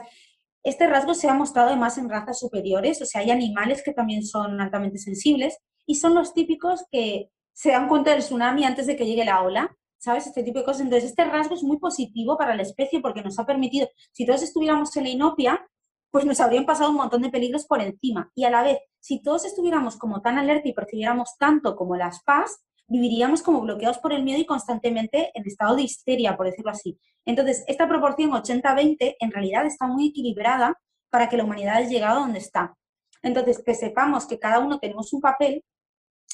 Este 0.65 0.87
rasgo 0.87 1.15
se 1.15 1.29
ha 1.29 1.35
mostrado 1.35 1.69
además 1.69 1.99
en 1.99 2.09
razas 2.09 2.39
superiores, 2.39 3.03
o 3.03 3.07
sea, 3.07 3.21
hay 3.21 3.31
animales 3.31 3.83
que 3.83 3.93
también 3.93 4.25
son 4.25 4.61
altamente 4.61 4.99
sensibles 4.99 5.59
y 5.87 5.97
son 5.97 6.15
los 6.15 6.35
típicos 6.35 6.85
que 6.91 7.31
se 7.53 7.73
dan 7.73 7.89
cuenta 7.89 8.13
del 8.13 8.21
tsunami 8.21 8.65
antes 8.65 8.87
de 8.87 8.97
que 8.97 9.07
llegue 9.07 9.25
la 9.25 9.43
ola. 9.43 9.77
¿sabes? 10.03 10.27
Este 10.27 10.43
tipo 10.43 10.59
de 10.59 10.65
cosas. 10.65 10.83
Entonces, 10.83 11.11
este 11.11 11.25
rasgo 11.25 11.55
es 11.55 11.63
muy 11.63 11.79
positivo 11.79 12.37
para 12.37 12.57
la 12.57 12.63
especie 12.63 13.01
porque 13.01 13.23
nos 13.23 13.39
ha 13.39 13.47
permitido, 13.47 13.89
si 14.11 14.27
todos 14.27 14.43
estuviéramos 14.43 14.97
en 14.97 15.05
la 15.05 15.11
inopia, 15.11 15.65
pues 16.11 16.25
nos 16.27 16.41
habrían 16.41 16.67
pasado 16.67 16.91
un 16.91 16.97
montón 16.97 17.23
de 17.23 17.31
peligros 17.31 17.67
por 17.67 17.81
encima. 17.81 18.31
Y 18.35 18.45
a 18.45 18.51
la 18.51 18.63
vez, 18.65 18.79
si 19.01 19.23
todos 19.23 19.45
estuviéramos 19.45 19.97
como 19.97 20.21
tan 20.21 20.39
alerta 20.39 20.69
y 20.69 20.75
percibiéramos 20.75 21.37
tanto 21.39 21.77
como 21.77 21.97
las 21.97 22.23
PAS, 22.25 22.65
viviríamos 22.93 23.43
como 23.43 23.63
bloqueados 23.63 23.99
por 23.99 24.13
el 24.13 24.23
miedo 24.23 24.39
y 24.39 24.45
constantemente 24.45 25.31
en 25.35 25.47
estado 25.47 25.77
de 25.77 25.83
histeria, 25.83 26.37
por 26.37 26.47
decirlo 26.47 26.71
así. 26.71 26.99
Entonces, 27.25 27.65
esta 27.67 27.89
proporción 27.89 28.31
80-20 28.31 29.17
en 29.19 29.31
realidad 29.31 29.65
está 29.65 29.87
muy 29.87 30.09
equilibrada 30.09 30.79
para 31.11 31.29
que 31.29 31.39
la 31.39 31.45
humanidad 31.45 31.77
haya 31.77 31.89
llegado 31.89 32.19
a 32.19 32.23
donde 32.23 32.39
está. 32.39 32.77
Entonces, 33.23 33.63
que 33.65 33.75
sepamos 33.75 34.27
que 34.27 34.39
cada 34.39 34.59
uno 34.59 34.79
tenemos 34.79 35.13
un 35.15 35.23
papel 35.23 35.65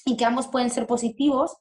y 0.04 0.16
que 0.16 0.24
ambos 0.24 0.48
pueden 0.48 0.70
ser 0.70 0.86
positivos 0.86 1.58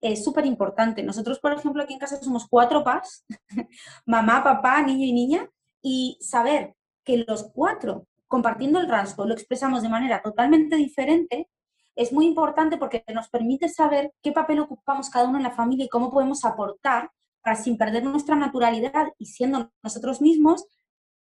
es 0.00 0.24
súper 0.24 0.46
importante. 0.46 1.02
Nosotros, 1.04 1.38
por 1.38 1.52
ejemplo, 1.52 1.82
aquí 1.82 1.92
en 1.92 2.00
casa 2.00 2.20
somos 2.20 2.48
cuatro 2.48 2.82
PAS, 2.82 3.24
mamá, 4.06 4.42
papá, 4.42 4.82
niño 4.82 5.06
y 5.06 5.12
niña, 5.12 5.48
y 5.80 6.18
saber 6.20 6.74
que 7.04 7.18
los 7.18 7.50
cuatro, 7.52 8.08
compartiendo 8.26 8.80
el 8.80 8.88
rasgo, 8.88 9.26
lo 9.26 9.34
expresamos 9.34 9.82
de 9.82 9.88
manera 9.90 10.22
totalmente 10.22 10.74
diferente, 10.76 11.48
es 11.96 12.12
muy 12.12 12.26
importante 12.26 12.76
porque 12.76 13.04
nos 13.14 13.28
permite 13.28 13.68
saber 13.68 14.12
qué 14.22 14.32
papel 14.32 14.60
ocupamos 14.60 15.10
cada 15.10 15.28
uno 15.28 15.38
en 15.38 15.44
la 15.44 15.50
familia 15.50 15.84
y 15.84 15.88
cómo 15.88 16.10
podemos 16.10 16.44
aportar 16.44 17.10
para 17.42 17.56
sin 17.56 17.76
perder 17.76 18.04
nuestra 18.04 18.36
naturalidad 18.36 19.08
y 19.18 19.26
siendo 19.26 19.70
nosotros 19.82 20.20
mismos 20.20 20.66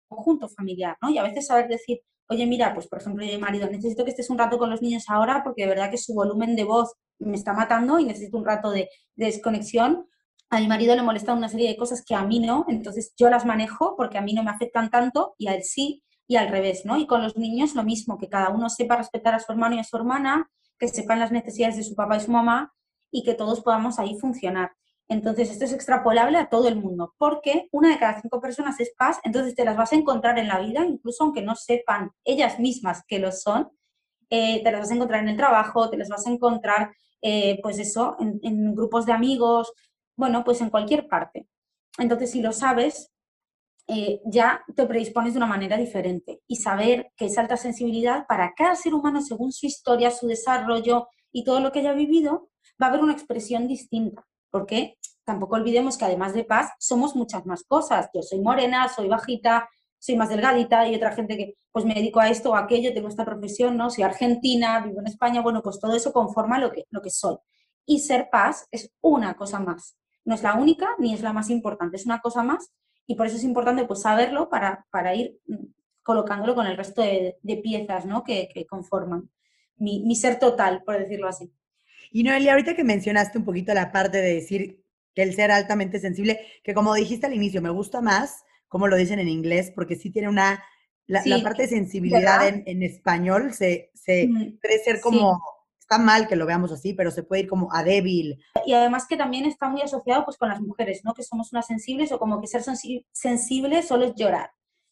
conjunto 0.07 0.49
familiar, 0.49 0.97
¿no? 1.01 1.09
Y 1.09 1.17
a 1.17 1.23
veces 1.23 1.47
saber 1.47 1.67
decir, 1.67 2.01
oye, 2.29 2.45
mira, 2.45 2.73
pues 2.73 2.87
por 2.87 2.99
ejemplo, 2.99 3.25
yo 3.25 3.39
marido, 3.39 3.69
necesito 3.69 4.03
que 4.03 4.11
estés 4.11 4.29
un 4.29 4.37
rato 4.37 4.57
con 4.57 4.69
los 4.69 4.81
niños 4.81 5.05
ahora 5.07 5.43
porque 5.43 5.63
de 5.63 5.69
verdad 5.69 5.91
que 5.91 5.97
su 5.97 6.13
volumen 6.13 6.55
de 6.55 6.63
voz 6.63 6.93
me 7.19 7.35
está 7.35 7.53
matando 7.53 7.99
y 7.99 8.05
necesito 8.05 8.37
un 8.37 8.45
rato 8.45 8.71
de, 8.71 8.89
desconexión. 9.15 10.07
A 10.49 10.59
mi 10.59 10.67
marido 10.67 10.95
le 10.95 11.03
molestan 11.03 11.37
una 11.37 11.49
serie 11.49 11.69
de 11.69 11.77
cosas 11.77 12.03
que 12.05 12.15
a 12.15 12.23
mí 12.23 12.39
no, 12.39 12.65
entonces 12.67 13.13
yo 13.17 13.29
las 13.29 13.45
manejo 13.45 13.95
porque 13.95 14.17
a 14.17 14.21
mí 14.21 14.33
no 14.33 14.43
me 14.43 14.51
afectan 14.51 14.89
tanto 14.89 15.35
y 15.37 15.47
a 15.47 15.55
él 15.55 15.63
sí, 15.63 16.03
y 16.29 16.35
al 16.35 16.47
revés, 16.47 16.85
¿no? 16.85 16.95
Y 16.97 17.07
con 17.07 17.23
los 17.23 17.35
niños 17.35 17.73
lo 17.73 17.83
mismo, 17.83 18.19
que 18.19 18.29
cada 18.29 18.49
uno 18.49 18.69
sepa 18.69 18.95
respetar 18.95 19.33
a 19.33 19.39
su 19.39 19.51
hermano 19.51 19.75
y 19.75 19.79
a 19.79 19.83
su 19.83 19.97
hermana, 19.97 20.47
que 20.77 20.87
sepan 20.87 21.19
las 21.19 21.31
necesidades 21.31 21.75
de 21.75 21.83
su 21.83 21.95
papá 21.95 22.17
y 22.17 22.19
su 22.19 22.31
mamá 22.31 22.71
y 23.11 23.23
que 23.23 23.33
todos 23.33 23.61
podamos 23.61 23.97
ahí 23.97 24.15
funcionar. 24.19 24.71
Entonces, 25.07 25.49
esto 25.49 25.65
es 25.65 25.73
extrapolable 25.73 26.37
a 26.37 26.47
todo 26.47 26.67
el 26.67 26.75
mundo, 26.75 27.15
porque 27.17 27.67
una 27.71 27.89
de 27.89 27.97
cada 27.97 28.21
cinco 28.21 28.39
personas 28.39 28.79
es 28.79 28.93
paz, 28.95 29.19
entonces 29.23 29.55
te 29.55 29.65
las 29.65 29.75
vas 29.75 29.91
a 29.91 29.95
encontrar 29.95 30.37
en 30.37 30.47
la 30.47 30.59
vida, 30.59 30.85
incluso 30.85 31.23
aunque 31.23 31.41
no 31.41 31.55
sepan 31.55 32.11
ellas 32.23 32.59
mismas 32.59 33.03
que 33.07 33.17
lo 33.17 33.31
son, 33.31 33.71
eh, 34.29 34.63
te 34.63 34.71
las 34.71 34.81
vas 34.81 34.91
a 34.91 34.93
encontrar 34.93 35.23
en 35.23 35.29
el 35.29 35.37
trabajo, 35.37 35.89
te 35.89 35.97
las 35.97 36.09
vas 36.09 36.27
a 36.27 36.29
encontrar, 36.29 36.91
eh, 37.23 37.59
pues 37.63 37.79
eso, 37.79 38.17
en, 38.19 38.75
grupos 38.75 39.07
de 39.07 39.13
amigos, 39.13 39.73
bueno, 40.15 40.43
pues 40.43 40.61
en 40.61 40.69
cualquier 40.69 41.07
parte. 41.07 41.47
Entonces, 41.97 42.29
si 42.29 42.41
lo 42.43 42.51
sabes, 42.51 43.11
eh, 43.89 44.21
ya 44.25 44.63
te 44.75 44.85
predispones 44.85 45.33
de 45.33 45.39
una 45.39 45.47
manera 45.47 45.75
diferente 45.75 46.41
y 46.47 46.57
saber 46.57 47.11
que 47.17 47.25
esa 47.25 47.41
alta 47.41 47.57
sensibilidad 47.57 48.27
para 48.27 48.53
cada 48.55 48.75
ser 48.75 48.93
humano, 48.93 49.21
según 49.21 49.51
su 49.51 49.65
historia, 49.65 50.11
su 50.11 50.27
desarrollo 50.27 51.07
y 51.31 51.43
todo 51.43 51.59
lo 51.59 51.71
que 51.71 51.79
haya 51.79 51.93
vivido, 51.93 52.49
va 52.81 52.85
a 52.85 52.89
haber 52.89 53.01
una 53.01 53.13
expresión 53.13 53.67
distinta 53.67 54.25
porque 54.51 54.97
tampoco 55.25 55.55
olvidemos 55.55 55.97
que 55.97 56.05
además 56.05 56.33
de 56.33 56.43
paz 56.43 56.71
somos 56.79 57.15
muchas 57.15 57.45
más 57.45 57.63
cosas. 57.63 58.09
Yo 58.13 58.21
soy 58.21 58.41
morena, 58.41 58.89
soy 58.89 59.07
bajita, 59.07 59.69
soy 59.99 60.15
más 60.15 60.29
delgadita 60.29 60.87
y 60.87 60.95
otra 60.95 61.11
gente 61.11 61.37
que 61.37 61.55
pues 61.71 61.85
me 61.85 61.93
dedico 61.93 62.19
a 62.19 62.29
esto 62.29 62.51
o 62.51 62.55
aquello, 62.55 62.93
tengo 62.93 63.09
esta 63.09 63.25
profesión, 63.25 63.77
¿no? 63.77 63.89
Soy 63.89 64.03
argentina, 64.03 64.79
vivo 64.79 64.99
en 65.01 65.07
España, 65.07 65.41
bueno, 65.41 65.61
pues 65.61 65.79
todo 65.79 65.95
eso 65.95 66.11
conforma 66.11 66.57
lo 66.59 66.71
que, 66.71 66.85
lo 66.89 67.01
que 67.01 67.11
soy. 67.11 67.37
Y 67.85 67.99
ser 67.99 68.29
paz 68.31 68.67
es 68.71 68.91
una 69.01 69.35
cosa 69.35 69.59
más. 69.59 69.97
No 70.25 70.35
es 70.35 70.43
la 70.43 70.55
única 70.55 70.87
ni 70.97 71.13
es 71.13 71.21
la 71.21 71.33
más 71.33 71.49
importante, 71.49 71.97
es 71.97 72.05
una 72.05 72.21
cosa 72.21 72.43
más 72.43 72.71
y 73.09 73.15
por 73.15 73.25
eso 73.25 73.37
es 73.37 73.43
importante 73.43 73.85
pues 73.85 74.03
saberlo 74.03 74.49
para, 74.49 74.85
para 74.91 75.15
ir 75.15 75.39
mm, 75.47 75.65
colocándolo 76.03 76.53
con 76.53 76.67
el 76.67 76.77
resto 76.77 77.01
de, 77.01 77.35
piezas 77.63 78.05
¿no? 78.05 78.23
que, 78.23 78.47
conforman 78.69 79.31
mi, 79.77 80.03
mi 80.05 80.15
ser 80.15 80.37
total, 80.37 80.83
por 80.85 80.99
decirlo 80.99 81.27
así. 81.27 81.51
Y 82.11 82.21
Noelia, 82.21 82.51
ahorita 82.51 82.75
que 82.75 82.83
mencionaste 82.83 83.39
un 83.39 83.45
poquito 83.45 83.73
la 83.73 83.91
parte 83.91 84.19
de 84.19 84.35
decir 84.35 84.83
que 85.15 85.23
el 85.23 85.33
ser 85.33 85.49
altamente 85.49 85.99
sensible, 85.99 86.39
que 86.63 86.75
como 86.75 86.93
dijiste 86.93 87.25
al 87.25 87.33
inicio, 87.33 87.63
me 87.63 87.71
gusta 87.71 87.99
más 87.99 88.43
como 88.67 88.87
lo 88.87 88.95
dicen 88.95 89.17
en 89.17 89.27
inglés, 89.27 89.71
porque 89.73 89.95
sí 89.95 90.11
tiene 90.11 90.29
una, 90.29 90.63
la, 91.07 91.23
parte 91.41 91.63
de 91.63 91.69
sensibilidad 91.69 92.47
en, 92.47 92.83
español 92.83 93.51
se, 93.55 93.89
se 93.95 94.29
puede 94.61 94.83
ser 94.83 95.01
como, 95.01 95.41
está 95.89 95.97
mal 95.97 96.27
que 96.27 96.35
lo 96.35 96.45
veamos 96.45 96.71
así, 96.71 96.93
pero 96.93 97.09
se 97.09 97.23
puede 97.23 97.41
ir 97.41 97.49
como 97.49 97.73
a 97.73 97.83
débil. 97.83 98.39
Y 98.63 98.73
además 98.73 99.07
que 99.07 99.17
también 99.17 99.45
está 99.45 99.69
muy 99.69 99.81
asociado 99.81 100.23
pues 100.23 100.37
con 100.37 100.47
las 100.47 100.61
mujeres, 100.61 101.01
¿no? 101.03 101.15
Que 101.15 101.23
somos 101.23 101.51
unas 101.51 101.65
sensibles 101.65 102.11
o 102.11 102.19
como 102.19 102.39
que 102.39 102.47
ser 102.47 102.61
sensible 103.11 103.81
solo 103.81 104.05
es 104.05 104.13
llorar. 104.15 104.51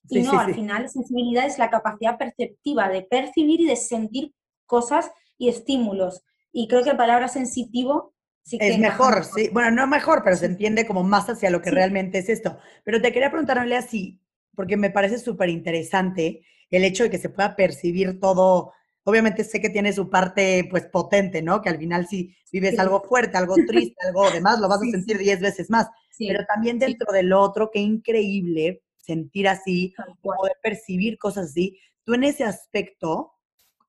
Y 0.10 0.22
no, 0.22 0.39
al 0.39 0.56
final 0.56 0.89
sensibilidad 0.89 1.45
es 1.45 1.60
la 1.60 1.70
capacidad 1.70 2.18
perceptiva 2.18 2.89
de 2.89 3.04
percibir 3.04 3.62
y 3.62 3.68
de 3.68 3.76
sentir 3.76 4.34
cosas 4.66 5.12
y 5.38 5.50
estímulos. 5.50 6.24
Y 6.52 6.68
creo 6.68 6.82
que 6.82 6.91
la 6.91 6.98
palabra 6.98 7.28
sensitivo 7.28 8.16
sí 8.41 8.58
que 8.58 8.70
es 8.70 8.80
mejor, 8.80 9.24
sí. 9.24 9.50
Bueno, 9.54 9.70
no 9.70 9.86
mejor, 9.86 10.24
pero 10.24 10.36
se 10.36 10.48
entiende 10.48 10.88
como 10.88 11.04
más 11.04 11.30
hacia 11.30 11.52
lo 11.52 11.62
que 11.62 11.70
realmente 11.70 12.18
es 12.18 12.30
esto. 12.30 12.58
Pero 12.84 13.02
te 13.02 13.12
quería 13.12 13.30
preguntar, 13.30 13.58
Noelia, 13.58 13.84
si, 13.84 14.20
porque 14.56 14.78
me 14.78 14.89
parece 14.89 15.20
súper 15.20 15.50
interesante 15.50 16.41
el 16.72 16.84
hecho 16.84 17.04
de 17.04 17.12
que 17.12 17.20
se 17.20 17.30
pueda 17.30 17.56
percibir 17.56 18.20
todo. 18.20 18.74
Obviamente 19.10 19.45
sé 19.45 19.62
que 19.62 19.70
tiene 19.70 19.93
su 19.93 20.10
parte, 20.10 20.68
pues, 20.70 20.86
potente, 20.88 21.41
¿no? 21.41 21.62
Que 21.62 21.70
al 21.70 21.78
final 21.78 22.08
si 22.08 22.36
vives 22.51 22.78
algo 22.78 23.01
fuerte, 23.01 23.38
algo 23.38 23.55
triste, 23.66 23.95
algo 24.05 24.30
demás, 24.32 24.60
lo 24.60 24.68
vas 24.68 24.82
a 24.82 24.91
sentir 24.91 25.18
diez 25.18 25.39
veces 25.39 25.70
más. 25.70 25.88
Pero 26.18 26.45
también 26.45 26.78
dentro 26.78 27.14
del 27.14 27.32
otro, 27.32 27.70
qué 27.72 27.80
increíble 27.80 28.84
sentir 28.97 29.47
así, 29.47 29.93
poder 30.22 30.58
percibir 30.62 31.18
cosas 31.18 31.51
así. 31.51 31.80
Tú 32.03 32.16
en 32.16 32.26
ese 32.26 32.43
aspecto, 32.43 33.38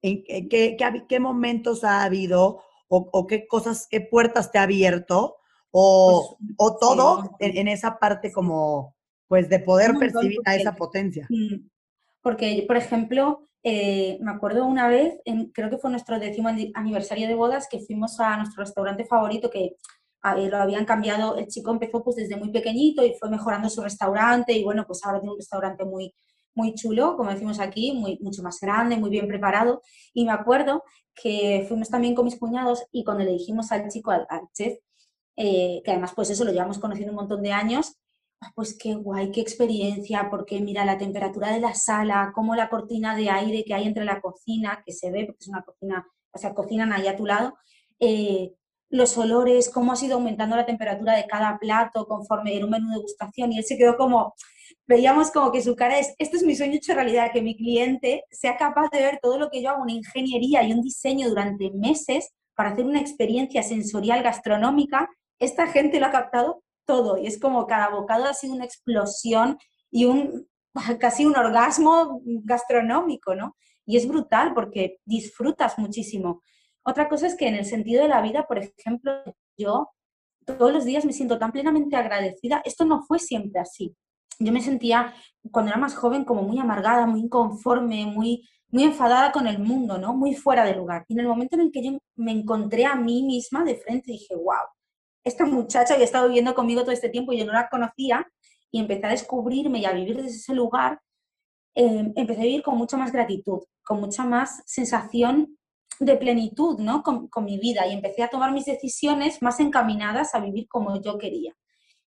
¿En 0.03 0.23
qué, 0.49 0.77
qué, 1.09 1.21
momentos 1.21 1.83
ha 1.83 2.05
habido 2.05 2.63
o, 2.87 3.27
qué 3.27 3.47
cosas, 3.47 3.89
qué 3.91 4.01
puertas 4.01 4.53
te 4.53 4.59
ha 4.59 4.63
abierto? 4.63 5.37
O, 5.71 6.39
pues, 6.39 6.55
o 6.57 6.79
todo 6.79 7.37
en, 7.41 7.69
esa 7.69 7.99
parte 7.99 8.33
como, 8.33 8.95
pues, 9.27 9.49
de 9.49 9.59
poder 9.59 9.95
percibir 9.99 10.39
a 10.45 10.55
esa 10.55 10.77
potencia. 10.77 11.27
Mm, 11.29 11.69
porque, 12.23 12.65
por 12.67 12.77
ejemplo, 12.77 13.48
eh, 13.63 14.19
me 14.21 14.31
acuerdo 14.31 14.65
una 14.67 14.89
vez, 14.89 15.21
creo 15.53 15.71
que 15.71 15.79
fue 15.79 15.91
nuestro 15.91 16.19
décimo 16.19 16.49
aniversario 16.75 17.29
de 17.29 17.35
bodas, 17.35 17.69
que 17.69 17.81
fuimos 17.81 18.19
a 18.21 18.37
nuestro 18.37 18.63
restaurante 18.63 19.05
favorito, 19.05 19.51
que 19.51 19.77
lo 20.23 20.57
habían 20.59 20.85
cambiado, 20.85 21.37
el 21.37 21.47
chico 21.47 21.71
empezó 21.71 22.03
pues 22.03 22.17
desde 22.17 22.37
muy 22.37 22.51
pequeñito 22.51 23.05
y 23.05 23.15
fue 23.15 23.31
mejorando 23.31 23.69
su 23.71 23.83
restaurante 23.83 24.53
y 24.53 24.65
bueno, 24.65 24.85
pues 24.87 25.05
ahora 25.05 25.21
tiene 25.21 25.33
un 25.33 25.39
restaurante 25.39 25.85
muy, 25.85 26.15
muy 26.55 26.75
chulo, 26.75 27.17
como 27.17 27.31
decimos 27.31 27.61
aquí, 27.61 27.93
muy, 27.93 28.19
mucho 28.21 28.43
más 28.43 28.59
grande, 28.61 28.97
muy 28.97 29.11
bien 29.11 29.29
preparado. 29.29 29.81
Y 30.13 30.25
me 30.25 30.33
acuerdo 30.33 30.83
que 31.15 31.65
fuimos 31.69 31.89
también 31.89 32.15
con 32.15 32.25
mis 32.25 32.39
cuñados 32.39 32.85
y 32.93 33.05
cuando 33.05 33.25
le 33.25 33.33
dijimos 33.33 33.73
al 33.73 33.89
chico, 33.89 34.11
al, 34.11 34.27
chef, 34.53 34.79
eh, 35.37 35.81
que 35.85 35.91
además 35.93 36.13
pues 36.15 36.31
eso 36.31 36.45
lo 36.45 36.53
llevamos 36.53 36.79
conociendo 36.79 37.13
un 37.13 37.17
montón 37.17 37.43
de 37.43 37.53
años, 37.53 37.97
pues 38.55 38.77
qué 38.79 38.95
guay, 38.95 39.31
qué 39.31 39.41
experiencia, 39.41 40.29
porque 40.31 40.61
mira 40.61 40.85
la 40.85 40.99
temperatura 40.99 41.53
de 41.53 41.61
la 41.61 41.75
sala, 41.75 42.33
como 42.35 42.55
la 42.55 42.69
cortina 42.69 43.17
de 43.17 43.31
aire 43.31 43.65
que 43.65 43.75
hay 43.75 43.87
entre 43.87 44.05
la 44.05 44.21
cocina, 44.21 44.83
que 44.85 44.93
se 44.93 45.11
ve, 45.11 45.27
porque 45.27 45.39
es 45.41 45.49
una 45.49 45.63
cocina, 45.63 46.07
o 46.33 46.39
sea, 46.39 46.55
cocinan 46.55 46.93
ahí 46.93 47.07
a 47.09 47.17
tu 47.17 47.27
lado, 47.27 47.55
eh, 48.01 48.53
los 48.91 49.19
olores, 49.19 49.69
cómo 49.69 49.93
ha 49.93 49.97
sido 49.97 50.15
aumentando 50.15 50.57
la 50.57 50.67
temperatura 50.67 51.15
de 51.15 51.27
cada 51.27 51.59
plato 51.59 52.07
conforme 52.07 52.57
era 52.57 52.65
un 52.65 52.71
menú 52.71 52.89
de 52.89 52.97
degustación, 52.97 53.53
y 53.53 53.59
él 53.59 53.65
se 53.65 53.77
quedó 53.77 53.97
como, 53.97 54.35
veíamos 54.87 55.31
como 55.31 55.53
que 55.53 55.63
su 55.63 55.77
cara 55.77 55.99
es, 55.99 56.15
este 56.19 56.37
es 56.37 56.43
mi 56.43 56.55
sueño 56.57 56.77
hecho 56.77 56.95
realidad, 56.95 57.33
que 57.33 57.43
mi 57.43 57.57
cliente 57.57 58.25
sea 58.31 58.57
capaz 58.57 58.89
de 58.91 59.01
ver 59.01 59.19
todo 59.21 59.39
lo 59.39 59.51
que 59.51 59.63
yo 59.63 59.71
hago, 59.71 59.83
una 59.83 59.93
ingeniería 59.93 60.63
y 60.63 60.73
un 60.73 60.83
diseño 60.83 61.29
durante 61.29 61.71
meses 61.73 62.31
para 62.55 62.71
hacer 62.71 62.85
una 62.85 63.01
experiencia 63.01 63.63
sensorial 63.63 64.23
gastronómica, 64.23 65.09
esta 65.39 65.67
gente 65.69 66.01
lo 66.01 66.07
ha 66.07 66.11
captado 66.11 66.63
todo 66.89 67.19
y 67.19 67.29
es 67.29 67.39
como 67.39 67.69
cada 67.69 67.91
bocado 67.91 68.25
ha 68.25 68.35
sido 68.35 68.55
una 68.55 68.65
explosión 68.65 69.59
y 69.93 70.07
un 70.07 70.49
casi 71.01 71.25
un 71.25 71.37
orgasmo 71.37 72.21
gastronómico, 72.25 73.37
¿no? 73.37 73.57
Y 73.87 73.97
es 73.97 74.09
brutal 74.09 74.55
porque 74.55 74.99
disfrutas 75.05 75.79
muchísimo. 75.79 76.43
Otra 76.83 77.09
cosa 77.09 77.29
es 77.29 77.37
que 77.37 77.47
en 77.47 77.55
el 77.55 77.65
sentido 77.65 78.03
de 78.03 78.09
la 78.09 78.21
vida, 78.23 78.47
por 78.47 78.59
ejemplo, 78.59 79.13
yo 79.57 79.91
todos 80.45 80.73
los 80.73 80.85
días 80.85 81.05
me 81.05 81.13
siento 81.13 81.39
tan 81.39 81.53
plenamente 81.53 81.97
agradecida. 81.97 82.63
Esto 82.65 82.85
no 82.85 83.03
fue 83.03 83.19
siempre 83.19 83.61
así 83.61 83.95
yo 84.39 84.53
me 84.53 84.61
sentía 84.61 85.15
cuando 85.51 85.71
era 85.71 85.81
más 85.81 85.97
joven 85.97 86.25
como 86.25 86.43
muy 86.43 86.59
amargada, 86.59 87.07
muy 87.07 87.21
inconforme, 87.21 88.07
muy, 88.07 88.49
muy 88.71 88.85
enfadada 88.85 89.33
con 89.33 89.47
el 89.47 89.59
mundo, 89.59 89.99
¿no? 89.99 90.15
Muy 90.15 90.35
fuera 90.35 90.65
de 90.65 90.75
lugar. 90.75 91.05
Y 91.09 91.15
en 91.15 91.21
el 91.21 91.27
momento 91.27 91.57
en 91.57 91.63
el 91.63 91.73
que 91.73 91.83
yo 91.83 91.99
me 92.17 92.33
encontré 92.33 92.85
a 92.87 92.95
mí 92.95 93.23
misma 93.23 93.65
de 93.65 93.77
frente, 93.77 94.13
dije, 94.13 94.35
wow, 94.35 94.67
esta 95.29 95.47
muchacha 95.47 95.95
había 95.95 96.05
estado 96.05 96.29
viviendo 96.29 96.55
conmigo 96.55 96.83
todo 96.83 96.93
este 96.93 97.09
tiempo 97.09 97.33
y 97.33 97.39
yo 97.39 97.47
no 97.47 97.53
la 97.53 97.69
conocía 97.69 98.27
y 98.71 98.81
empecé 98.81 99.07
a 99.07 99.11
descubrirme 99.11 99.79
y 99.79 99.85
a 99.85 99.93
vivir 99.93 100.17
desde 100.17 100.37
ese 100.37 100.55
lugar, 100.55 101.01
em, 101.75 102.13
empecé 102.17 102.41
a 102.41 102.45
vivir 102.45 102.63
con 102.63 102.77
mucha 102.77 102.97
más 102.97 103.13
gratitud, 103.13 103.61
con 103.85 104.01
mucha 104.01 104.25
más 104.25 104.63
sensación 104.67 105.59
de 106.01 106.17
plenitud 106.17 106.79
¿no? 106.79 107.03
Con, 107.03 107.29
mi 107.45 107.59
vida 107.59 107.87
y 107.87 107.93
empecé 107.95 108.23
a 108.23 108.29
tomar 108.29 108.53
mis 108.53 108.67
decisiones 108.67 109.43
más 109.43 109.61
encaminadas 109.61 110.35
a 110.35 110.41
vivir 110.41 110.69
como 110.69 111.01
yo 111.01 111.19
quería, 111.19 111.55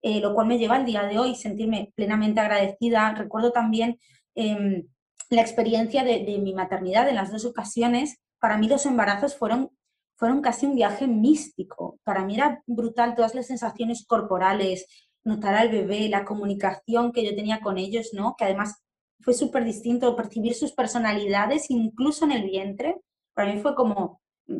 eh, 0.02 0.20
lo 0.20 0.34
cual 0.34 0.48
me 0.48 0.58
lleva 0.58 0.76
al 0.76 0.86
día 0.86 1.04
de 1.04 1.18
hoy 1.18 1.36
sentirme 1.36 1.92
plenamente 1.96 2.40
agradecida. 2.40 3.14
Recuerdo 3.14 3.52
también 3.52 4.00
em, 4.36 4.88
la 5.30 5.42
experiencia 5.42 6.04
de, 6.04 6.24
de, 6.26 6.38
mi 6.40 6.54
maternidad 6.54 7.08
en 7.10 7.16
las 7.16 7.32
dos 7.32 7.46
ocasiones. 7.46 8.20
Para 8.40 8.58
mí 8.58 8.68
los 8.68 8.86
embarazos 8.86 9.36
fueron, 9.38 9.72
fueron 10.20 10.42
casi 10.42 10.66
un 10.66 10.76
viaje 10.76 11.08
místico. 11.08 11.98
Para 12.04 12.26
mí 12.26 12.36
era 12.36 12.62
brutal 12.68 13.16
todas 13.16 13.34
las 13.34 13.48
sensaciones 13.48 14.06
corporales, 14.06 14.86
notar 15.24 15.56
al 15.56 15.70
bebé, 15.70 16.10
la 16.10 16.26
comunicación 16.26 17.12
que 17.12 17.24
yo 17.26 17.36
tenía 17.36 17.62
con 17.62 17.78
ellos, 17.78 18.10
¿no? 18.14 18.36
que 18.38 18.44
además 18.46 18.84
fue 19.22 19.34
súper 19.34 19.64
distinto 19.64 20.16
percibir 20.16 20.54
sus 20.54 20.74
personalidades 20.74 21.70
incluso 21.70 22.26
en 22.26 22.32
el 22.34 22.44
vientre 22.44 22.98
para 23.40 23.54
mí 23.54 23.62
fue 23.62 23.74
como 23.74 24.20
mm, 24.48 24.60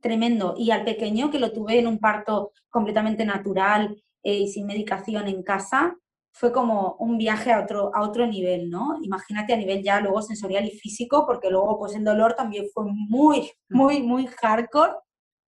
tremendo. 0.00 0.54
Y 0.56 0.70
al 0.70 0.84
pequeño, 0.84 1.28
que 1.28 1.40
lo 1.40 1.50
tuve 1.50 1.80
en 1.80 1.88
un 1.88 1.98
parto 1.98 2.52
completamente 2.68 3.24
natural 3.24 4.00
eh, 4.22 4.38
y 4.38 4.48
sin 4.48 4.66
medicación 4.66 5.26
en 5.26 5.42
casa, 5.42 5.96
fue 6.32 6.52
como 6.52 6.96
un 6.98 7.18
viaje 7.18 7.52
a 7.52 7.60
otro, 7.60 7.90
a 7.94 8.02
otro 8.02 8.26
nivel, 8.26 8.70
¿no? 8.70 8.98
Imagínate 9.02 9.52
a 9.52 9.56
nivel 9.56 9.82
ya 9.82 10.00
luego 10.00 10.22
sensorial 10.22 10.64
y 10.64 10.70
físico, 10.70 11.26
porque 11.26 11.50
luego 11.50 11.78
pues 11.78 11.94
el 11.94 12.04
dolor 12.04 12.34
también 12.34 12.66
fue 12.72 12.84
muy, 12.86 13.50
muy, 13.68 14.02
muy 14.02 14.26
hardcore, 14.26 14.92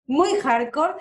muy 0.07 0.31
hardcore. 0.35 0.95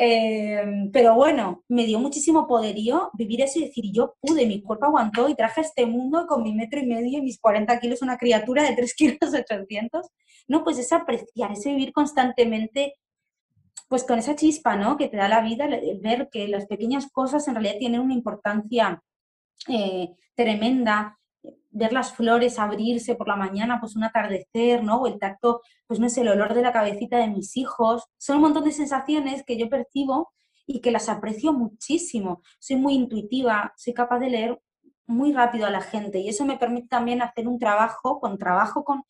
Em, 0.00 0.92
pero 0.92 1.16
bueno, 1.16 1.64
me 1.68 1.84
dio 1.84 1.98
muchísimo 1.98 2.46
poderío 2.46 3.10
vivir 3.14 3.42
eso 3.42 3.58
y 3.58 3.64
decir, 3.64 3.84
yo 3.92 4.14
pude, 4.20 4.46
mi 4.46 4.62
cuerpo 4.62 4.86
aguantó 4.86 5.28
y 5.28 5.34
traje 5.34 5.60
a 5.60 5.64
este 5.64 5.86
mundo 5.86 6.26
con 6.28 6.44
mi 6.44 6.54
metro 6.54 6.78
y 6.78 6.86
medio 6.86 7.18
y 7.18 7.22
mis 7.22 7.40
40 7.40 7.80
kilos 7.80 8.00
una 8.00 8.16
criatura 8.16 8.62
de 8.62 8.76
3 8.76 8.94
kilos 8.94 9.18
800. 9.34 10.06
No, 10.46 10.62
pues 10.62 10.78
es 10.78 10.92
apreciar, 10.92 11.52
ese 11.52 11.70
vivir 11.70 11.92
constantemente, 11.92 12.94
pues 13.88 14.04
con 14.04 14.18
esa 14.18 14.36
chispa, 14.36 14.76
¿no? 14.76 14.96
Que 14.96 15.08
te 15.08 15.16
da 15.16 15.28
la 15.28 15.40
vida, 15.40 15.68
ver 16.00 16.28
que 16.30 16.46
las 16.48 16.66
pequeñas 16.66 17.10
cosas 17.10 17.48
en 17.48 17.54
realidad 17.54 17.78
tienen 17.78 18.00
una 18.00 18.14
importancia 18.14 19.02
eh, 19.68 20.10
tremenda 20.34 21.18
ver 21.70 21.92
las 21.92 22.12
flores 22.12 22.58
abrirse 22.58 23.14
por 23.14 23.28
la 23.28 23.36
mañana, 23.36 23.78
pues 23.80 23.96
un 23.96 24.04
atardecer, 24.04 24.82
¿no? 24.82 25.02
O 25.02 25.06
el 25.06 25.18
tacto, 25.18 25.60
pues 25.86 26.00
no 26.00 26.08
sé, 26.08 26.22
el 26.22 26.28
olor 26.28 26.54
de 26.54 26.62
la 26.62 26.72
cabecita 26.72 27.18
de 27.18 27.28
mis 27.28 27.56
hijos. 27.56 28.04
Son 28.18 28.36
un 28.36 28.42
montón 28.42 28.64
de 28.64 28.72
sensaciones 28.72 29.44
que 29.44 29.56
yo 29.56 29.68
percibo 29.68 30.32
y 30.66 30.80
que 30.80 30.90
las 30.90 31.08
aprecio 31.08 31.52
muchísimo. 31.52 32.42
Soy 32.58 32.76
muy 32.76 32.94
intuitiva, 32.94 33.72
soy 33.76 33.94
capaz 33.94 34.18
de 34.18 34.30
leer 34.30 34.60
muy 35.06 35.32
rápido 35.32 35.66
a 35.66 35.70
la 35.70 35.80
gente 35.80 36.18
y 36.18 36.28
eso 36.28 36.44
me 36.44 36.58
permite 36.58 36.88
también 36.88 37.22
hacer 37.22 37.48
un 37.48 37.58
trabajo, 37.58 38.20
con 38.20 38.38
trabajo 38.38 38.84
con, 38.84 39.04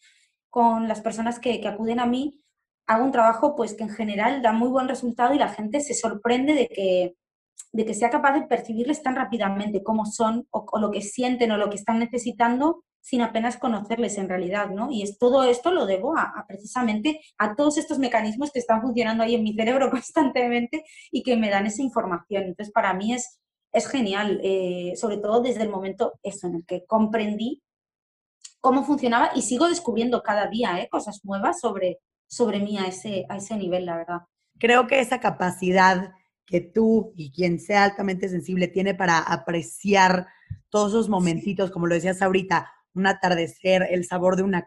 con 0.51 0.89
las 0.89 1.01
personas 1.01 1.41
que, 1.41 1.61
que 1.61 1.69
acuden 1.69 2.01
a 2.01 2.07
mí, 2.07 2.41
hago 2.89 3.05
un 3.05 3.13
trabajo 3.13 3.55
pues 3.55 3.75
que 3.75 3.85
en 3.85 3.91
general 3.91 4.43
da 4.43 4.53
muy 4.53 4.69
buen 4.69 4.89
resultado 4.89 5.35
y 5.35 5.39
la 5.39 5.51
gente 5.51 5.81
se 5.81 5.95
sorprende 5.95 6.55
de 6.55 6.69
que, 6.69 7.15
de 7.73 7.85
que 7.85 7.95
sea 7.95 8.11
capaz 8.11 8.33
de 8.33 8.47
percibirles 8.47 9.03
tan 9.03 9.15
rápidamente 9.15 9.83
cómo 9.83 10.07
son 10.07 10.49
o, 10.51 10.79
lo 10.79 10.91
que 10.91 11.03
sienten 11.03 11.53
o 11.53 11.59
lo 11.59 11.69
que 11.69 11.77
están 11.77 11.99
necesitando 11.99 12.83
sin 13.01 13.21
apenas 13.21 13.59
conocerles 13.59 14.17
en 14.19 14.29
realidad, 14.29 14.71
¿no? 14.71 14.91
Y 14.91 15.03
es 15.03 15.19
todo 15.19 15.45
esto 15.45 15.71
lo 15.71 15.87
debo 15.87 16.17
a, 16.17 16.45
precisamente 16.49 17.21
a 17.39 17.55
todos 17.55 17.79
estos 17.79 17.99
mecanismos 17.99 18.51
que 18.51 18.59
están 18.59 18.81
funcionando 18.81 19.23
ahí 19.23 19.35
en 19.35 19.45
mi 19.45 19.55
cerebro 19.55 19.91
constantemente 19.91 20.85
y 21.11 21.23
que 21.23 21.37
me 21.37 21.51
dan 21.51 21.67
esa 21.67 21.83
información. 21.83 22.45
Entonces, 22.45 22.73
para 22.73 22.95
mí 22.95 23.13
es, 23.13 23.39
es 23.73 23.87
genial, 23.87 24.41
eh, 24.43 24.95
sobre 24.97 25.19
todo 25.19 25.43
desde 25.43 25.63
el 25.63 25.69
momento 25.69 26.19
eso, 26.23 26.47
en 26.47 26.57
el 26.57 26.67
que 26.67 26.87
comprendí 26.87 27.63
cómo 28.61 28.83
funcionaba 28.83 29.31
y 29.35 29.43
sigo 29.43 29.69
descubriendo 29.69 30.23
cada 30.23 30.47
día 30.49 30.81
¿eh? 30.81 30.89
cosas 30.91 31.25
nuevas 31.25 31.61
sobre, 31.61 32.01
sobre 32.29 32.61
mí 32.61 32.79
a 32.79 32.87
ese, 32.87 33.27
a 33.29 33.39
ese 33.39 33.57
nivel, 33.57 33.87
la 33.87 33.97
verdad. 33.97 34.21
Creo 34.59 34.87
que 34.87 35.01
esa 35.01 35.19
capacidad 35.19 36.13
que 36.47 36.61
tú 36.61 37.13
y 37.17 37.33
quien 37.33 37.61
sea 37.61 37.85
altamente 37.85 38.29
sensible 38.29 38.69
tiene 38.69 38.95
para 38.95 39.19
apreciar 39.19 40.27
todos 40.71 40.93
esos 40.93 41.09
momentitos, 41.09 41.71
como 41.71 41.87
lo 41.87 41.95
decías 41.95 42.23
ahorita, 42.23 42.71
un 42.95 43.07
atardecer, 43.07 43.87
el 43.91 44.05
sabor 44.05 44.37
de 44.37 44.43
una, 44.43 44.67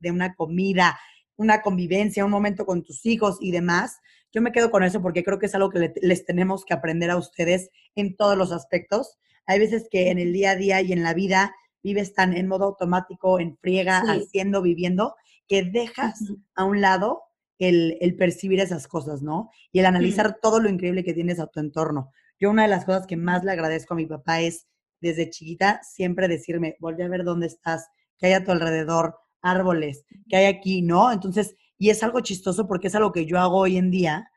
de 0.00 0.10
una 0.10 0.34
comida, 0.34 0.98
una 1.36 1.62
convivencia, 1.62 2.24
un 2.24 2.30
momento 2.30 2.66
con 2.66 2.82
tus 2.82 3.04
hijos 3.06 3.38
y 3.40 3.50
demás. 3.50 3.98
Yo 4.32 4.42
me 4.42 4.52
quedo 4.52 4.70
con 4.70 4.84
eso 4.84 5.02
porque 5.02 5.24
creo 5.24 5.38
que 5.38 5.46
es 5.46 5.54
algo 5.54 5.70
que 5.70 5.92
les 6.00 6.24
tenemos 6.24 6.64
que 6.64 6.74
aprender 6.74 7.10
a 7.10 7.16
ustedes 7.16 7.70
en 7.94 8.16
todos 8.16 8.36
los 8.36 8.52
aspectos. 8.52 9.18
Hay 9.46 9.58
veces 9.58 9.88
que 9.90 10.10
en 10.10 10.18
el 10.18 10.32
día 10.32 10.52
a 10.52 10.56
día 10.56 10.80
y 10.80 10.92
en 10.92 11.02
la 11.02 11.14
vida 11.14 11.54
vives 11.82 12.14
tan 12.14 12.36
en 12.36 12.46
modo 12.46 12.66
automático, 12.66 13.40
en 13.40 13.56
friega, 13.56 14.00
haciendo, 14.00 14.62
viviendo, 14.62 15.16
que 15.52 15.64
dejas 15.64 16.32
a 16.54 16.64
un 16.64 16.80
lado 16.80 17.24
el, 17.58 18.16
percibir 18.18 18.58
esas 18.58 18.88
cosas, 18.88 19.20
¿no? 19.20 19.50
Y 19.70 19.80
el 19.80 19.84
analizar 19.84 20.38
todo 20.40 20.60
lo 20.60 20.70
increíble 20.70 21.04
que 21.04 21.12
tienes 21.12 21.38
a 21.40 21.46
tu 21.46 21.60
entorno. 21.60 22.10
Yo 22.40 22.48
una 22.48 22.62
de 22.62 22.68
las 22.68 22.86
cosas 22.86 23.06
que 23.06 23.18
más 23.18 23.44
le 23.44 23.52
agradezco 23.52 23.92
a 23.92 23.98
mi 23.98 24.06
papá 24.06 24.40
es, 24.40 24.66
desde 25.02 25.28
chiquita, 25.28 25.82
siempre 25.82 26.26
decirme, 26.26 26.76
volví 26.80 27.02
a 27.02 27.08
ver 27.08 27.22
dónde 27.22 27.48
estás, 27.48 27.86
qué 28.16 28.28
hay 28.28 28.32
a 28.32 28.44
tu 28.44 28.50
alrededor, 28.50 29.18
árboles, 29.42 30.06
qué 30.30 30.36
hay 30.36 30.46
aquí, 30.46 30.80
¿no? 30.80 31.12
Entonces, 31.12 31.54
y 31.76 31.90
es 31.90 32.02
algo 32.02 32.20
chistoso 32.20 32.66
porque 32.66 32.86
es 32.86 32.94
algo 32.94 33.12
que 33.12 33.26
yo 33.26 33.38
hago 33.38 33.58
hoy 33.58 33.76
en 33.76 33.90
día. 33.90 34.30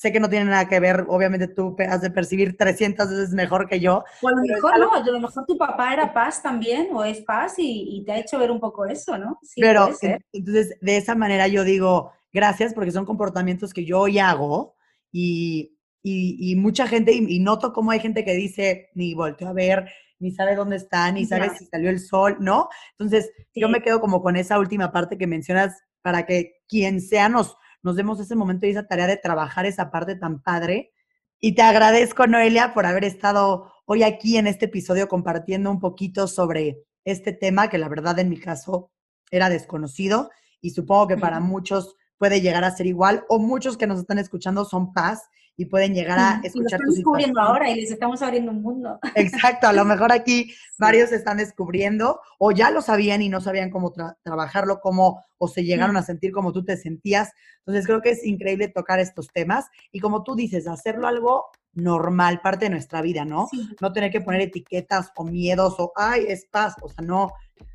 Sé 0.00 0.12
que 0.12 0.18
no 0.18 0.30
tiene 0.30 0.46
nada 0.46 0.66
que 0.66 0.80
ver, 0.80 1.04
obviamente 1.08 1.46
tú 1.46 1.76
has 1.86 2.00
de 2.00 2.10
percibir 2.10 2.56
300 2.56 3.06
veces 3.06 3.30
mejor 3.34 3.68
que 3.68 3.80
yo. 3.80 4.02
O 4.22 4.28
a 4.28 4.30
lo 4.30 4.40
mejor 4.40 4.78
no, 4.78 4.94
a 4.94 5.04
lo 5.04 5.20
mejor 5.20 5.44
tu 5.44 5.58
papá 5.58 5.92
era 5.92 6.14
paz 6.14 6.42
también, 6.42 6.88
o 6.94 7.04
es 7.04 7.20
paz, 7.20 7.56
y, 7.58 8.02
te 8.06 8.12
ha 8.12 8.18
hecho 8.18 8.38
ver 8.38 8.50
un 8.50 8.60
poco 8.60 8.86
eso, 8.86 9.18
¿no? 9.18 9.38
Sí, 9.42 9.60
pero 9.60 9.90
entonces, 10.32 10.78
de 10.80 10.96
esa 10.96 11.14
manera 11.14 11.48
yo 11.48 11.64
digo, 11.64 12.12
gracias 12.32 12.72
porque 12.72 12.92
son 12.92 13.04
comportamientos 13.04 13.74
que 13.74 13.84
yo 13.84 14.00
hoy 14.00 14.18
hago 14.18 14.74
y, 15.12 15.76
y, 16.02 16.56
mucha 16.56 16.86
gente, 16.86 17.12
y, 17.12 17.38
noto 17.40 17.74
cómo 17.74 17.90
hay 17.90 18.00
gente 18.00 18.24
que 18.24 18.32
dice, 18.32 18.88
ni 18.94 19.12
volteo 19.12 19.48
a 19.48 19.52
ver, 19.52 19.84
ni 20.18 20.30
sabe 20.30 20.56
dónde 20.56 20.76
está, 20.76 21.12
ni 21.12 21.26
sabe 21.26 21.50
si 21.50 21.66
salió 21.66 21.90
el 21.90 22.00
sol, 22.00 22.38
¿no? 22.40 22.70
Entonces, 22.92 23.30
yo 23.54 23.68
me 23.68 23.82
quedo 23.82 24.00
como 24.00 24.22
con 24.22 24.36
esa 24.36 24.58
última 24.58 24.92
parte 24.92 25.18
que 25.18 25.26
mencionas 25.26 25.78
para 26.00 26.24
que 26.24 26.54
quien 26.66 27.02
sea 27.02 27.28
nos, 27.28 27.58
nos 27.82 27.96
demos 27.96 28.20
ese 28.20 28.36
momento 28.36 28.66
y 28.66 28.70
esa 28.70 28.86
tarea 28.86 29.06
de 29.06 29.16
trabajar 29.16 29.66
esa 29.66 29.90
parte 29.90 30.16
tan 30.16 30.42
padre. 30.42 30.92
Y 31.40 31.54
te 31.54 31.62
agradezco, 31.62 32.26
Noelia, 32.26 32.74
por 32.74 32.86
haber 32.86 33.04
estado 33.04 33.72
hoy 33.86 34.02
aquí 34.02 34.36
en 34.36 34.46
este 34.46 34.66
episodio 34.66 35.08
compartiendo 35.08 35.70
un 35.70 35.80
poquito 35.80 36.26
sobre 36.26 36.84
este 37.04 37.32
tema 37.32 37.68
que 37.68 37.78
la 37.78 37.88
verdad 37.88 38.18
en 38.18 38.28
mi 38.28 38.38
caso 38.38 38.90
era 39.30 39.48
desconocido 39.48 40.30
y 40.60 40.70
supongo 40.70 41.08
que 41.08 41.16
para 41.16 41.40
muchos 41.40 41.96
puede 42.18 42.42
llegar 42.42 42.64
a 42.64 42.70
ser 42.70 42.86
igual, 42.86 43.24
o 43.30 43.38
muchos 43.38 43.78
que 43.78 43.86
nos 43.86 44.00
están 44.00 44.18
escuchando 44.18 44.66
son 44.66 44.92
paz 44.92 45.22
y 45.60 45.66
pueden 45.66 45.92
llegar 45.92 46.18
a 46.18 46.40
escuchar 46.42 46.54
y 46.54 46.58
lo 46.58 46.66
están 46.68 46.88
descubriendo 46.88 47.38
ahora 47.38 47.68
y 47.68 47.82
les 47.82 47.90
estamos 47.90 48.22
abriendo 48.22 48.50
un 48.50 48.62
mundo. 48.62 48.98
Exacto, 49.14 49.68
a 49.68 49.74
lo 49.74 49.84
mejor 49.84 50.10
aquí 50.10 50.54
varios 50.78 51.12
están 51.12 51.36
descubriendo 51.36 52.18
o 52.38 52.50
ya 52.50 52.70
lo 52.70 52.80
sabían 52.80 53.20
y 53.20 53.28
no 53.28 53.42
sabían 53.42 53.68
cómo 53.68 53.92
trabajarlo, 54.22 54.80
cómo 54.80 55.22
o 55.36 55.48
se 55.48 55.62
llegaron 55.62 55.98
a 55.98 56.02
sentir 56.02 56.32
como 56.32 56.54
tú 56.54 56.64
te 56.64 56.78
sentías. 56.78 57.32
Entonces 57.58 57.84
creo 57.84 58.00
que 58.00 58.12
es 58.12 58.24
increíble 58.24 58.68
tocar 58.68 59.00
estos 59.00 59.28
temas 59.28 59.66
y 59.92 60.00
como 60.00 60.22
tú 60.22 60.34
dices, 60.34 60.66
hacerlo 60.66 61.06
algo 61.06 61.50
normal, 61.74 62.40
parte 62.40 62.64
de 62.64 62.70
nuestra 62.70 63.02
vida, 63.02 63.26
¿no? 63.26 63.46
No 63.82 63.92
tener 63.92 64.10
que 64.10 64.22
poner 64.22 64.40
etiquetas 64.40 65.12
o 65.14 65.24
miedos 65.24 65.74
o, 65.76 65.92
ay, 65.94 66.24
es 66.26 66.46
paz, 66.46 66.74
o 66.80 66.88
sea, 66.88 67.04
no, 67.04 67.32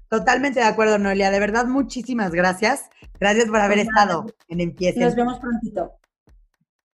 Totalmente 0.07 0.59
de 0.59 0.67
acuerdo, 0.67 0.99
Noelia. 0.99 1.31
De 1.31 1.39
verdad, 1.39 1.65
muchísimas 1.65 2.31
gracias. 2.31 2.89
Gracias 3.19 3.47
por 3.47 3.59
haber 3.59 3.79
pues 3.79 3.87
estado 3.87 4.25
en 4.47 4.61
Empieza. 4.61 4.99
Nos 4.99 5.15
vemos 5.15 5.39
prontito. 5.39 5.93